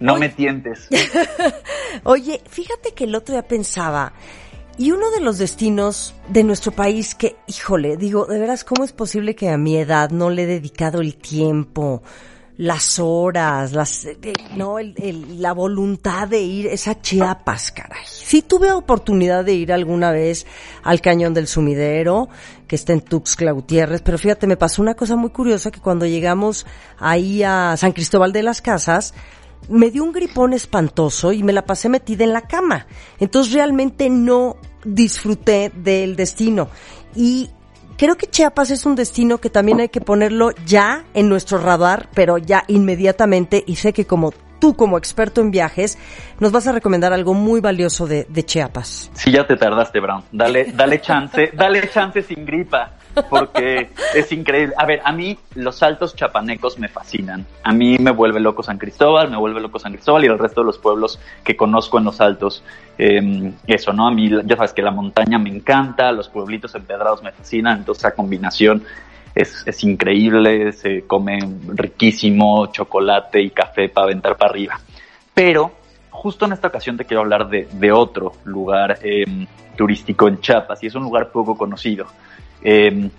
No 0.00 0.12
Oye. 0.14 0.20
me 0.20 0.28
tientes. 0.30 0.88
Oye, 2.04 2.40
fíjate 2.48 2.92
que 2.94 3.04
el 3.04 3.14
otro 3.14 3.34
día 3.34 3.46
pensaba, 3.46 4.12
y 4.78 4.92
uno 4.92 5.10
de 5.10 5.20
los 5.20 5.36
destinos 5.36 6.14
de 6.28 6.42
nuestro 6.42 6.72
país 6.72 7.14
que, 7.14 7.36
híjole, 7.46 7.98
digo, 7.98 8.24
de 8.24 8.38
veras, 8.38 8.64
¿cómo 8.64 8.82
es 8.84 8.92
posible 8.92 9.34
que 9.34 9.50
a 9.50 9.58
mi 9.58 9.76
edad 9.76 10.08
no 10.10 10.30
le 10.30 10.44
he 10.44 10.46
dedicado 10.46 11.02
el 11.02 11.16
tiempo, 11.16 12.02
las 12.60 12.98
horas, 12.98 13.72
las, 13.72 14.04
eh, 14.04 14.18
no, 14.54 14.78
el- 14.78 14.92
el- 14.98 15.40
la 15.40 15.54
voluntad 15.54 16.28
de 16.28 16.42
ir, 16.42 16.66
es 16.66 16.88
a 16.88 17.00
Chiapas, 17.00 17.72
caray. 17.72 18.02
Sí 18.04 18.42
tuve 18.42 18.70
oportunidad 18.70 19.46
de 19.46 19.54
ir 19.54 19.72
alguna 19.72 20.10
vez 20.12 20.46
al 20.82 21.00
Cañón 21.00 21.32
del 21.32 21.46
Sumidero, 21.46 22.28
que 22.68 22.76
está 22.76 22.92
en 22.92 23.00
Tuxtla 23.00 23.52
Gutiérrez, 23.52 24.02
pero 24.02 24.18
fíjate, 24.18 24.46
me 24.46 24.58
pasó 24.58 24.82
una 24.82 24.92
cosa 24.94 25.16
muy 25.16 25.30
curiosa 25.30 25.70
que 25.70 25.80
cuando 25.80 26.04
llegamos 26.04 26.66
ahí 26.98 27.42
a 27.42 27.74
San 27.78 27.92
Cristóbal 27.92 28.30
de 28.30 28.42
las 28.42 28.60
Casas, 28.60 29.14
me 29.70 29.90
dio 29.90 30.04
un 30.04 30.12
gripón 30.12 30.52
espantoso 30.52 31.32
y 31.32 31.42
me 31.42 31.54
la 31.54 31.64
pasé 31.64 31.88
metida 31.88 32.24
en 32.24 32.34
la 32.34 32.42
cama. 32.42 32.86
Entonces 33.20 33.54
realmente 33.54 34.10
no 34.10 34.56
disfruté 34.84 35.72
del 35.74 36.14
destino. 36.14 36.68
Y 37.16 37.48
creo 38.00 38.16
que 38.16 38.28
Chiapas 38.28 38.70
es 38.70 38.86
un 38.86 38.96
destino 38.96 39.36
que 39.38 39.50
también 39.50 39.78
hay 39.78 39.90
que 39.90 40.00
ponerlo 40.00 40.52
ya 40.64 41.04
en 41.12 41.28
nuestro 41.28 41.58
radar, 41.58 42.08
pero 42.14 42.38
ya 42.38 42.64
inmediatamente. 42.66 43.62
Y 43.66 43.76
sé 43.76 43.92
que 43.92 44.06
como 44.06 44.32
tú, 44.58 44.74
como 44.74 44.96
experto 44.96 45.42
en 45.42 45.50
viajes, 45.50 45.98
nos 46.38 46.50
vas 46.50 46.66
a 46.66 46.72
recomendar 46.72 47.12
algo 47.12 47.34
muy 47.34 47.60
valioso 47.60 48.06
de, 48.06 48.24
Chiapas. 48.46 49.10
Sí, 49.12 49.30
ya 49.30 49.46
te 49.46 49.54
tardaste, 49.54 50.00
Brown. 50.00 50.24
Dale, 50.32 50.72
dale 50.72 51.02
chance, 51.02 51.50
dale 51.52 51.90
chance 51.90 52.22
sin 52.22 52.46
gripa, 52.46 52.94
porque 53.28 53.90
es 54.14 54.32
increíble. 54.32 54.74
A 54.76 54.86
ver, 54.86 55.00
a 55.04 55.12
mí 55.12 55.38
los 55.54 55.76
saltos 55.76 56.14
chapanecos 56.14 56.78
me 56.78 56.88
fascinan. 56.88 57.46
A 57.62 57.72
mí 57.72 57.96
me 57.98 58.10
vuelve 58.10 58.40
loco 58.40 58.62
San 58.62 58.78
Cristóbal, 58.78 59.30
me 59.30 59.36
vuelve 59.36 59.60
loco 59.60 59.78
San 59.78 59.92
Cristóbal 59.92 60.24
y 60.24 60.28
el 60.28 60.38
resto 60.38 60.60
de 60.60 60.66
los 60.66 60.78
pueblos 60.78 61.20
que 61.44 61.56
conozco 61.56 61.98
en 61.98 62.04
los 62.04 62.20
altos. 62.20 62.62
Eh, 62.98 63.52
eso, 63.66 63.92
¿no? 63.92 64.08
A 64.08 64.10
mí, 64.10 64.30
ya 64.44 64.56
sabes 64.56 64.72
que 64.72 64.82
la 64.82 64.90
montaña 64.90 65.38
me 65.38 65.50
encanta, 65.50 66.12
los 66.12 66.28
pueblitos 66.28 66.74
empedrados 66.74 67.22
me 67.22 67.32
fascinan, 67.32 67.78
entonces 67.78 68.04
esa 68.04 68.14
combinación 68.14 68.84
es, 69.34 69.84
increíble, 69.84 70.72
se 70.72 71.02
come 71.06 71.38
riquísimo 71.68 72.66
chocolate 72.66 73.40
y 73.40 73.50
café 73.50 73.88
para 73.88 74.06
aventar 74.06 74.36
para 74.36 74.50
arriba. 74.50 74.80
Pero 75.32 75.72
justo 76.10 76.46
en 76.46 76.52
esta 76.52 76.68
ocasión 76.68 76.96
te 76.96 77.04
quiero 77.04 77.22
hablar 77.22 77.48
de, 77.48 77.92
otro 77.92 78.32
lugar 78.44 78.98
eh, 79.02 79.24
turístico 79.76 80.28
en 80.28 80.40
Chiapas 80.40 80.82
y 80.82 80.88
es 80.88 80.94
un 80.94 81.04
lugar 81.04 81.30
poco 81.30 81.56
conocido. 81.56 82.06
Eh, 82.62 83.10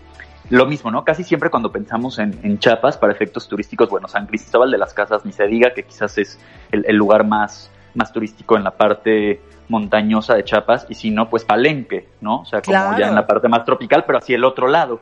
lo 0.49 0.65
mismo, 0.65 0.91
¿no? 0.91 1.05
Casi 1.05 1.23
siempre 1.23 1.49
cuando 1.49 1.71
pensamos 1.71 2.19
en, 2.19 2.37
en, 2.43 2.59
Chiapas 2.59 2.97
para 2.97 3.13
efectos 3.13 3.47
turísticos, 3.47 3.89
bueno, 3.89 4.09
San 4.09 4.27
Cristóbal 4.27 4.69
de 4.69 4.77
las 4.77 4.93
Casas 4.93 5.25
ni 5.25 5.31
se 5.31 5.47
diga 5.47 5.73
que 5.73 5.83
quizás 5.83 6.17
es 6.17 6.39
el, 6.71 6.83
el 6.85 6.97
lugar 6.97 7.25
más, 7.25 7.71
más 7.93 8.11
turístico 8.11 8.57
en 8.57 8.65
la 8.65 8.71
parte 8.71 9.39
montañosa 9.69 10.35
de 10.35 10.43
Chiapas 10.43 10.85
y 10.89 10.95
si 10.95 11.09
no, 11.09 11.29
pues 11.29 11.45
Palenque, 11.45 12.09
¿no? 12.19 12.41
O 12.41 12.45
sea, 12.45 12.61
como 12.61 12.77
Claro. 12.77 12.99
ya 12.99 13.07
en 13.07 13.15
la 13.15 13.25
parte 13.25 13.47
más 13.47 13.63
tropical, 13.63 14.03
pero 14.05 14.17
hacia 14.17 14.35
el 14.35 14.43
otro 14.43 14.67
lado. 14.67 14.99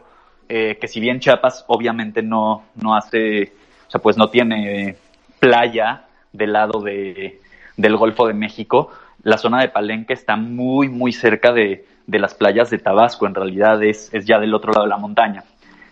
Eh, 0.48 0.78
que 0.80 0.88
si 0.88 1.00
bien 1.00 1.20
Chiapas 1.20 1.66
obviamente 1.68 2.22
no, 2.22 2.64
no 2.76 2.96
hace, 2.96 3.52
o 3.88 3.92
sea, 3.92 4.02
pues 4.02 4.18
no 4.18 4.30
tiene 4.30 4.96
playa 5.40 6.06
del 6.32 6.54
lado 6.54 6.82
de, 6.82 7.40
del 7.78 7.98
Golfo 7.98 8.28
de 8.28 8.34
México, 8.34 8.92
la 9.24 9.38
zona 9.38 9.62
de 9.62 9.70
Palenque 9.70 10.14
está 10.14 10.36
muy, 10.36 10.90
muy 10.90 11.12
cerca 11.12 11.52
de, 11.52 11.86
de 12.10 12.20
las 12.20 12.34
playas 12.34 12.70
de 12.70 12.80
Tabasco, 12.80 13.28
en 13.28 13.36
realidad 13.36 13.82
es, 13.84 14.10
es 14.14 14.26
ya 14.26 14.40
del 14.40 14.54
otro 14.54 14.72
lado 14.72 14.86
de 14.86 14.90
la 14.90 14.98
montaña. 14.98 15.44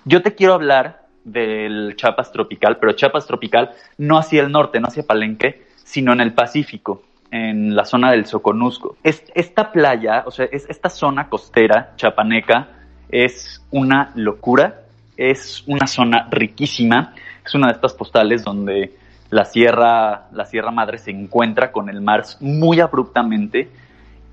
Yo 0.03 0.21
te 0.21 0.33
quiero 0.33 0.53
hablar 0.53 1.01
del 1.23 1.95
Chiapas 1.95 2.31
tropical, 2.31 2.77
pero 2.79 2.93
Chiapas 2.93 3.27
tropical 3.27 3.71
no 3.97 4.17
hacia 4.17 4.41
el 4.41 4.51
norte, 4.51 4.79
no 4.79 4.87
hacia 4.87 5.03
Palenque, 5.03 5.67
sino 5.83 6.13
en 6.13 6.21
el 6.21 6.33
Pacífico, 6.33 7.03
en 7.29 7.75
la 7.75 7.85
zona 7.85 8.11
del 8.11 8.25
Soconusco. 8.25 8.97
Es, 9.03 9.23
esta 9.35 9.71
playa, 9.71 10.23
o 10.25 10.31
sea, 10.31 10.47
es, 10.51 10.65
esta 10.69 10.89
zona 10.89 11.29
costera 11.29 11.93
chapaneca 11.97 12.69
es 13.09 13.63
una 13.69 14.11
locura, 14.15 14.81
es 15.15 15.63
una 15.67 15.85
zona 15.85 16.27
riquísima, 16.31 17.13
es 17.45 17.53
una 17.53 17.67
de 17.67 17.73
estas 17.73 17.93
postales 17.93 18.43
donde 18.43 18.93
la 19.29 19.45
sierra, 19.45 20.27
la 20.31 20.45
Sierra 20.45 20.71
Madre 20.71 20.97
se 20.97 21.11
encuentra 21.11 21.71
con 21.71 21.89
el 21.89 22.01
mar 22.01 22.23
muy 22.39 22.79
abruptamente 22.79 23.69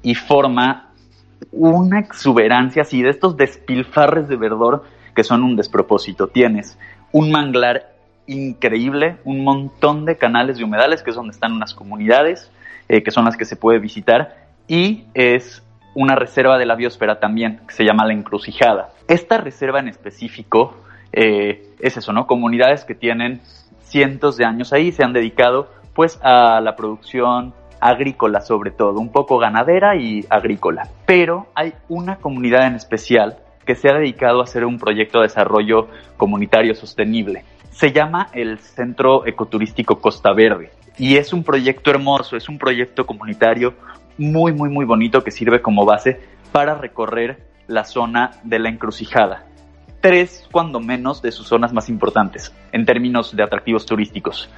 y 0.02 0.14
forma 0.14 0.83
una 1.52 2.00
exuberancia 2.00 2.82
así 2.82 3.02
de 3.02 3.10
estos 3.10 3.36
despilfarres 3.36 4.28
de 4.28 4.36
verdor 4.36 4.84
que 5.14 5.24
son 5.24 5.42
un 5.42 5.56
despropósito. 5.56 6.28
Tienes 6.28 6.78
un 7.12 7.30
manglar 7.30 7.92
increíble, 8.26 9.16
un 9.24 9.44
montón 9.44 10.04
de 10.04 10.16
canales 10.16 10.58
y 10.58 10.64
humedales, 10.64 11.02
que 11.02 11.10
es 11.10 11.16
donde 11.16 11.32
están 11.32 11.52
unas 11.52 11.74
comunidades, 11.74 12.50
eh, 12.88 13.02
que 13.02 13.10
son 13.10 13.24
las 13.24 13.36
que 13.36 13.44
se 13.44 13.56
puede 13.56 13.78
visitar, 13.78 14.46
y 14.66 15.04
es 15.14 15.62
una 15.94 16.16
reserva 16.16 16.58
de 16.58 16.66
la 16.66 16.74
biosfera 16.74 17.20
también, 17.20 17.60
que 17.68 17.74
se 17.74 17.84
llama 17.84 18.06
La 18.06 18.14
Encrucijada. 18.14 18.90
Esta 19.06 19.38
reserva 19.38 19.78
en 19.78 19.88
específico 19.88 20.74
eh, 21.12 21.74
es 21.78 21.96
eso, 21.96 22.12
¿no? 22.12 22.26
Comunidades 22.26 22.84
que 22.84 22.94
tienen 22.94 23.40
cientos 23.84 24.36
de 24.36 24.44
años 24.44 24.72
ahí, 24.72 24.90
se 24.90 25.04
han 25.04 25.12
dedicado 25.12 25.68
pues 25.94 26.18
a 26.22 26.60
la 26.60 26.74
producción 26.74 27.54
agrícola 27.84 28.40
sobre 28.40 28.70
todo, 28.70 28.98
un 28.98 29.12
poco 29.12 29.36
ganadera 29.36 29.94
y 29.94 30.24
agrícola. 30.30 30.88
Pero 31.04 31.48
hay 31.54 31.74
una 31.88 32.16
comunidad 32.16 32.66
en 32.66 32.76
especial 32.76 33.36
que 33.66 33.74
se 33.74 33.90
ha 33.90 33.92
dedicado 33.92 34.40
a 34.40 34.44
hacer 34.44 34.64
un 34.64 34.78
proyecto 34.78 35.18
de 35.18 35.24
desarrollo 35.24 35.88
comunitario 36.16 36.74
sostenible. 36.74 37.44
Se 37.70 37.92
llama 37.92 38.28
el 38.32 38.58
Centro 38.58 39.26
Ecoturístico 39.26 40.00
Costa 40.00 40.32
Verde 40.32 40.70
y 40.96 41.16
es 41.16 41.34
un 41.34 41.44
proyecto 41.44 41.90
hermoso, 41.90 42.38
es 42.38 42.48
un 42.48 42.56
proyecto 42.56 43.04
comunitario 43.04 43.74
muy, 44.16 44.52
muy, 44.52 44.70
muy 44.70 44.86
bonito 44.86 45.22
que 45.22 45.30
sirve 45.30 45.60
como 45.60 45.84
base 45.84 46.20
para 46.52 46.76
recorrer 46.76 47.46
la 47.66 47.84
zona 47.84 48.30
de 48.44 48.60
la 48.60 48.70
encrucijada. 48.70 49.44
Tres, 50.00 50.48
cuando 50.50 50.80
menos, 50.80 51.20
de 51.20 51.32
sus 51.32 51.48
zonas 51.48 51.74
más 51.74 51.90
importantes 51.90 52.54
en 52.72 52.86
términos 52.86 53.36
de 53.36 53.42
atractivos 53.42 53.84
turísticos. 53.84 54.48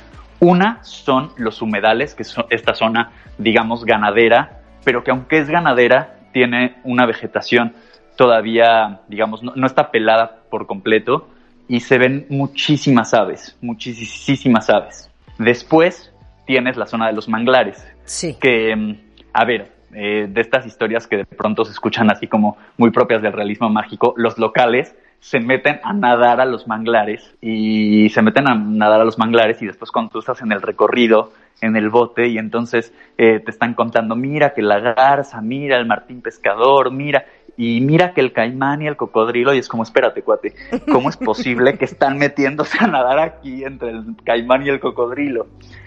Una 0.40 0.82
son 0.82 1.30
los 1.36 1.62
humedales, 1.62 2.14
que 2.14 2.22
es 2.22 2.34
esta 2.50 2.74
zona, 2.74 3.12
digamos, 3.38 3.84
ganadera, 3.84 4.60
pero 4.84 5.02
que 5.02 5.10
aunque 5.10 5.38
es 5.38 5.48
ganadera, 5.48 6.18
tiene 6.32 6.76
una 6.84 7.06
vegetación 7.06 7.74
todavía, 8.16 9.00
digamos, 9.08 9.42
no, 9.42 9.66
está 9.66 9.90
pelada 9.90 10.42
por 10.50 10.66
completo 10.66 11.28
y 11.68 11.80
se 11.80 11.98
ven 11.98 12.26
muchísimas 12.28 13.14
aves, 13.14 13.56
muchísimas 13.60 14.70
aves. 14.70 15.10
Después 15.38 16.12
tienes 16.46 16.76
la 16.76 16.86
zona 16.86 17.06
de 17.06 17.12
los 17.12 17.28
manglares, 17.28 17.86
sí. 18.04 18.36
que, 18.40 18.74
mm, 18.74 18.94
a 19.32 19.44
ver, 19.44 19.72
eh, 19.94 20.26
de 20.28 20.40
estas 20.40 20.66
historias 20.66 21.06
que 21.06 21.18
de 21.18 21.24
pronto 21.24 21.64
se 21.64 21.72
escuchan 21.72 22.10
así 22.10 22.26
como 22.26 22.56
muy 22.76 22.90
propias 22.90 23.22
del 23.22 23.32
realismo 23.32 23.68
mágico, 23.68 24.14
los 24.16 24.38
locales 24.38 24.94
se 25.20 25.40
meten 25.40 25.80
a 25.82 25.92
nadar 25.92 26.40
a 26.40 26.44
los 26.44 26.68
manglares 26.68 27.34
y 27.40 28.08
se 28.10 28.22
meten 28.22 28.48
a 28.48 28.54
nadar 28.54 29.00
a 29.00 29.04
los 29.04 29.18
manglares 29.18 29.60
y 29.62 29.66
después 29.66 29.90
cuando 29.90 30.12
tú 30.12 30.18
estás 30.20 30.40
en 30.42 30.52
el 30.52 30.62
recorrido, 30.62 31.32
en 31.60 31.76
el 31.76 31.88
bote 31.88 32.28
y 32.28 32.38
entonces 32.38 32.92
eh, 33.18 33.40
te 33.40 33.50
están 33.50 33.74
contando, 33.74 34.14
mira 34.14 34.54
que 34.54 34.62
la 34.62 34.78
garza, 34.80 35.40
mira 35.40 35.78
el 35.78 35.86
martín 35.86 36.20
pescador, 36.20 36.92
mira, 36.92 37.24
y 37.56 37.80
mira 37.80 38.12
que 38.12 38.20
el 38.20 38.32
caimán 38.32 38.82
y 38.82 38.86
el 38.86 38.96
cocodrilo, 38.96 39.54
y 39.54 39.58
es 39.58 39.68
como, 39.68 39.82
espérate, 39.82 40.22
cuate, 40.22 40.54
¿cómo 40.92 41.08
es 41.08 41.16
posible 41.16 41.78
que 41.78 41.86
están 41.86 42.18
metiéndose 42.18 42.76
a 42.80 42.86
nadar 42.86 43.18
aquí 43.18 43.64
entre 43.64 43.90
el 43.90 44.04
caimán 44.24 44.66
y 44.66 44.68
el 44.68 44.78
cocodrilo? 44.78 45.46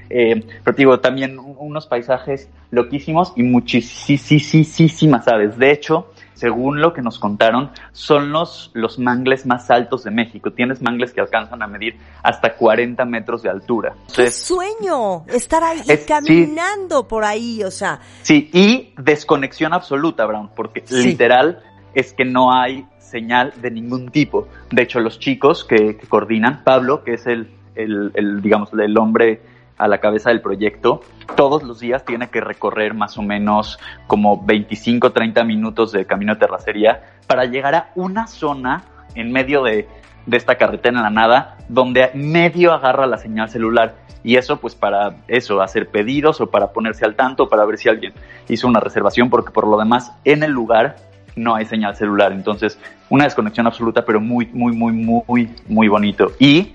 Eh, 0.09 0.43
pero 0.63 0.75
digo, 0.75 0.99
también 0.99 1.37
unos 1.37 1.85
paisajes 1.85 2.49
loquísimos 2.71 3.33
y 3.35 3.43
muchísimas 3.43 5.27
aves. 5.27 5.57
De 5.57 5.71
hecho, 5.71 6.11
según 6.39 6.79
lo 6.79 6.93
que 6.93 7.01
nos 7.01 7.19
contaron, 7.19 7.71
son 7.91 8.31
los, 8.31 8.71
los 8.73 8.97
mangles 8.97 9.45
más 9.45 9.69
altos 9.69 10.05
de 10.05 10.11
México. 10.11 10.51
Tienes 10.51 10.81
mangles 10.81 11.11
que 11.11 11.19
alcanzan 11.19 11.61
a 11.61 11.67
medir 11.67 11.97
hasta 12.23 12.55
40 12.55 13.03
metros 13.03 13.43
de 13.43 13.49
altura. 13.49 13.93
¡Qué 14.15 14.31
sueño! 14.31 15.25
Estar 15.27 15.61
ahí 15.63 15.81
caminando 16.07 17.05
por 17.09 17.25
ahí, 17.25 17.61
o 17.63 17.71
sea. 17.71 17.99
Sí, 18.21 18.49
y 18.53 18.93
desconexión 18.97 19.73
absoluta, 19.73 20.25
Brown, 20.25 20.49
porque 20.55 20.81
literal 20.89 21.61
es 21.93 22.13
que 22.13 22.23
no 22.23 22.53
hay 22.53 22.87
señal 22.99 23.53
de 23.61 23.71
ningún 23.71 24.09
tipo. 24.09 24.47
De 24.71 24.83
hecho, 24.83 25.01
los 25.01 25.19
chicos 25.19 25.65
que, 25.65 25.97
coordinan, 26.07 26.63
Pablo, 26.63 27.03
que 27.03 27.15
es 27.15 27.27
el, 27.27 27.49
el, 27.75 28.11
el 28.13 28.41
digamos, 28.41 28.71
el 28.71 28.97
hombre 28.97 29.41
a 29.79 29.87
la 29.87 29.99
cabeza 29.99 30.29
del 30.29 30.41
proyecto, 30.41 31.01
todos 31.35 31.63
los 31.63 31.79
días 31.79 32.05
tiene 32.05 32.29
que 32.29 32.41
recorrer 32.41 32.93
más 32.93 33.17
o 33.17 33.23
menos 33.23 33.79
como 34.07 34.45
25, 34.45 35.11
30 35.11 35.43
minutos 35.45 35.91
de 35.91 36.05
camino 36.05 36.35
de 36.35 36.39
terracería 36.41 37.01
para 37.25 37.45
llegar 37.45 37.73
a 37.73 37.89
una 37.95 38.27
zona 38.27 38.83
en 39.15 39.31
medio 39.31 39.63
de, 39.63 39.87
de 40.25 40.37
esta 40.37 40.55
carretera 40.55 40.97
en 40.97 41.03
la 41.03 41.09
nada 41.09 41.57
donde 41.69 42.11
medio 42.13 42.73
agarra 42.73 43.07
la 43.07 43.17
señal 43.17 43.49
celular. 43.49 43.95
Y 44.21 44.35
eso 44.35 44.57
pues 44.57 44.75
para 44.75 45.15
eso, 45.27 45.61
hacer 45.61 45.87
pedidos 45.87 46.41
o 46.41 46.47
para 46.47 46.73
ponerse 46.73 47.05
al 47.05 47.15
tanto, 47.15 47.47
para 47.47 47.65
ver 47.65 47.77
si 47.77 47.87
alguien 47.87 48.13
hizo 48.49 48.67
una 48.67 48.81
reservación, 48.81 49.29
porque 49.29 49.51
por 49.51 49.65
lo 49.65 49.77
demás 49.77 50.11
en 50.25 50.43
el 50.43 50.51
lugar 50.51 50.97
no 51.37 51.55
hay 51.55 51.65
señal 51.65 51.95
celular. 51.95 52.33
Entonces, 52.33 52.77
una 53.09 53.23
desconexión 53.23 53.65
absoluta, 53.65 54.03
pero 54.03 54.19
muy, 54.19 54.47
muy, 54.47 54.73
muy, 54.73 54.91
muy, 54.91 55.49
muy 55.67 55.87
bonito. 55.87 56.33
Y 56.37 56.73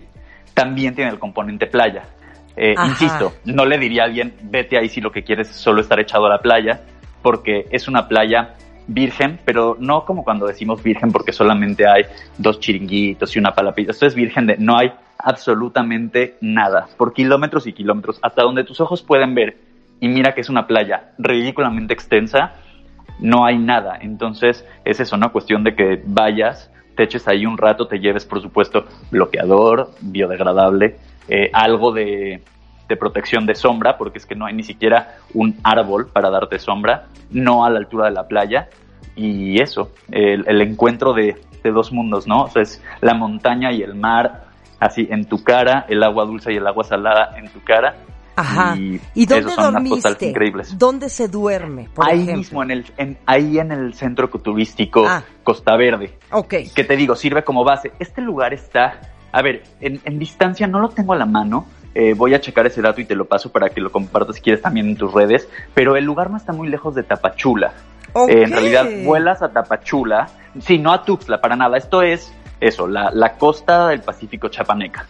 también 0.55 0.95
tiene 0.95 1.11
el 1.11 1.19
componente 1.19 1.67
playa. 1.67 2.05
Eh, 2.57 2.75
insisto, 2.87 3.33
no 3.45 3.65
le 3.65 3.79
diría 3.79 4.03
a 4.03 4.07
alguien, 4.07 4.35
vete 4.43 4.79
ahí 4.79 4.89
si 4.89 5.01
lo 5.01 5.11
que 5.11 5.25
quieres 5.25 5.51
es 5.51 5.57
solo 5.57 5.81
estar 5.81 5.99
echado 5.99 6.27
a 6.27 6.29
la 6.29 6.39
playa, 6.39 6.83
porque 7.23 7.67
es 7.71 7.89
una 7.89 8.07
playa 8.07 8.55
virgen, 8.87 9.41
pero 9.45 9.77
no 9.79 10.05
como 10.05 10.25
cuando 10.25 10.47
decimos 10.47 10.83
virgen 10.83 11.11
porque 11.11 11.33
solamente 11.33 11.87
hay 11.87 12.03
dos 12.39 12.61
chiringuitos 12.61 13.35
y 13.35 13.39
una 13.39 13.55
palapita. 13.55 13.93
Esto 13.93 14.07
es 14.07 14.15
virgen 14.15 14.47
de 14.47 14.57
no 14.59 14.79
hay 14.79 14.93
absolutamente 15.19 16.37
nada, 16.41 16.89
por 16.97 17.13
kilómetros 17.13 17.67
y 17.67 17.73
kilómetros, 17.73 18.19
hasta 18.23 18.43
donde 18.43 18.65
tus 18.65 18.81
ojos 18.81 19.03
pueden 19.03 19.35
ver. 19.35 19.57
Y 20.01 20.09
mira 20.09 20.35
que 20.35 20.43
es 20.43 20.51
una 20.51 20.67
playa 20.67 21.13
ridículamente 21.19 21.95
extensa, 21.95 22.57
no 23.21 23.45
hay 23.45 23.59
nada. 23.59 23.99
Entonces 24.01 24.67
es 24.85 25.01
eso, 25.01 25.17
¿no? 25.17 25.33
Cuestión 25.33 25.65
de 25.65 25.75
que 25.75 26.03
vayas, 26.05 26.71
te 26.97 27.05
eches 27.05 27.27
ahí 27.27 27.47
un 27.47 27.57
rato, 27.57 27.87
te 27.87 27.99
lleves, 27.99 28.25
por 28.27 28.43
supuesto, 28.43 28.87
bloqueador, 29.11 29.91
biodegradable, 30.01 30.97
eh, 31.29 31.51
algo 31.53 31.93
de, 31.93 32.43
protección 32.99 33.45
de 33.45 33.57
sombra, 33.57 33.99
porque 33.99 34.19
es 34.19 34.27
que 34.27 34.37
no 34.37 34.47
hay 34.47 34.55
ni 34.55 34.63
siquiera 34.63 35.17
un 35.33 35.59
árbol 35.65 36.07
para 36.07 36.31
darte 36.31 36.61
sombra, 36.61 37.07
no 37.31 37.65
a 37.65 37.71
la 37.71 37.81
altura 37.81 38.05
de 38.05 38.13
la 38.13 38.29
playa. 38.29 38.69
Y 39.17 39.61
eso, 39.61 39.91
el, 40.13 40.61
encuentro 40.61 41.13
de, 41.13 41.37
dos 41.65 41.93
mundos, 41.93 42.29
¿no? 42.29 42.43
O 42.43 42.49
sea, 42.49 42.63
es 42.63 42.81
la 43.01 43.15
montaña 43.15 43.73
y 43.73 43.83
el 43.83 43.97
mar 43.97 44.45
así 44.79 45.09
en 45.11 45.25
tu 45.25 45.43
cara, 45.43 45.87
el 45.89 46.03
agua 46.03 46.25
dulce 46.25 46.53
y 46.53 46.57
el 46.57 46.67
agua 46.67 46.85
salada 46.85 47.37
en 47.37 47.49
tu 47.49 47.61
cara. 47.65 47.97
Ajá. 48.37 48.77
¿Y, 48.77 49.27
dónde 49.27 49.55
dormiste? 49.57 50.29
increíbles. 50.29 50.77
¿Dónde 50.77 51.09
se 51.09 51.29
duerme? 51.29 51.89
ahí 51.97 52.25
mismo, 52.25 52.63
en 52.63 52.71
el, 52.71 52.85
en, 52.97 53.19
ahí 53.27 53.59
en 53.59 53.73
el 53.73 53.95
centro 53.95 54.29
turístico 54.29 55.05
ah. 55.07 55.23
Costa 55.43 55.77
Verde. 55.77 56.19
Ok. 56.31 56.55
Que 56.75 56.85
te 56.85 56.97
digo, 56.97 57.15
sirve 57.15 57.45
como 57.45 57.65
base. 57.65 57.93
Este 57.99 58.21
lugar 58.21 58.53
está 58.53 59.01
a 59.35 59.43
ver, 59.43 59.65
en, 59.81 60.19
distancia 60.21 60.69
no 60.69 60.79
lo 60.79 60.91
tengo 60.91 61.13
a 61.13 61.17
la 61.17 61.27
mano. 61.27 61.67
Eh, 61.93 62.15
voy 62.15 62.35
a 62.35 62.41
checar 62.41 62.69
ese 62.69 62.81
dato 62.81 63.01
y 63.01 63.05
te 63.05 63.17
lo 63.17 63.25
paso 63.25 63.51
para 63.51 63.69
que 63.69 63.81
lo 63.81 63.91
compartas 63.91 64.37
si 64.37 64.43
quieres 64.43 64.63
también 64.63 64.87
en 64.87 64.97
tus 64.97 65.13
redes. 65.13 65.49
Pero 65.75 65.97
el 65.97 66.05
lugar 66.05 66.31
no 66.31 66.37
está 66.37 66.53
muy 66.53 66.69
lejos 66.69 66.95
de 66.95 67.03
Tapachula. 67.03 67.73
Eh, 68.29 68.45
en 68.45 68.53
realidad, 68.53 68.87
vuelas 69.03 69.43
a 69.43 69.49
Tapachula. 69.49 70.29
Sí, 70.61 70.79
no 70.79 70.93
a 70.93 71.03
Tuxtla, 71.03 71.41
para 71.41 71.57
nada. 71.57 71.77
Esto 71.77 72.03
es 72.03 72.33
eso, 72.61 72.87
la, 72.87 73.11
la 73.11 73.33
costa 73.33 73.89
del 73.89 74.03
Pacífico 74.03 74.51
Chapaneca. 74.51 75.05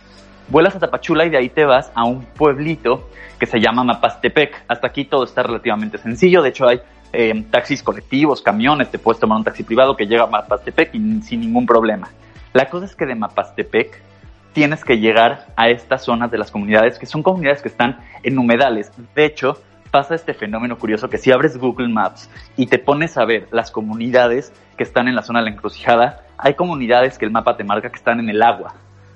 Vuelas 0.49 0.75
a 0.75 0.79
Tapachula 0.79 1.27
y 1.27 1.29
de 1.29 1.37
ahí 1.37 1.51
te 1.51 1.66
vas 1.66 1.93
a 1.95 2.05
un 2.05 2.25
pueblito 2.25 3.11
que 3.39 3.45
se 3.45 3.61
llama 3.61 3.85
Mapastepec. 3.85 4.64
Hasta 4.68 4.87
aquí 4.87 5.05
todo 5.05 5.25
está 5.25 5.43
relativamente 5.43 5.99
sencillo. 5.99 6.41
De 6.41 6.49
hecho, 6.49 6.66
hay 6.66 6.81
eh, 7.12 7.45
taxis 7.51 7.83
colectivos, 7.83 8.41
camiones, 8.41 8.91
te 8.91 8.99
puedes 8.99 9.20
tomar 9.20 9.37
un 9.37 9.45
taxi 9.45 9.64
privado 9.64 9.95
que 9.95 10.07
llega 10.07 10.22
a 10.22 10.29
Mapastepec 10.29 10.95
y, 10.95 11.20
sin 11.20 11.41
ningún 11.41 11.66
problema. 11.66 12.09
La 12.55 12.70
cosa 12.70 12.87
es 12.87 12.95
que 12.95 13.05
de 13.05 13.16
Mapastepec 13.16 14.14
tienes 14.55 14.85
que 14.85 14.99
llegar 14.99 15.49
a 15.57 15.69
estas 15.69 16.05
zonas 16.05 16.31
de 16.31 16.39
las 16.39 16.51
comunidades, 16.51 16.99
que 16.99 17.07
son 17.07 17.23
comunidades 17.23 17.61
que 17.61 17.69
están 17.69 17.99
en 18.23 18.39
humedales. 18.39 18.91
De 19.15 19.27
hecho, 19.27 19.59
pasa 19.91 20.15
este 20.15 20.33
fenómeno 20.33 20.79
curioso 20.79 21.11
que 21.11 21.19
si 21.19 21.31
abres 21.31 21.59
Google 21.59 21.89
Maps 21.89 22.31
y 22.57 22.67
te 22.67 22.79
pones 22.79 23.19
a 23.19 23.25
ver 23.25 23.49
las 23.51 23.71
comunidades 23.71 24.53
que 24.77 24.85
están 24.85 25.09
en 25.09 25.17
la 25.17 25.23
zona 25.23 25.41
de 25.41 25.47
la 25.47 25.51
encrucijada, 25.51 26.23
hay 26.39 26.55
comunidades 26.55 27.19
que 27.19 27.25
el 27.25 27.33
mapa 27.33 27.57
te 27.57 27.65
marca 27.65 27.91
que 27.91 27.97
están 27.97 28.21
en 28.21 28.29
el 28.29 28.43
agua, 28.43 28.75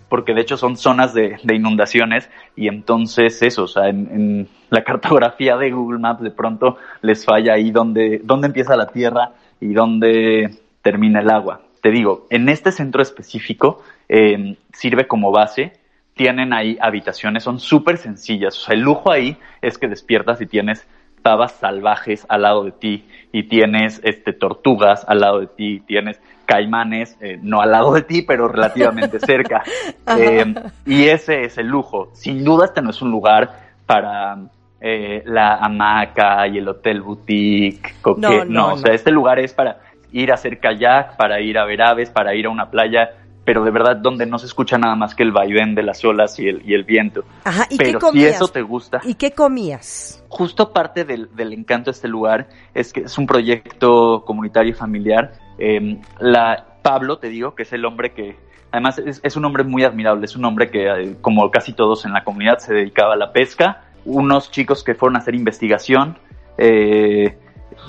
porque 0.09 0.35
de 0.35 0.41
hecho 0.41 0.57
son 0.57 0.77
zonas 0.77 1.15
de, 1.15 1.39
inundaciones 1.45 2.29
y 2.57 2.69
entonces 2.69 3.41
eso, 3.43 3.65
o 3.65 3.69
sea, 3.69 3.89
en, 3.89 4.49
la 4.71 4.85
cartografía 4.85 5.57
de 5.57 5.71
Google 5.71 6.01
Maps 6.01 6.23
de 6.23 6.31
pronto 6.31 6.77
les 7.01 7.25
falla 7.25 7.55
ahí 7.55 7.71
donde, 7.71 8.21
donde 8.25 8.49
empieza 8.49 8.77
la 8.77 8.89
tierra 8.89 9.33
y 9.61 9.73
dónde 9.73 10.59
termina 10.83 11.21
el 11.21 11.31
agua. 11.31 11.61
Te 11.83 11.91
digo, 11.91 12.27
en 12.31 12.49
este 12.49 12.73
centro 12.73 13.03
específico 13.03 13.83
Em, 14.09 14.57
sirve 14.73 15.07
como 15.07 15.31
base. 15.31 15.73
Tienen 16.15 16.53
ahí 16.53 16.79
habitaciones, 16.81 17.45
son 17.45 17.61
súper 17.61 17.99
sencillas. 17.99 18.57
O 18.59 18.61
sea, 18.61 18.75
el 18.75 18.81
lujo 18.81 19.13
ahí 19.13 19.37
es 19.63 19.79
que 19.79 19.87
despiertas 19.87 20.41
y 20.41 20.47
tienes 20.47 20.87
pavas 21.23 21.53
salvajes 21.53 22.27
al 22.29 22.43
lado 22.43 22.65
de 22.65 22.73
ti 22.73 23.05
y 23.33 23.45
tienes 23.45 24.01
este, 24.03 24.33
tortugas 24.33 25.05
al 25.07 25.21
lado 25.21 25.41
de 25.41 25.47
ti, 25.47 25.81
tienes 25.81 26.21
caimanes, 26.47 27.17
eh, 27.21 27.39
no 27.43 27.61
al 27.61 27.71
lado 27.71 27.93
de 27.93 28.03
ti, 28.03 28.23
pero 28.23 28.49
relativamente 28.49 29.21
cerca. 29.25 29.63
Em, 30.07 30.55
y 30.87 31.05
ese 31.05 31.43
es 31.43 31.59
el 31.59 31.69
lujo. 31.69 32.11
Sin 32.15 32.43
duda 32.43 32.65
este 32.65 32.81
no 32.83 32.91
es 32.91 33.03
un 33.03 33.11
lugar 33.11 33.69
para 33.87 34.39
eh, 34.81 35.23
la 35.27 35.57
hamaca 35.57 36.49
y 36.49 36.59
el 36.59 36.69
hotel 36.69 37.03
boutique. 37.03 37.95
No, 38.17 38.45
no, 38.45 38.73
o 38.75 38.77
sea, 38.79 38.95
este 38.95 39.11
lugar 39.11 39.39
es 39.39 39.53
para 39.53 39.81
ir 40.13 40.31
a 40.31 40.35
hacer 40.35 40.61
kayak, 40.61 41.17
para 41.17 41.41
ir 41.41 41.59
a 41.59 41.65
ver 41.65 41.83
aves, 41.83 42.11
para 42.11 42.35
ir 42.35 42.47
a 42.47 42.51
una 42.51 42.71
playa 42.71 43.11
pero 43.49 43.65
de 43.65 43.71
verdad 43.71 43.97
donde 43.97 44.27
no 44.27 44.39
se 44.39 44.45
escucha 44.45 44.77
nada 44.77 44.95
más 44.95 45.15
que 45.15 45.23
el 45.23 45.33
vaivén 45.33 45.75
de 45.75 45.83
las 45.83 46.05
olas 46.05 46.39
y 46.39 46.49
el, 46.49 46.61
y 46.69 46.75
el 46.75 46.85
viento. 46.85 47.25
Ajá, 47.45 47.67
¿y 47.71 47.79
pero 47.79 47.93
qué 47.93 47.99
comías? 47.99 48.29
si 48.29 48.35
eso 48.35 48.49
te 48.49 48.61
gusta. 48.61 49.01
¿Y 49.05 49.15
qué 49.15 49.31
comías? 49.31 50.23
Justo 50.29 50.71
parte 50.71 51.07
del, 51.07 51.31
encanto 51.55 51.91
de 51.91 51.95
este 51.95 52.09
lugar 52.09 52.51
es 52.75 52.93
que 52.93 53.01
es 53.01 53.17
un 53.17 53.27
proyecto 53.27 54.23
comunitario 54.27 54.73
y 54.73 54.75
familiar. 54.75 55.33
Em, 55.57 55.99
la, 56.21 56.63
Pablo, 56.83 57.17
te 57.17 57.31
digo, 57.31 57.55
que 57.55 57.63
es 57.63 57.73
el 57.73 57.87
hombre 57.87 58.13
que, 58.13 58.37
además 58.71 58.99
es, 58.99 59.37
un 59.37 59.47
hombre 59.47 59.65
muy 59.65 59.83
admirable, 59.83 60.27
es 60.27 60.37
un 60.37 60.45
hombre 60.45 60.71
que, 60.71 60.87
eh, 60.87 61.17
como 61.23 61.51
casi 61.51 61.73
todos 61.73 62.05
en 62.05 62.13
la 62.13 62.25
comunidad, 62.25 62.59
se 62.59 62.75
dedicaba 62.75 63.15
a 63.15 63.17
la 63.17 63.33
pesca. 63.33 63.85
Unos 64.05 64.51
chicos 64.51 64.85
que 64.85 64.95
fueron 64.95 65.17
a 65.17 65.21
hacer 65.21 65.35
investigación 65.35 66.19
eh, 66.59 67.39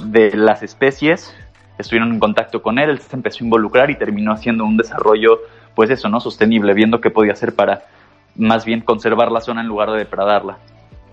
de 0.05 0.37
las 0.37 0.63
especies 0.63 1.35
estuvieron 1.79 2.13
en 2.13 2.19
contacto 2.19 2.61
con 2.61 2.77
él, 2.77 2.89
él 2.89 2.99
se 2.99 3.15
empezó 3.15 3.43
a 3.43 3.45
involucrar 3.45 3.89
y 3.89 3.95
terminó 3.95 4.31
haciendo 4.31 4.65
un 4.65 4.77
desarrollo, 4.77 5.39
pues 5.75 5.89
eso, 5.89 6.09
¿no? 6.09 6.19
Sostenible, 6.19 6.73
viendo 6.73 7.01
qué 7.01 7.09
podía 7.09 7.33
hacer 7.33 7.55
para 7.55 7.83
más 8.35 8.65
bien 8.65 8.81
conservar 8.81 9.31
la 9.31 9.41
zona 9.41 9.61
en 9.61 9.67
lugar 9.67 9.91
de 9.91 9.97
depredarla 9.97 10.57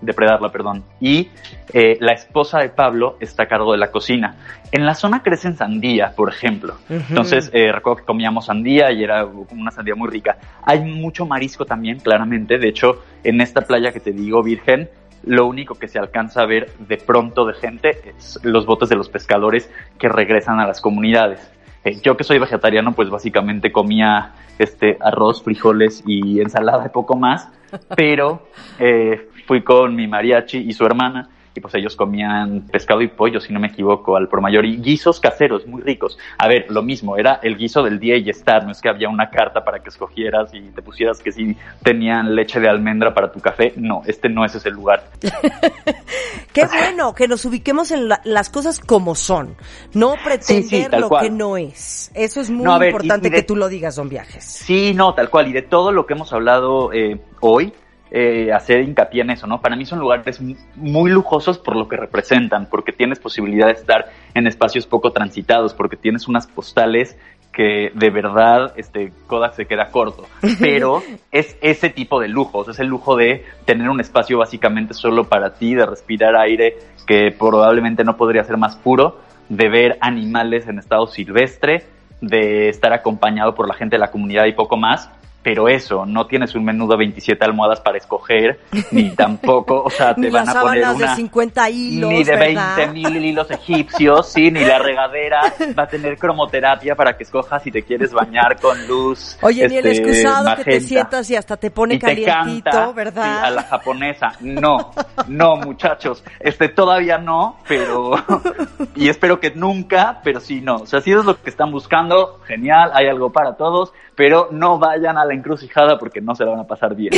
depredarla, 0.01 0.49
perdón. 0.49 0.83
Y 0.99 1.29
eh, 1.73 1.97
la 1.99 2.13
esposa 2.13 2.59
de 2.59 2.69
Pablo 2.69 3.17
está 3.19 3.43
a 3.43 3.47
cargo 3.47 3.71
de 3.71 3.77
la 3.77 3.91
cocina. 3.91 4.35
En 4.71 4.85
la 4.85 4.93
zona 4.93 5.23
crecen 5.23 5.55
sandía, 5.55 6.13
por 6.15 6.29
ejemplo. 6.29 6.75
Entonces, 6.89 7.49
eh, 7.53 7.71
recuerdo 7.71 7.97
que 7.97 8.05
comíamos 8.05 8.45
sandía 8.45 8.91
y 8.91 9.03
era 9.03 9.25
una 9.25 9.71
sandía 9.71 9.95
muy 9.95 10.09
rica. 10.09 10.37
Hay 10.63 10.81
mucho 10.81 11.25
marisco 11.25 11.65
también, 11.65 11.99
claramente. 11.99 12.57
De 12.57 12.69
hecho, 12.69 13.03
en 13.23 13.41
esta 13.41 13.61
playa 13.61 13.91
que 13.91 13.99
te 13.99 14.11
digo, 14.11 14.43
Virgen, 14.43 14.89
lo 15.23 15.45
único 15.45 15.75
que 15.75 15.87
se 15.87 15.99
alcanza 15.99 16.41
a 16.41 16.45
ver 16.45 16.71
de 16.79 16.97
pronto 16.97 17.45
de 17.45 17.53
gente 17.53 18.13
es 18.17 18.39
los 18.43 18.65
botes 18.65 18.89
de 18.89 18.95
los 18.95 19.09
pescadores 19.09 19.69
que 19.97 20.09
regresan 20.09 20.59
a 20.59 20.67
las 20.67 20.81
comunidades. 20.81 21.51
Eh, 21.83 21.99
yo 22.01 22.17
que 22.17 22.23
soy 22.23 22.39
vegetariano, 22.39 22.93
pues 22.93 23.09
básicamente 23.09 23.71
comía 23.71 24.33
este 24.59 24.97
arroz, 24.99 25.43
frijoles 25.43 26.03
y 26.05 26.41
ensalada 26.41 26.85
y 26.85 26.89
poco 26.89 27.15
más, 27.15 27.49
pero 27.95 28.47
eh, 28.79 29.29
fui 29.45 29.63
con 29.63 29.95
mi 29.95 30.07
mariachi 30.07 30.57
y 30.57 30.73
su 30.73 30.85
hermana 30.85 31.29
y 31.57 31.59
pues 31.59 31.73
ellos 31.73 31.95
comían 31.95 32.61
pescado 32.71 33.01
y 33.01 33.07
pollo, 33.07 33.39
si 33.39 33.51
no 33.51 33.59
me 33.59 33.67
equivoco, 33.67 34.15
al 34.15 34.27
por 34.27 34.41
mayor, 34.41 34.65
y 34.65 34.77
guisos 34.77 35.19
caseros 35.19 35.65
muy 35.65 35.81
ricos. 35.81 36.17
A 36.37 36.47
ver, 36.47 36.67
lo 36.69 36.83
mismo, 36.83 37.17
era 37.17 37.39
el 37.41 37.57
guiso 37.57 37.83
del 37.83 37.99
día 37.99 38.15
y 38.17 38.29
estar, 38.29 38.63
no 38.63 38.71
es 38.71 38.79
que 38.79 38.89
había 38.89 39.09
una 39.09 39.29
carta 39.29 39.65
para 39.65 39.79
que 39.79 39.89
escogieras 39.89 40.53
y 40.53 40.61
te 40.61 40.81
pusieras 40.81 41.19
que 41.19 41.31
si 41.31 41.57
tenían 41.83 42.35
leche 42.35 42.59
de 42.59 42.69
almendra 42.69 43.13
para 43.13 43.31
tu 43.31 43.39
café, 43.39 43.73
no, 43.75 44.03
este 44.05 44.29
no 44.29 44.45
es 44.45 44.53
ese 44.53 44.69
lugar. 44.69 45.09
Qué 46.53 46.65
bueno 46.65 47.13
que 47.13 47.27
nos 47.27 47.43
ubiquemos 47.45 47.91
en 47.91 48.07
las 48.07 48.49
cosas 48.49 48.79
como 48.79 49.15
son, 49.15 49.55
no 49.93 50.15
pretender 50.23 50.99
lo 50.99 51.09
que 51.09 51.29
no 51.29 51.57
es. 51.57 52.11
Eso 52.13 52.39
es 52.39 52.49
muy 52.49 52.87
importante 52.87 53.31
que 53.31 53.43
tú 53.43 53.55
lo 53.55 53.67
digas, 53.67 53.95
don 53.95 54.09
Viajes. 54.09 54.43
Sí, 54.43 54.93
no, 54.93 55.13
tal 55.13 55.29
cual, 55.29 55.47
y 55.47 55.53
de 55.53 55.63
todo 55.63 55.91
lo 55.91 56.05
que 56.05 56.13
hemos 56.13 56.31
hablado 56.33 56.93
eh, 56.93 57.19
hoy, 57.39 57.73
eh, 58.11 58.51
hacer 58.53 58.81
hincapié 58.81 59.21
en 59.21 59.31
eso, 59.31 59.47
¿no? 59.47 59.59
Para 59.59 59.75
mí 59.75 59.85
son 59.85 59.99
lugares 59.99 60.41
muy 60.75 61.11
lujosos 61.11 61.57
por 61.57 61.75
lo 61.75 61.87
que 61.87 61.97
representan, 61.97 62.67
porque 62.69 62.91
tienes 62.91 63.19
posibilidad 63.19 63.67
de 63.67 63.73
estar 63.73 64.05
en 64.33 64.47
espacios 64.47 64.85
poco 64.85 65.11
transitados, 65.11 65.73
porque 65.73 65.97
tienes 65.97 66.27
unas 66.27 66.47
postales 66.47 67.17
que 67.57 67.91
de 67.93 68.09
verdad 68.11 68.73
este 68.77 69.11
Kodak 69.25 69.55
se 69.55 69.65
queda 69.65 69.89
corto, 69.89 70.25
pero 70.59 71.01
es 71.31 71.57
ese 71.61 71.89
tipo 71.89 72.19
de 72.21 72.27
lujos, 72.27 72.67
es 72.69 72.79
el 72.79 72.87
lujo 72.87 73.15
de 73.15 73.45
tener 73.65 73.89
un 73.89 73.99
espacio 73.99 74.37
básicamente 74.37 74.93
solo 74.93 75.23
para 75.23 75.55
ti, 75.55 75.73
de 75.73 75.85
respirar 75.85 76.35
aire 76.35 76.77
que 77.07 77.31
probablemente 77.31 78.03
no 78.03 78.15
podría 78.15 78.43
ser 78.43 78.57
más 78.57 78.75
puro, 78.75 79.21
de 79.49 79.69
ver 79.69 79.97
animales 80.01 80.67
en 80.67 80.77
estado 80.77 81.07
silvestre, 81.07 81.85
de 82.21 82.69
estar 82.69 82.93
acompañado 82.93 83.55
por 83.55 83.67
la 83.67 83.73
gente 83.73 83.95
de 83.95 83.99
la 83.99 84.11
comunidad 84.11 84.45
y 84.45 84.53
poco 84.53 84.77
más, 84.77 85.09
pero 85.47 85.69
eso, 85.69 86.05
no 86.05 86.27
tienes 86.27 86.55
un 86.55 86.65
menú 86.65 86.89
de 86.89 86.97
27 86.97 87.45
almohadas 87.45 87.79
para 87.79 87.97
escoger, 87.97 88.59
ni 88.91 89.11
tampoco, 89.15 89.81
o 89.81 89.89
sea, 89.89 90.13
te 90.13 90.29
van 90.29 90.49
a 90.49 90.61
poner 90.61 90.83
una... 90.83 91.11
de 91.11 91.15
50 91.15 91.69
hilos, 91.69 92.11
Ni 92.11 92.23
de 92.25 92.35
20 92.35 92.87
mil 92.87 93.25
hilos 93.25 93.49
egipcios, 93.49 94.27
sí, 94.29 94.51
ni 94.51 94.65
la 94.65 94.77
regadera 94.77 95.39
va 95.79 95.83
a 95.83 95.87
tener 95.87 96.17
cromoterapia 96.17 96.95
para 96.95 97.15
que 97.15 97.23
escojas 97.23 97.63
si 97.63 97.71
te 97.71 97.81
quieres 97.83 98.11
bañar 98.11 98.59
con 98.59 98.87
luz 98.87 99.37
Oye, 99.41 99.69
ni 99.69 99.77
el 99.77 99.85
este, 99.85 100.03
excusado 100.03 100.53
que 100.57 100.63
te 100.65 100.81
sientas 100.81 101.29
y 101.29 101.37
hasta 101.37 101.55
te 101.55 101.71
pone 101.71 101.97
calientito, 101.97 102.93
¿verdad? 102.93 103.23
Sí, 103.23 103.45
a 103.45 103.49
la 103.51 103.63
japonesa. 103.63 104.33
No, 104.41 104.91
no, 105.29 105.55
muchachos, 105.55 106.25
este 106.41 106.67
todavía 106.67 107.19
no, 107.19 107.57
pero... 107.65 108.11
y 108.95 109.07
espero 109.07 109.39
que 109.39 109.51
nunca, 109.51 110.19
pero 110.25 110.41
sí, 110.41 110.59
no. 110.59 110.75
O 110.75 110.85
sea, 110.85 110.99
si 110.99 111.13
es 111.13 111.23
lo 111.23 111.41
que 111.41 111.49
están 111.49 111.71
buscando, 111.71 112.41
genial, 112.45 112.91
hay 112.93 113.07
algo 113.07 113.31
para 113.31 113.55
todos, 113.55 113.93
pero 114.17 114.49
no 114.51 114.79
vayan 114.79 115.17
a 115.17 115.23
la 115.23 115.35
encrucijada 115.37 115.97
porque 115.97 116.21
no 116.21 116.35
se 116.35 116.43
la 116.43 116.51
van 116.51 116.59
a 116.61 116.67
pasar 116.67 116.95
bien. 116.95 117.13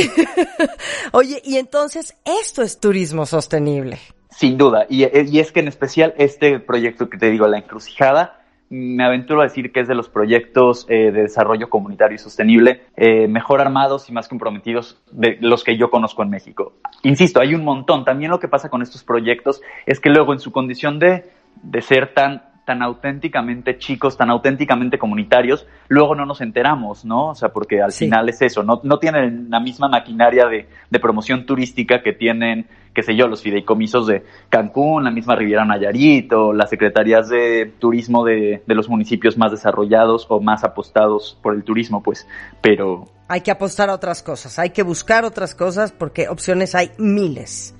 Oye, 1.12 1.40
y 1.44 1.56
entonces 1.56 2.16
esto 2.24 2.62
es 2.62 2.78
turismo 2.78 3.26
sostenible. 3.26 3.98
Sin 4.30 4.56
duda, 4.56 4.86
y, 4.88 5.04
es 5.04 5.52
que 5.52 5.60
en 5.60 5.68
especial 5.68 6.14
este 6.16 6.60
proyecto 6.60 7.10
que 7.10 7.18
te 7.18 7.30
digo, 7.30 7.48
la 7.48 7.58
encrucijada, 7.58 8.40
me 8.70 9.04
aventuro 9.04 9.40
a 9.40 9.44
decir 9.44 9.72
que 9.72 9.80
es 9.80 9.88
de 9.88 9.96
los 9.96 10.08
proyectos 10.08 10.86
eh, 10.88 11.10
de 11.10 11.22
desarrollo 11.22 11.68
comunitario 11.68 12.14
y 12.14 12.18
sostenible 12.18 12.84
eh, 12.96 13.26
mejor 13.26 13.60
armados 13.60 14.08
y 14.08 14.12
más 14.12 14.28
comprometidos 14.28 15.02
de 15.10 15.38
los 15.40 15.64
que 15.64 15.76
yo 15.76 15.90
conozco 15.90 16.22
en 16.22 16.30
México. 16.30 16.74
Insisto, 17.02 17.40
hay 17.40 17.54
un 17.54 17.64
montón. 17.64 18.04
También 18.04 18.30
lo 18.30 18.38
que 18.38 18.46
pasa 18.46 18.68
con 18.68 18.80
estos 18.80 19.02
proyectos 19.02 19.60
es 19.86 19.98
que 19.98 20.10
luego 20.10 20.32
en 20.32 20.38
su 20.38 20.52
condición 20.52 21.00
de, 21.00 21.28
de 21.62 21.82
ser 21.82 22.14
tan 22.14 22.49
tan 22.70 22.82
auténticamente 22.82 23.78
chicos, 23.78 24.16
tan 24.16 24.30
auténticamente 24.30 24.96
comunitarios, 24.96 25.66
luego 25.88 26.14
no 26.14 26.24
nos 26.24 26.40
enteramos, 26.40 27.04
¿no? 27.04 27.30
O 27.30 27.34
sea, 27.34 27.48
porque 27.48 27.82
al 27.82 27.90
final 27.90 28.28
es 28.28 28.40
eso, 28.42 28.62
no, 28.62 28.80
no 28.84 29.00
tienen 29.00 29.50
la 29.50 29.58
misma 29.58 29.88
maquinaria 29.88 30.46
de, 30.46 30.68
de, 30.88 31.00
promoción 31.00 31.46
turística 31.46 32.00
que 32.00 32.12
tienen, 32.12 32.68
qué 32.94 33.02
sé 33.02 33.16
yo, 33.16 33.26
los 33.26 33.42
fideicomisos 33.42 34.06
de 34.06 34.24
Cancún, 34.50 35.02
la 35.02 35.10
misma 35.10 35.34
Riviera 35.34 35.64
Nayarit 35.64 36.32
o 36.32 36.52
las 36.52 36.70
secretarías 36.70 37.28
de 37.28 37.72
turismo 37.80 38.24
de, 38.24 38.62
de 38.64 38.74
los 38.76 38.88
municipios 38.88 39.36
más 39.36 39.50
desarrollados 39.50 40.26
o 40.28 40.40
más 40.40 40.62
apostados 40.62 41.36
por 41.42 41.56
el 41.56 41.64
turismo, 41.64 42.04
pues, 42.04 42.28
pero... 42.60 43.08
Hay 43.26 43.40
que 43.40 43.50
apostar 43.50 43.90
a 43.90 43.94
otras 43.94 44.22
cosas, 44.22 44.60
hay 44.60 44.70
que 44.70 44.84
buscar 44.84 45.24
otras 45.24 45.56
cosas 45.56 45.90
porque 45.90 46.28
opciones 46.28 46.76
hay 46.76 46.92
miles. 46.98 47.74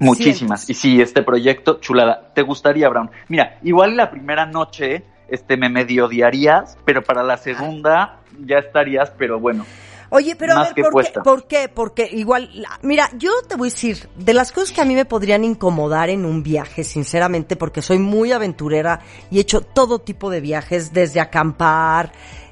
Muchísimas. 0.00 0.68
Y 0.68 0.74
sí, 0.74 1.00
este 1.00 1.22
proyecto, 1.22 1.78
chulada. 1.80 2.32
¿Te 2.34 2.42
gustaría, 2.42 2.88
Brown? 2.88 3.10
Mira, 3.28 3.58
igual 3.62 3.96
la 3.96 4.10
primera 4.10 4.46
noche 4.46 5.04
este, 5.28 5.56
me 5.56 5.68
medio 5.68 6.06
odiarías, 6.06 6.76
pero 6.84 7.02
para 7.02 7.22
la 7.22 7.36
segunda 7.36 8.20
ya 8.46 8.58
estarías, 8.58 9.10
pero 9.16 9.38
bueno. 9.38 9.64
Oye, 10.12 10.34
pero 10.34 10.56
a 10.56 10.64
ver, 10.64 10.90
¿por 10.90 11.04
qué? 11.04 11.20
¿por 11.22 11.46
qué? 11.46 11.68
Porque 11.72 12.08
igual, 12.10 12.50
mira, 12.82 13.08
yo 13.16 13.30
te 13.48 13.54
voy 13.54 13.68
a 13.68 13.70
decir, 13.70 14.08
de 14.16 14.34
las 14.34 14.50
cosas 14.50 14.72
que 14.72 14.80
a 14.80 14.84
mí 14.84 14.94
me 14.94 15.04
podrían 15.04 15.44
incomodar 15.44 16.10
en 16.10 16.24
un 16.24 16.42
viaje, 16.42 16.82
sinceramente, 16.82 17.54
porque 17.54 17.80
soy 17.80 17.98
muy 18.00 18.32
aventurera 18.32 19.00
y 19.30 19.38
he 19.38 19.42
hecho 19.42 19.60
todo 19.60 20.00
tipo 20.00 20.28
de 20.28 20.40
viajes, 20.40 20.92
desde 20.92 21.20
acampar, 21.20 22.10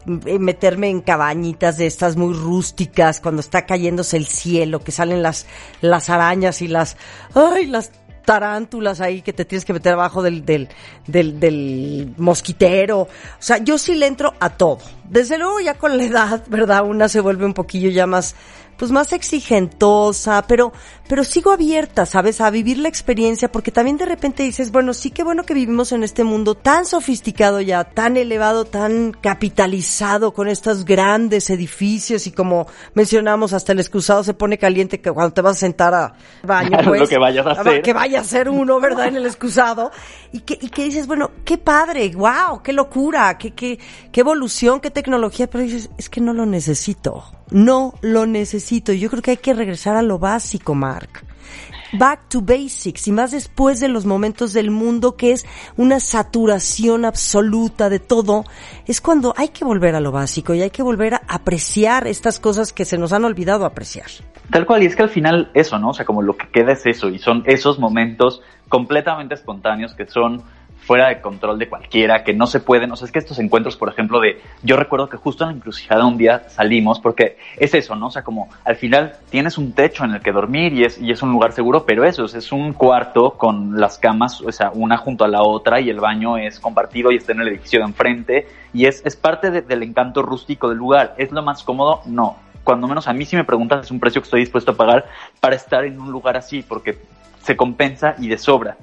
meterme 0.09 0.88
en 0.88 1.00
cabañitas 1.00 1.76
de 1.76 1.86
estas 1.86 2.16
muy 2.16 2.34
rústicas 2.34 3.20
cuando 3.20 3.40
está 3.40 3.66
cayéndose 3.66 4.16
el 4.16 4.26
cielo, 4.26 4.80
que 4.80 4.92
salen 4.92 5.22
las, 5.22 5.46
las 5.80 6.11
arañas 6.11 6.62
y 6.62 6.68
las, 6.68 6.96
ay, 7.34 7.66
las 7.66 7.90
tarántulas 8.28 9.00
ahí 9.00 9.22
que 9.22 9.32
te 9.32 9.46
tienes 9.46 9.64
que 9.64 9.72
meter 9.72 9.94
abajo 9.94 10.22
del, 10.22 10.44
del, 10.44 10.68
del, 11.06 11.40
del, 11.40 12.12
mosquitero. 12.18 13.00
O 13.00 13.09
sea, 13.38 13.56
yo 13.56 13.78
sí 13.78 13.94
le 13.94 14.06
entro 14.06 14.34
a 14.38 14.50
todo. 14.50 14.80
Desde 15.09 15.38
luego 15.38 15.61
ya 15.61 15.72
con 15.72 15.96
la 15.96 16.04
edad, 16.04 16.44
¿verdad? 16.48 16.84
Una 16.84 17.09
se 17.09 17.20
vuelve 17.20 17.46
un 17.46 17.54
poquillo 17.54 17.88
ya 17.88 18.06
más, 18.06 18.36
pues 18.79 18.93
más 18.93 19.12
exigentosa, 19.12 20.45
pero, 20.47 20.72
pero 21.09 21.24
sigo 21.24 21.51
abierta, 21.51 22.07
¿sabes? 22.07 22.41
A 22.41 22.49
vivir 22.49 22.79
la 22.79 22.89
experiencia, 22.89 23.51
porque 23.51 23.72
también 23.72 23.97
de 23.97 24.07
repente 24.07 24.45
dices, 24.45 24.70
bueno, 24.70 24.95
sí 24.95 25.11
que 25.11 25.24
bueno 25.24 25.43
que 25.43 25.53
vivimos 25.53 25.91
en 25.91 26.05
este 26.05 26.22
mundo 26.22 26.55
tan 26.55 26.87
sofisticado 26.87 27.61
ya, 27.61 27.83
tan 27.83 28.16
elevado, 28.16 28.64
tan 28.64 29.12
capitalizado, 29.12 30.33
con 30.33 30.47
estos 30.47 30.85
grandes 30.85 31.51
edificios 31.51 32.29
y 32.29 32.31
como 32.31 32.68
mencionamos, 32.95 33.53
hasta 33.53 33.72
el 33.72 33.81
excusado 33.81 34.22
se 34.22 34.33
pone 34.33 34.59
caliente 34.59 35.01
que 35.01 35.11
cuando 35.11 35.35
te 35.35 35.41
vas 35.41 35.57
a 35.57 35.61
sentar 35.61 35.93
a 35.93 36.14
baño, 36.45 36.79
pues. 36.85 37.01
Lo 37.01 37.09
que 37.09 37.18
vayas 37.18 37.47
a 37.47 37.51
hacer. 37.51 37.83
Que 37.83 37.93
vaya 37.93 38.20
a 38.20 38.24
ser 38.24 38.49
uno, 38.49 38.79
¿verdad? 38.79 39.09
En 39.09 39.16
el 39.16 39.26
excusado. 39.26 39.91
Y 40.33 40.41
que, 40.41 40.57
y 40.61 40.68
que 40.68 40.85
dices, 40.85 41.09
bueno, 41.09 41.33
qué 41.45 41.59
padre, 41.59 42.09
wow, 42.14 42.62
qué 42.62 42.72
locura, 42.72 43.37
qué, 43.39 43.53
qué, 43.53 43.81
qué 44.12 44.20
evolución, 44.20 44.79
qué 44.79 44.93
tecnología, 44.93 45.49
pero 45.51 45.64
dices, 45.64 45.91
es 45.99 46.09
que 46.09 46.20
no 46.20 46.33
lo 46.33 46.47
necesito 46.47 47.38
no 47.51 47.94
lo 48.01 48.26
necesito. 48.26 48.92
Yo 48.92 49.11
creo 49.11 49.22
que 49.22 49.32
hay 49.32 49.36
que 49.38 49.55
regresar 49.55 49.96
a 49.96 50.03
lo 50.03 50.18
básico, 50.18 50.74
Mark. 50.74 51.24
Back 51.92 52.28
to 52.28 52.42
basics 52.42 53.09
y 53.09 53.12
más 53.12 53.30
después 53.30 53.80
de 53.80 53.88
los 53.88 54.05
momentos 54.05 54.53
del 54.53 54.70
mundo 54.70 55.16
que 55.16 55.32
es 55.32 55.46
una 55.78 56.01
saturación 56.01 57.07
absoluta 57.07 57.88
de 57.88 57.99
todo, 57.99 58.44
es 58.86 59.01
cuando 59.01 59.32
hay 59.38 59.49
que 59.49 59.64
volver 59.64 59.94
a 59.94 60.01
lo 60.01 60.12
básico 60.12 60.53
y 60.53 60.61
hay 60.61 60.68
que 60.68 60.82
volver 60.82 61.14
a 61.14 61.22
apreciar 61.26 62.07
estas 62.07 62.40
cosas 62.40 62.74
que 62.74 62.84
se 62.84 62.99
nos 62.99 63.14
han 63.14 63.24
olvidado 63.24 63.64
apreciar. 63.64 64.09
Tal 64.51 64.66
cual, 64.66 64.82
y 64.82 64.86
es 64.86 64.96
que 64.96 65.03
al 65.03 65.09
final 65.09 65.51
eso, 65.55 65.78
¿no? 65.78 65.90
O 65.90 65.94
sea, 65.94 66.05
como 66.05 66.20
lo 66.20 66.36
que 66.36 66.49
queda 66.49 66.72
es 66.72 66.84
eso 66.84 67.09
y 67.09 67.18
son 67.18 67.42
esos 67.46 67.78
momentos 67.78 68.42
completamente 68.68 69.34
espontáneos 69.34 69.94
que 69.94 70.07
son 70.07 70.42
fuera 70.89 71.09
de 71.09 71.20
control 71.20 71.59
de 71.59 71.68
cualquiera, 71.68 72.24
que 72.24 72.32
no 72.32 72.47
se 72.47 72.61
pueden, 72.61 72.91
o 72.91 72.97
sea, 72.97 73.05
es 73.05 73.12
que 73.12 73.18
estos 73.18 73.39
encuentros, 73.39 73.76
por 73.76 73.91
ejemplo, 73.91 74.20
de, 74.20 74.41
yo 74.62 74.74
recuerdo 74.74 75.11
que 75.11 75.18
justo 75.18 75.45
en 75.45 75.51
la 75.51 75.57
encrucijada 75.57 76.07
un 76.07 76.16
día 76.16 76.49
salimos, 76.49 76.99
porque 76.99 77.36
es 77.59 77.74
eso, 77.74 77.95
¿no? 77.95 78.07
O 78.07 78.11
sea, 78.11 78.22
como 78.22 78.49
al 78.64 78.76
final 78.76 79.12
tienes 79.28 79.59
un 79.59 79.74
techo 79.74 80.07
en 80.07 80.12
el 80.12 80.22
que 80.22 80.32
dormir 80.32 80.72
y 80.72 80.84
es, 80.84 80.99
y 80.99 81.11
es 81.11 81.20
un 81.22 81.30
lugar 81.30 81.53
seguro, 81.53 81.84
pero 81.84 82.05
eso, 82.05 82.24
es 82.24 82.53
un 82.53 82.72
cuarto 82.72 83.32
con 83.32 83.78
las 83.78 83.99
camas, 83.99 84.41
o 84.41 84.51
sea, 84.51 84.70
una 84.72 84.97
junto 84.97 85.26
a 85.26 85.28
la 85.28 85.43
otra 85.43 85.78
y 85.78 85.91
el 85.91 86.01
baño 86.01 86.39
es 86.39 86.59
compartido 86.59 87.12
y 87.12 87.16
está 87.16 87.32
en 87.32 87.43
el 87.43 87.49
edificio 87.49 87.80
de 87.80 87.84
enfrente 87.84 88.47
y 88.72 88.86
es, 88.86 89.05
es 89.05 89.14
parte 89.14 89.51
del 89.51 89.82
encanto 89.82 90.22
rústico 90.22 90.70
del 90.70 90.78
lugar. 90.78 91.14
¿Es 91.18 91.30
lo 91.32 91.43
más 91.43 91.64
cómodo? 91.64 92.01
No. 92.07 92.39
Cuando 92.64 92.89
menos 92.89 93.07
a 93.09 93.12
mí 93.12 93.26
si 93.26 93.36
me 93.36 93.45
preguntas 93.45 93.84
es 93.84 93.91
un 93.91 94.01
precio 94.01 94.22
que 94.22 94.26
estoy 94.26 94.41
dispuesto 94.41 94.70
a 94.70 94.74
pagar 94.74 95.05
para 95.39 95.55
estar 95.55 95.84
en 95.84 96.01
un 96.01 96.11
lugar 96.11 96.39
así, 96.39 96.64
porque 96.66 96.97
se 97.43 97.59
compensa 97.59 98.14
y 98.18 98.28
de 98.28 98.39
sobra. 98.39 98.78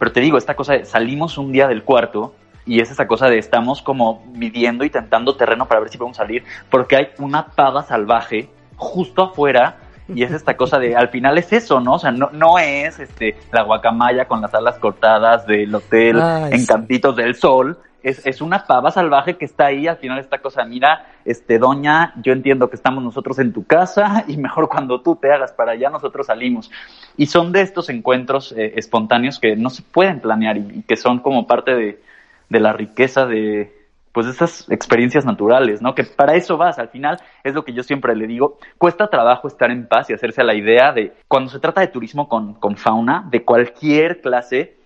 Pero 0.00 0.12
te 0.12 0.20
digo, 0.20 0.38
esta 0.38 0.56
cosa 0.56 0.72
de 0.72 0.86
salimos 0.86 1.36
un 1.36 1.52
día 1.52 1.68
del 1.68 1.84
cuarto 1.84 2.34
y 2.64 2.80
es 2.80 2.90
esa 2.90 3.06
cosa 3.06 3.28
de 3.28 3.36
estamos 3.36 3.82
como 3.82 4.24
midiendo 4.32 4.82
y 4.82 4.88
tentando 4.88 5.36
terreno 5.36 5.68
para 5.68 5.80
ver 5.80 5.90
si 5.90 5.98
podemos 5.98 6.16
salir, 6.16 6.42
porque 6.70 6.96
hay 6.96 7.08
una 7.18 7.48
pava 7.48 7.82
salvaje 7.82 8.48
justo 8.76 9.24
afuera 9.24 9.76
y 10.08 10.22
es 10.22 10.32
esta 10.32 10.56
cosa 10.56 10.78
de 10.78 10.96
al 10.96 11.10
final 11.10 11.36
es 11.36 11.52
eso, 11.52 11.80
¿no? 11.80 11.94
O 11.94 11.98
sea, 11.98 12.12
no, 12.12 12.30
no 12.32 12.58
es 12.58 12.98
este 12.98 13.36
la 13.52 13.62
guacamaya 13.62 14.26
con 14.26 14.40
las 14.40 14.54
alas 14.54 14.78
cortadas 14.78 15.46
del 15.46 15.74
hotel 15.74 16.18
en 16.50 16.64
Cantitos 16.64 17.14
del 17.14 17.34
Sol, 17.34 17.78
es, 18.02 18.26
es, 18.26 18.40
una 18.40 18.66
pava 18.66 18.90
salvaje 18.90 19.36
que 19.36 19.44
está 19.44 19.66
ahí, 19.66 19.86
al 19.86 19.96
final 19.96 20.18
esta 20.18 20.38
cosa, 20.38 20.64
mira, 20.64 21.06
este, 21.24 21.58
doña, 21.58 22.14
yo 22.22 22.32
entiendo 22.32 22.70
que 22.70 22.76
estamos 22.76 23.02
nosotros 23.02 23.38
en 23.38 23.52
tu 23.52 23.64
casa 23.66 24.24
y 24.28 24.36
mejor 24.36 24.68
cuando 24.68 25.00
tú 25.00 25.16
te 25.16 25.32
hagas 25.32 25.52
para 25.52 25.72
allá, 25.72 25.90
nosotros 25.90 26.26
salimos. 26.26 26.70
Y 27.16 27.26
son 27.26 27.52
de 27.52 27.62
estos 27.62 27.88
encuentros 27.88 28.52
eh, 28.52 28.74
espontáneos 28.76 29.38
que 29.38 29.56
no 29.56 29.70
se 29.70 29.82
pueden 29.82 30.20
planear 30.20 30.56
y, 30.56 30.82
que 30.86 30.96
son 30.96 31.20
como 31.20 31.46
parte 31.46 31.74
de, 31.74 32.02
de 32.48 32.60
la 32.60 32.72
riqueza 32.72 33.26
de, 33.26 33.79
pues 34.12 34.26
estas 34.26 34.70
experiencias 34.70 35.24
naturales, 35.24 35.80
¿no? 35.80 35.94
Que 35.94 36.04
para 36.04 36.34
eso 36.34 36.56
vas, 36.56 36.78
al 36.78 36.88
final 36.88 37.18
es 37.44 37.54
lo 37.54 37.64
que 37.64 37.72
yo 37.72 37.82
siempre 37.82 38.16
le 38.16 38.26
digo, 38.26 38.58
cuesta 38.78 39.08
trabajo 39.08 39.48
estar 39.48 39.70
en 39.70 39.86
paz 39.86 40.10
y 40.10 40.14
hacerse 40.14 40.40
a 40.40 40.44
la 40.44 40.54
idea 40.54 40.92
de 40.92 41.12
cuando 41.28 41.50
se 41.50 41.60
trata 41.60 41.80
de 41.80 41.88
turismo 41.88 42.28
con, 42.28 42.54
con 42.54 42.76
fauna, 42.76 43.26
de 43.30 43.44
cualquier 43.44 44.20
clase, 44.20 44.76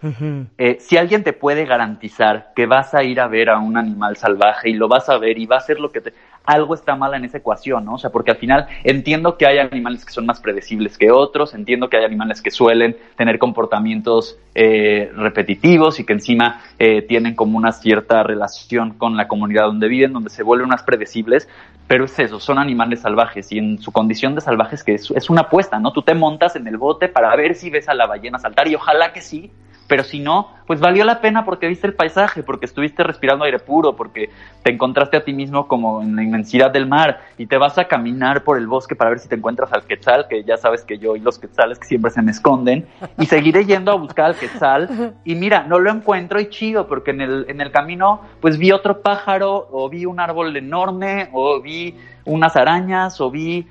eh, 0.59 0.77
si 0.81 0.99
alguien 0.99 1.25
te 1.25 1.33
puede 1.33 1.65
garantizar 1.65 2.53
que 2.55 2.67
vas 2.67 2.95
a 2.95 3.03
ir 3.03 3.21
a 3.21 3.29
ver 3.29 3.49
a 3.49 3.59
un 3.59 3.79
animal 3.79 4.17
salvaje 4.17 4.69
y 4.69 4.75
lo 4.75 4.87
vas 4.87 5.09
a 5.09 5.17
ver 5.17 5.39
y 5.39 5.47
va 5.47 5.57
a 5.57 5.59
hacer 5.61 5.81
lo 5.81 5.91
que 5.91 6.03
te... 6.03 6.13
Algo 6.45 6.75
está 6.75 6.95
mal 6.95 7.15
en 7.15 7.25
esa 7.25 7.39
ecuación, 7.39 7.85
¿no? 7.85 7.95
O 7.95 7.99
sea, 7.99 8.11
porque 8.11 8.31
al 8.31 8.37
final 8.37 8.67
entiendo 8.83 9.37
que 9.39 9.47
hay 9.47 9.59
animales 9.59 10.05
que 10.05 10.13
son 10.13 10.27
más 10.27 10.41
predecibles 10.41 10.99
que 10.99 11.11
otros, 11.11 11.55
entiendo 11.55 11.89
que 11.89 11.97
hay 11.97 12.05
animales 12.05 12.43
que 12.43 12.51
suelen 12.51 12.97
tener 13.17 13.39
comportamientos 13.39 14.39
eh, 14.55 15.11
repetitivos 15.17 16.01
y 16.01 16.05
que 16.05 16.13
encima 16.13 16.63
eh, 16.79 17.03
tienen 17.03 17.35
como 17.35 17.57
una 17.57 17.73
cierta 17.73 18.23
relación 18.23 18.95
con 18.95 19.17
la 19.17 19.27
comunidad 19.27 19.65
donde 19.65 19.89
viven, 19.89 20.13
donde 20.13 20.31
se 20.31 20.43
vuelven 20.43 20.69
más 20.69 20.83
predecibles, 20.83 21.49
pero 21.87 22.05
es 22.05 22.19
eso, 22.19 22.41
son 22.41 22.59
animales 22.59 23.01
salvajes 23.01 23.51
y 23.53 23.59
en 23.59 23.79
su 23.79 23.93
condición 23.93 24.35
de 24.35 24.41
salvajes 24.41 24.83
que 24.83 24.95
es, 24.95 25.11
es 25.11 25.31
una 25.31 25.43
apuesta, 25.43 25.79
¿no? 25.79 25.93
Tú 25.93 26.03
te 26.03 26.15
montas 26.15 26.57
en 26.57 26.67
el 26.67 26.77
bote 26.77 27.09
para 27.09 27.35
ver 27.37 27.55
si 27.55 27.71
ves 27.71 27.89
a 27.89 27.95
la 27.95 28.07
ballena 28.07 28.39
saltar 28.39 28.69
y 28.69 28.75
ojalá 28.75 29.13
que 29.13 29.21
sí, 29.21 29.51
pero 29.87 30.05
si 30.05 30.21
no, 30.21 30.49
pues 30.67 30.81
valió 30.81 31.05
la 31.05 31.21
pena 31.21 31.45
porque 31.45 31.69
viste 31.69 31.87
el 31.87 31.95
paisaje, 31.95 32.43
porque 32.43 32.67
estuviste 32.67 33.03
respirando 33.03 33.45
aire 33.45 33.59
puro, 33.59 33.97
porque 33.97 34.31
te 34.63 34.73
encontraste 34.73 35.17
a 35.17 35.25
ti 35.25 35.33
mismo 35.33 35.69
como 35.69 36.01
en 36.01 36.17
la 36.17 36.23
inmensidad 36.23 36.71
del 36.71 36.87
mar 36.87 37.21
y 37.37 37.47
te 37.47 37.59
vas 37.59 37.77
a 37.79 37.85
caminar 37.85 38.45
por 38.45 38.57
el 38.57 38.67
bosque 38.67 38.97
para 38.97 39.11
ver 39.11 39.19
si 39.19 39.29
te 39.29 39.35
encuentras 39.35 39.73
al 39.73 39.85
quetzal, 39.85 40.27
que 40.29 40.43
ya 40.45 40.57
sabes 40.57 40.83
que 40.83 40.99
yo 40.99 41.17
y 41.17 41.21
los 41.21 41.39
quetzales 41.39 41.79
que 41.79 41.87
siempre 41.87 42.11
se 42.11 42.23
me 42.23 42.31
esconden, 42.31 42.87
y 43.19 43.27
seguiré 43.27 43.67
yendo 43.67 43.93
a 43.93 43.97
buscar 43.97 44.27
al 44.27 44.37
quetzal. 44.37 45.15
Y 45.25 45.35
mira, 45.35 45.65
no 45.65 45.79
lo 45.79 45.91
encuentro 45.91 46.41
y 46.41 46.49
chido, 46.49 46.87
porque 46.87 47.11
en 47.11 47.21
el, 47.21 47.47
en 47.49 47.61
el 47.61 47.71
camino 47.71 48.23
pues 48.41 48.59
vi 48.59 48.73
otro 48.73 49.03
pájaro 49.03 49.69
o 49.71 49.89
vi 49.89 50.07
un 50.07 50.21
árbol 50.21 50.57
enorme 50.57 51.29
o 51.33 51.61
vi 51.61 51.97
unas 52.25 52.57
arañas 52.57 53.21
o 53.21 53.31
vi 53.31 53.67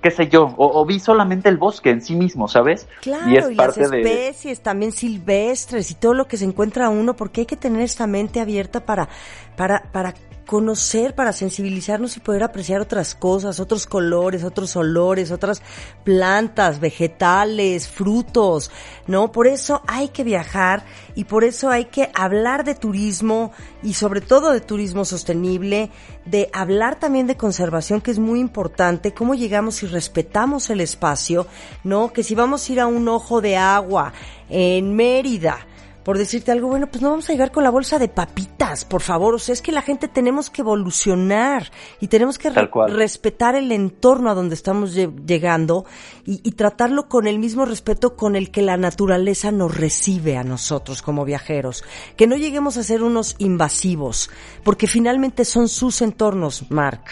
qué 0.00 0.10
sé 0.10 0.28
yo, 0.28 0.54
o, 0.56 0.84
vi 0.84 0.98
solamente 0.98 1.48
el 1.48 1.56
bosque 1.56 1.90
en 1.90 2.00
sí 2.00 2.14
mismo, 2.14 2.48
¿sabes? 2.48 2.86
Claro, 3.00 3.30
y, 3.30 3.36
es 3.36 3.56
las 3.56 3.76
especies 3.76 4.60
también 4.60 4.92
silvestres 4.92 5.90
y 5.90 5.94
todo 5.94 6.14
lo 6.14 6.26
que 6.26 6.36
se 6.36 6.44
encuentra 6.44 6.88
uno, 6.88 7.14
porque 7.14 7.42
hay 7.42 7.46
que 7.46 7.56
tener 7.56 7.82
esta 7.82 8.06
mente 8.06 8.40
abierta 8.40 8.84
para, 8.84 9.08
para, 9.56 9.82
para 9.92 10.14
conocer, 10.46 11.14
para 11.14 11.32
sensibilizarnos 11.32 12.16
y 12.16 12.20
poder 12.20 12.42
apreciar 12.42 12.80
otras 12.80 13.14
cosas, 13.14 13.60
otros 13.60 13.86
colores, 13.86 14.44
otros 14.44 14.76
olores, 14.76 15.30
otras 15.30 15.62
plantas, 16.04 16.80
vegetales, 16.80 17.88
frutos, 17.88 18.70
¿no? 19.06 19.32
Por 19.32 19.46
eso 19.46 19.82
hay 19.86 20.08
que 20.08 20.24
viajar 20.24 20.84
y 21.14 21.24
por 21.24 21.44
eso 21.44 21.70
hay 21.70 21.86
que 21.86 22.10
hablar 22.14 22.64
de 22.64 22.74
turismo 22.74 23.52
y 23.82 23.94
sobre 23.94 24.20
todo 24.20 24.52
de 24.52 24.60
turismo 24.60 25.04
sostenible, 25.04 25.90
de 26.24 26.48
hablar 26.52 26.98
también 26.98 27.26
de 27.26 27.36
conservación, 27.36 28.00
que 28.00 28.10
es 28.10 28.18
muy 28.18 28.40
importante, 28.40 29.12
cómo 29.12 29.34
llegamos 29.34 29.82
y 29.82 29.86
respetamos 29.86 30.70
el 30.70 30.80
espacio, 30.80 31.46
¿no? 31.82 32.12
Que 32.12 32.22
si 32.22 32.34
vamos 32.34 32.68
a 32.68 32.72
ir 32.72 32.80
a 32.80 32.86
un 32.86 33.08
ojo 33.08 33.40
de 33.40 33.56
agua 33.56 34.12
en 34.48 34.94
Mérida, 34.94 35.66
por 36.04 36.18
decirte 36.18 36.52
algo, 36.52 36.68
bueno, 36.68 36.86
pues 36.88 37.02
no 37.02 37.10
vamos 37.10 37.28
a 37.28 37.32
llegar 37.32 37.50
con 37.50 37.64
la 37.64 37.70
bolsa 37.70 37.98
de 37.98 38.08
papitas, 38.08 38.84
por 38.84 39.00
favor. 39.00 39.34
O 39.34 39.38
sea, 39.38 39.54
es 39.54 39.62
que 39.62 39.72
la 39.72 39.82
gente 39.82 40.06
tenemos 40.06 40.50
que 40.50 40.60
evolucionar 40.60 41.70
y 42.00 42.08
tenemos 42.08 42.36
que 42.38 42.50
respetar 42.50 43.54
el 43.54 43.72
entorno 43.72 44.30
a 44.30 44.34
donde 44.34 44.54
estamos 44.54 44.94
llegando 44.94 45.86
y, 46.26 46.52
tratarlo 46.52 47.08
con 47.08 47.26
el 47.26 47.38
mismo 47.38 47.64
respeto 47.64 48.16
con 48.16 48.36
el 48.36 48.50
que 48.50 48.62
la 48.62 48.76
naturaleza 48.76 49.50
nos 49.50 49.76
recibe 49.76 50.36
a 50.36 50.44
nosotros 50.44 51.02
como 51.02 51.24
viajeros. 51.24 51.84
Que 52.16 52.26
no 52.26 52.36
lleguemos 52.36 52.76
a 52.76 52.82
ser 52.82 53.02
unos 53.02 53.36
invasivos, 53.38 54.30
porque 54.62 54.86
finalmente 54.86 55.44
son 55.44 55.68
sus 55.68 56.02
entornos, 56.02 56.70
Mark. 56.70 57.04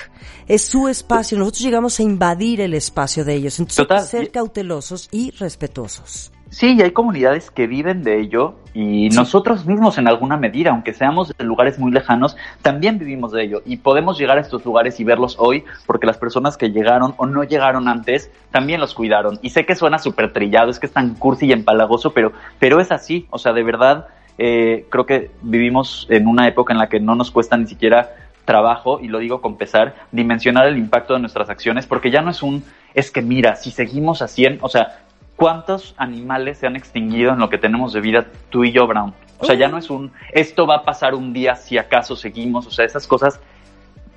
Es 0.46 0.62
su 0.64 0.88
espacio. 0.88 1.38
Nosotros 1.38 1.62
llegamos 1.62 1.98
a 1.98 2.02
invadir 2.02 2.60
el 2.60 2.74
espacio 2.74 3.24
de 3.24 3.34
ellos. 3.34 3.58
Entonces, 3.58 3.86
hay 3.88 3.98
que 3.98 4.06
ser 4.06 4.30
cautelosos 4.30 5.08
y 5.10 5.30
respetuosos. 5.32 6.31
Sí, 6.52 6.74
y 6.74 6.82
hay 6.82 6.90
comunidades 6.90 7.50
que 7.50 7.66
viven 7.66 8.02
de 8.02 8.20
ello 8.20 8.56
y 8.74 9.08
nosotros 9.08 9.64
mismos 9.64 9.96
en 9.96 10.06
alguna 10.06 10.36
medida, 10.36 10.68
aunque 10.68 10.92
seamos 10.92 11.34
de 11.34 11.44
lugares 11.44 11.78
muy 11.78 11.90
lejanos, 11.90 12.36
también 12.60 12.98
vivimos 12.98 13.32
de 13.32 13.44
ello. 13.44 13.62
Y 13.64 13.78
podemos 13.78 14.18
llegar 14.18 14.36
a 14.36 14.42
estos 14.42 14.62
lugares 14.62 15.00
y 15.00 15.04
verlos 15.04 15.36
hoy 15.38 15.64
porque 15.86 16.06
las 16.06 16.18
personas 16.18 16.58
que 16.58 16.70
llegaron 16.70 17.14
o 17.16 17.24
no 17.24 17.42
llegaron 17.42 17.88
antes 17.88 18.30
también 18.50 18.80
los 18.80 18.92
cuidaron. 18.92 19.38
Y 19.40 19.48
sé 19.48 19.64
que 19.64 19.74
suena 19.74 19.98
súper 19.98 20.34
trillado, 20.34 20.70
es 20.70 20.78
que 20.78 20.84
es 20.84 20.92
tan 20.92 21.14
cursi 21.14 21.46
y 21.46 21.52
empalagoso, 21.52 22.12
pero, 22.12 22.32
pero 22.58 22.80
es 22.80 22.92
así, 22.92 23.26
o 23.30 23.38
sea, 23.38 23.54
de 23.54 23.62
verdad 23.62 24.08
eh, 24.36 24.84
creo 24.90 25.06
que 25.06 25.30
vivimos 25.40 26.06
en 26.10 26.26
una 26.26 26.46
época 26.46 26.74
en 26.74 26.78
la 26.78 26.90
que 26.90 27.00
no 27.00 27.14
nos 27.14 27.30
cuesta 27.30 27.56
ni 27.56 27.66
siquiera 27.66 28.10
trabajo, 28.44 29.00
y 29.00 29.08
lo 29.08 29.20
digo 29.20 29.40
con 29.40 29.56
pesar, 29.56 29.94
dimensionar 30.10 30.66
el 30.66 30.76
impacto 30.76 31.14
de 31.14 31.20
nuestras 31.20 31.48
acciones, 31.48 31.86
porque 31.86 32.10
ya 32.10 32.20
no 32.20 32.30
es 32.30 32.42
un, 32.42 32.62
es 32.92 33.10
que 33.10 33.22
mira, 33.22 33.56
si 33.56 33.70
seguimos 33.70 34.20
así, 34.20 34.44
o 34.60 34.68
sea, 34.68 34.98
¿cuántos 35.36 35.94
animales 35.96 36.58
se 36.58 36.66
han 36.66 36.76
extinguido 36.76 37.32
en 37.32 37.38
lo 37.38 37.48
que 37.50 37.58
tenemos 37.58 37.92
de 37.92 38.00
vida 38.00 38.26
tú 38.50 38.64
y 38.64 38.72
yo, 38.72 38.86
Brown? 38.86 39.14
O 39.38 39.44
sea, 39.44 39.56
ya 39.56 39.68
no 39.68 39.76
es 39.76 39.90
un, 39.90 40.12
esto 40.32 40.66
va 40.66 40.76
a 40.76 40.82
pasar 40.84 41.14
un 41.14 41.32
día 41.32 41.56
si 41.56 41.76
acaso 41.76 42.14
seguimos, 42.14 42.66
o 42.66 42.70
sea, 42.70 42.84
esas 42.84 43.06
cosas 43.06 43.40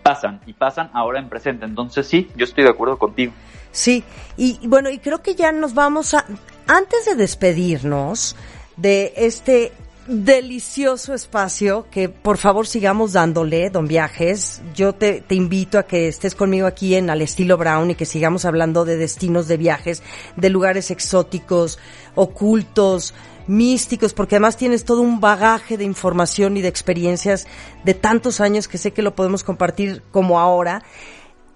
pasan 0.04 0.40
y 0.46 0.54
pasan 0.54 0.92
ahora 0.94 1.20
en 1.20 1.30
presente. 1.30 1.66
Entonces 1.66 2.06
sí, 2.06 2.30
yo 2.36 2.44
estoy 2.44 2.64
de 2.64 2.70
acuerdo 2.70 3.00
contigo. 3.00 3.34
Sí, 3.72 4.04
y 4.38 4.60
bueno, 4.68 4.92
y 4.92 5.00
creo 5.00 5.24
que 5.24 5.34
ya 5.34 5.52
nos 5.52 5.74
vamos 5.74 6.14
a, 6.14 6.26
antes 6.68 7.06
de 7.06 7.16
despedirnos 7.16 8.36
de 8.78 9.14
este 9.18 9.72
delicioso 10.08 11.14
espacio 11.14 11.88
que 11.90 12.10
por 12.10 12.38
favor 12.38 12.68
sigamos 12.68 13.14
dándole, 13.14 13.70
don 13.70 13.88
Viajes. 13.88 14.62
Yo 14.76 14.94
te, 14.94 15.24
invito 15.30 15.80
a 15.80 15.84
que 15.84 16.08
estés 16.08 16.36
conmigo 16.36 16.68
aquí 16.68 16.96
en 16.96 17.10
Al 17.10 17.22
Estilo 17.22 17.58
Brown 17.58 17.92
y 17.92 17.96
que 17.96 18.06
sigamos 18.06 18.46
hablando 18.46 18.86
de 18.86 18.98
destinos 18.98 19.48
de 19.48 19.58
viajes, 19.58 20.04
de 20.36 20.50
lugares 20.50 20.92
exóticos, 20.92 21.80
ocultos, 22.14 23.14
místicos, 23.48 24.14
porque 24.14 24.36
además 24.36 24.58
tienes 24.58 24.86
todo 24.86 25.02
un 25.02 25.20
bagaje 25.20 25.78
de 25.78 25.84
información 25.84 26.58
y 26.58 26.62
de 26.62 26.68
experiencias 26.68 27.48
de 27.84 27.94
tantos 27.94 28.42
años 28.42 28.68
que 28.68 28.78
sé 28.78 28.92
que 28.92 29.02
lo 29.02 29.16
podemos 29.16 29.44
compartir 29.44 30.04
como 30.12 30.40
ahora. 30.40 30.84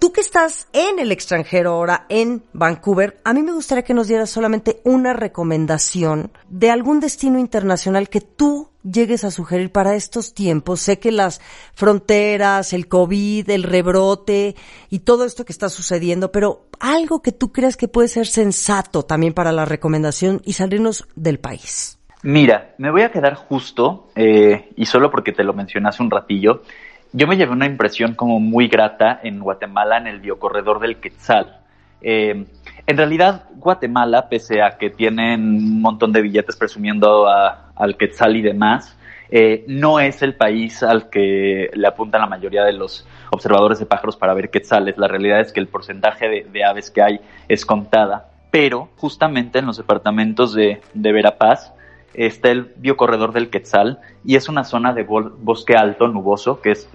Tú 0.00 0.12
que 0.12 0.22
estás 0.22 0.66
en 0.72 0.98
el 0.98 1.12
extranjero 1.12 1.72
ahora, 1.72 2.06
en 2.08 2.42
Vancouver, 2.54 3.20
a 3.22 3.34
mí 3.34 3.42
me 3.42 3.52
gustaría 3.52 3.84
que 3.84 3.92
nos 3.92 4.08
dieras 4.08 4.30
solamente 4.30 4.80
una 4.82 5.12
recomendación 5.12 6.32
de 6.48 6.70
algún 6.70 7.00
destino 7.00 7.38
internacional 7.38 8.08
que 8.08 8.22
tú 8.22 8.70
llegues 8.82 9.24
a 9.24 9.30
sugerir 9.30 9.70
para 9.72 9.94
estos 9.94 10.32
tiempos. 10.32 10.80
Sé 10.80 10.98
que 10.98 11.12
las 11.12 11.42
fronteras, 11.74 12.72
el 12.72 12.88
COVID, 12.88 13.50
el 13.50 13.62
rebrote 13.62 14.56
y 14.88 15.00
todo 15.00 15.26
esto 15.26 15.44
que 15.44 15.52
está 15.52 15.68
sucediendo, 15.68 16.32
pero 16.32 16.64
algo 16.80 17.20
que 17.20 17.32
tú 17.32 17.52
creas 17.52 17.76
que 17.76 17.86
puede 17.86 18.08
ser 18.08 18.26
sensato 18.26 19.02
también 19.02 19.34
para 19.34 19.52
la 19.52 19.66
recomendación 19.66 20.40
y 20.46 20.54
salirnos 20.54 21.06
del 21.14 21.40
país. 21.40 21.98
Mira, 22.22 22.74
me 22.78 22.90
voy 22.90 23.02
a 23.02 23.12
quedar 23.12 23.34
justo, 23.34 24.08
eh, 24.14 24.70
y 24.76 24.86
solo 24.86 25.10
porque 25.10 25.32
te 25.32 25.44
lo 25.44 25.52
mencioné 25.52 25.90
hace 25.90 26.02
un 26.02 26.10
ratillo, 26.10 26.62
yo 27.12 27.26
me 27.26 27.36
llevé 27.36 27.52
una 27.52 27.66
impresión 27.66 28.14
como 28.14 28.40
muy 28.40 28.68
grata 28.68 29.20
en 29.22 29.40
Guatemala 29.40 29.98
en 29.98 30.06
el 30.06 30.20
biocorredor 30.20 30.80
del 30.80 30.96
Quetzal. 30.96 31.58
Eh, 32.02 32.46
en 32.86 32.96
realidad, 32.96 33.44
Guatemala, 33.56 34.28
pese 34.28 34.62
a 34.62 34.78
que 34.78 34.90
tienen 34.90 35.40
un 35.40 35.80
montón 35.80 36.12
de 36.12 36.22
billetes 36.22 36.56
presumiendo 36.56 37.26
al 37.28 37.96
Quetzal 37.96 38.36
y 38.36 38.42
demás, 38.42 38.96
eh, 39.32 39.64
no 39.68 40.00
es 40.00 40.22
el 40.22 40.34
país 40.34 40.82
al 40.82 41.08
que 41.08 41.70
le 41.72 41.86
apuntan 41.86 42.20
la 42.20 42.26
mayoría 42.26 42.64
de 42.64 42.72
los 42.72 43.06
observadores 43.30 43.78
de 43.78 43.86
pájaros 43.86 44.16
para 44.16 44.34
ver 44.34 44.50
quetzales. 44.50 44.98
La 44.98 45.06
realidad 45.06 45.40
es 45.40 45.52
que 45.52 45.60
el 45.60 45.68
porcentaje 45.68 46.44
de, 46.52 46.64
aves 46.64 46.90
que 46.90 47.02
hay 47.02 47.20
es 47.48 47.64
contada. 47.64 48.28
Pero 48.50 48.88
justamente 48.96 49.60
en 49.60 49.66
los 49.66 49.76
departamentos 49.76 50.52
de, 50.52 50.80
de 50.94 51.12
Verapaz, 51.12 51.72
está 52.14 52.50
el 52.50 52.72
biocorredor 52.76 53.32
del 53.32 53.50
Quetzal 53.50 54.00
y 54.24 54.36
es 54.36 54.48
una 54.48 54.64
zona 54.64 54.92
de 54.92 55.04
bosque 55.04 55.76
alto, 55.76 56.08
nuboso, 56.08 56.60
que 56.60 56.72
es, 56.72 56.88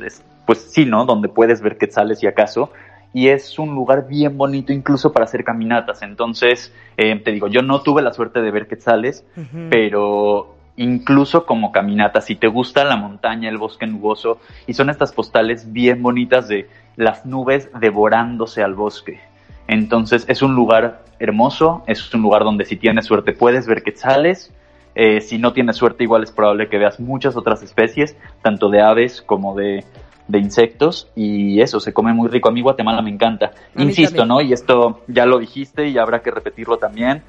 pues 0.45 0.59
sí, 0.59 0.85
¿no? 0.85 1.05
Donde 1.05 1.29
puedes 1.29 1.61
ver 1.61 1.77
quetzales 1.77 2.21
y 2.23 2.27
acaso, 2.27 2.71
y 3.13 3.29
es 3.29 3.57
un 3.57 3.73
lugar 3.73 4.07
bien 4.07 4.37
bonito 4.37 4.73
incluso 4.73 5.13
para 5.13 5.25
hacer 5.25 5.43
caminatas. 5.43 6.01
Entonces, 6.01 6.73
eh, 6.97 7.15
te 7.17 7.31
digo, 7.31 7.47
yo 7.47 7.61
no 7.61 7.81
tuve 7.81 8.01
la 8.01 8.13
suerte 8.13 8.41
de 8.41 8.51
ver 8.51 8.67
quetzales, 8.67 9.25
pero 9.69 10.55
incluso 10.75 11.45
como 11.45 11.71
caminata. 11.71 12.19
Si 12.19 12.35
te 12.35 12.47
gusta 12.47 12.83
la 12.83 12.97
montaña, 12.97 13.49
el 13.49 13.57
bosque 13.57 13.87
nuboso, 13.87 14.39
y 14.67 14.73
son 14.73 14.89
estas 14.89 15.13
postales 15.13 15.71
bien 15.71 16.03
bonitas 16.03 16.49
de 16.49 16.67
las 16.97 17.25
nubes 17.25 17.69
devorándose 17.79 18.61
al 18.61 18.73
bosque. 18.73 19.19
Entonces 19.67 20.25
es 20.27 20.41
un 20.41 20.53
lugar 20.53 21.03
hermoso, 21.19 21.83
es 21.87 22.13
un 22.13 22.21
lugar 22.21 22.43
donde 22.43 22.65
si 22.65 22.75
tienes 22.75 23.05
suerte 23.05 23.31
puedes 23.31 23.65
ver 23.65 23.83
quetzales, 23.83 24.51
eh, 24.95 25.21
si 25.21 25.37
no 25.37 25.53
tienes 25.53 25.75
suerte 25.75 26.03
igual 26.03 26.23
es 26.23 26.31
probable 26.31 26.69
que 26.69 26.77
veas 26.77 26.99
muchas 26.99 27.35
otras 27.35 27.61
especies, 27.61 28.17
tanto 28.41 28.69
de 28.69 28.81
aves 28.81 29.21
como 29.21 29.53
de, 29.55 29.83
de 30.27 30.39
insectos 30.39 31.11
y 31.15 31.61
eso, 31.61 31.79
se 31.79 31.93
come 31.93 32.13
muy 32.13 32.29
rico. 32.29 32.49
A 32.49 32.51
mí 32.51 32.61
Guatemala 32.61 33.01
me 33.01 33.11
encanta. 33.11 33.51
Insisto, 33.77 34.25
¿no? 34.25 34.41
Y 34.41 34.53
esto 34.53 35.01
ya 35.07 35.25
lo 35.25 35.39
dijiste 35.39 35.89
y 35.89 35.97
habrá 35.97 36.21
que 36.21 36.31
repetirlo 36.31 36.77
también 36.77 37.21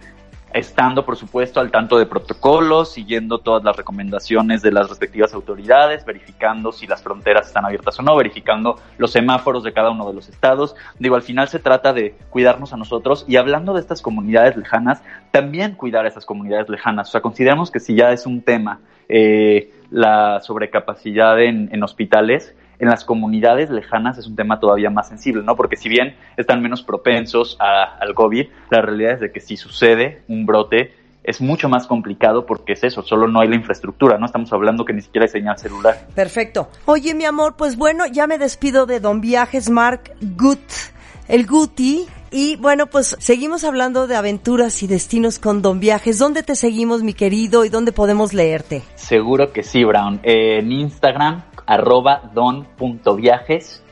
estando, 0.53 1.05
por 1.05 1.17
supuesto, 1.17 1.61
al 1.61 1.71
tanto 1.71 1.99
de 1.99 2.07
protocolos, 2.07 2.93
siguiendo 2.93 3.39
todas 3.39 3.63
las 3.63 3.77
recomendaciones 3.77 4.63
de 4.63 4.73
las 4.73 4.89
respectivas 4.89 5.35
autoridades, 5.35 6.05
verificando 6.05 6.73
si 6.73 6.87
las 6.87 7.03
fronteras 7.03 7.49
están 7.49 7.65
abiertas 7.65 7.99
o 7.99 8.03
no, 8.03 8.17
verificando 8.17 8.79
los 8.99 9.13
semáforos 9.13 9.65
de 9.65 9.73
cada 9.73 9.91
uno 9.91 10.07
de 10.09 10.15
los 10.15 10.29
estados. 10.29 10.75
Digo, 10.99 11.17
al 11.17 11.23
final 11.23 11.49
se 11.49 11.59
trata 11.59 11.93
de 11.93 12.15
cuidarnos 12.31 12.73
a 12.73 12.77
nosotros 12.77 13.25
y 13.29 13.37
hablando 13.37 13.75
de 13.75 13.81
estas 13.81 14.03
comunidades 14.03 14.57
lejanas, 14.57 15.03
también 15.31 15.75
cuidar 15.75 16.05
a 16.05 16.09
esas 16.09 16.25
comunidades 16.25 16.69
lejanas. 16.69 17.09
O 17.09 17.13
sea, 17.13 17.21
consideramos 17.21 17.71
que 17.71 17.81
si 17.81 17.95
ya 17.95 18.13
es 18.13 18.27
un 18.27 18.43
tema 18.43 18.81
eh, 19.09 19.73
la 19.91 20.41
sobrecapacidad 20.41 21.41
en, 21.41 21.69
en 21.73 21.83
hospitales, 21.83 22.55
en 22.79 22.89
las 22.89 23.05
comunidades 23.05 23.71
lejanas 23.71 24.19
es 24.19 24.27
un 24.27 24.37
tema 24.37 24.61
todavía 24.61 24.91
más 24.91 25.09
sensible, 25.09 25.43
¿no? 25.43 25.57
Porque 25.57 25.77
si 25.77 25.89
bien 25.89 26.17
están 26.37 26.63
menos 26.63 26.83
propensos 26.83 27.57
a, 27.61 27.97
al 27.99 28.15
COVID, 28.15 28.47
la 28.71 28.83
realidad 28.83 29.15
es 29.15 29.21
de 29.21 29.33
que 29.33 29.41
si 29.41 29.57
sucede 29.57 30.23
un 30.29 30.47
brote 30.47 30.93
es 31.27 31.41
mucho 31.41 31.69
más 31.69 31.87
complicado 31.89 32.47
porque 32.47 32.75
es 32.75 32.85
eso, 32.85 33.03
solo 33.03 33.27
no 33.27 33.41
hay 33.41 33.49
la 33.49 33.57
infraestructura, 33.57 34.17
no 34.17 34.27
estamos 34.27 34.53
hablando 34.53 34.85
que 34.85 34.93
ni 34.93 35.03
siquiera 35.03 35.25
hay 35.25 35.31
señal 35.31 35.59
celular. 35.59 36.07
Perfecto. 36.15 36.69
Oye, 36.85 37.15
mi 37.15 37.25
amor, 37.25 37.57
pues 37.57 37.77
bueno, 37.77 38.07
ya 38.07 38.29
me 38.29 38.39
despido 38.39 38.87
de 38.87 39.01
Don 39.01 39.21
Viajes 39.21 39.69
Mark 39.69 40.13
Gut, 40.37 40.61
el 41.29 41.47
Guti. 41.47 42.07
Y 42.31 42.57
bueno, 42.57 42.87
pues 42.87 43.17
seguimos 43.19 43.65
hablando 43.65 44.07
de 44.07 44.15
aventuras 44.15 44.83
y 44.83 44.87
destinos 44.87 45.39
con 45.39 45.63
Don 45.63 45.81
Viajes. 45.81 46.19
¿Dónde 46.19 46.43
te 46.43 46.55
seguimos, 46.55 47.03
mi 47.03 47.15
querido, 47.15 47.65
y 47.65 47.71
dónde 47.71 47.93
podemos 47.93 48.35
leerte? 48.35 48.83
Seguro 48.95 49.53
que 49.53 49.63
sí, 49.63 49.85
Brown. 49.85 50.21
en 50.23 50.71
Instagram 50.71 51.43
arroba 51.67 52.31
don.viajes 52.35 53.83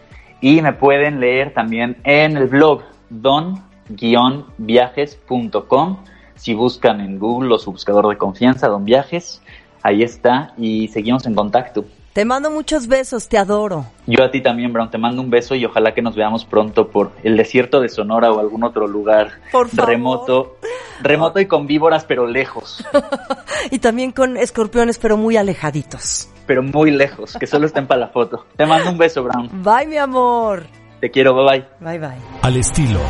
y 0.40 0.62
me 0.62 0.72
pueden 0.72 1.20
leer 1.20 1.54
también 1.54 1.96
en 2.04 2.36
el 2.36 2.46
blog 2.46 2.82
don-viajes.com. 3.10 5.96
Si 6.36 6.54
buscan 6.54 7.00
en 7.00 7.18
Google 7.18 7.54
o 7.54 7.58
su 7.58 7.72
buscador 7.72 8.08
de 8.08 8.16
confianza, 8.18 8.68
Don 8.68 8.84
Viajes, 8.84 9.42
ahí 9.82 10.02
está 10.02 10.52
y 10.58 10.88
seguimos 10.88 11.24
en 11.26 11.34
contacto. 11.34 11.86
Te 12.14 12.24
mando 12.24 12.48
muchos 12.48 12.86
besos, 12.86 13.28
te 13.28 13.36
adoro. 13.38 13.86
Yo 14.06 14.22
a 14.22 14.30
ti 14.30 14.40
también, 14.40 14.72
Brown, 14.72 14.88
te 14.88 14.98
mando 14.98 15.20
un 15.20 15.30
beso 15.30 15.56
y 15.56 15.64
ojalá 15.64 15.94
que 15.94 16.00
nos 16.00 16.14
veamos 16.14 16.44
pronto 16.44 16.86
por 16.86 17.10
el 17.24 17.36
desierto 17.36 17.80
de 17.80 17.88
Sonora 17.88 18.30
o 18.30 18.38
algún 18.38 18.62
otro 18.62 18.86
lugar 18.86 19.32
remoto, 19.72 20.56
remoto 21.02 21.40
y 21.40 21.46
con 21.46 21.66
víboras 21.66 22.04
pero 22.04 22.28
lejos. 22.28 22.86
y 23.72 23.80
también 23.80 24.12
con 24.12 24.36
escorpiones 24.36 24.98
pero 24.98 25.16
muy 25.16 25.36
alejaditos. 25.36 26.30
Pero 26.46 26.62
muy 26.62 26.92
lejos, 26.92 27.36
que 27.36 27.48
solo 27.48 27.66
estén 27.66 27.88
para 27.88 28.02
la 28.02 28.08
foto. 28.10 28.46
Te 28.56 28.64
mando 28.64 28.90
un 28.90 28.98
beso, 28.98 29.24
Brown. 29.24 29.50
Bye, 29.64 29.88
mi 29.88 29.96
amor. 29.96 30.66
Te 31.00 31.10
quiero, 31.10 31.34
bye 31.34 31.44
bye. 31.44 31.66
Bye 31.80 31.98
bye. 31.98 32.22
Al 32.42 32.56
estilo 32.56 33.00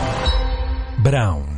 Brown. 1.03 1.54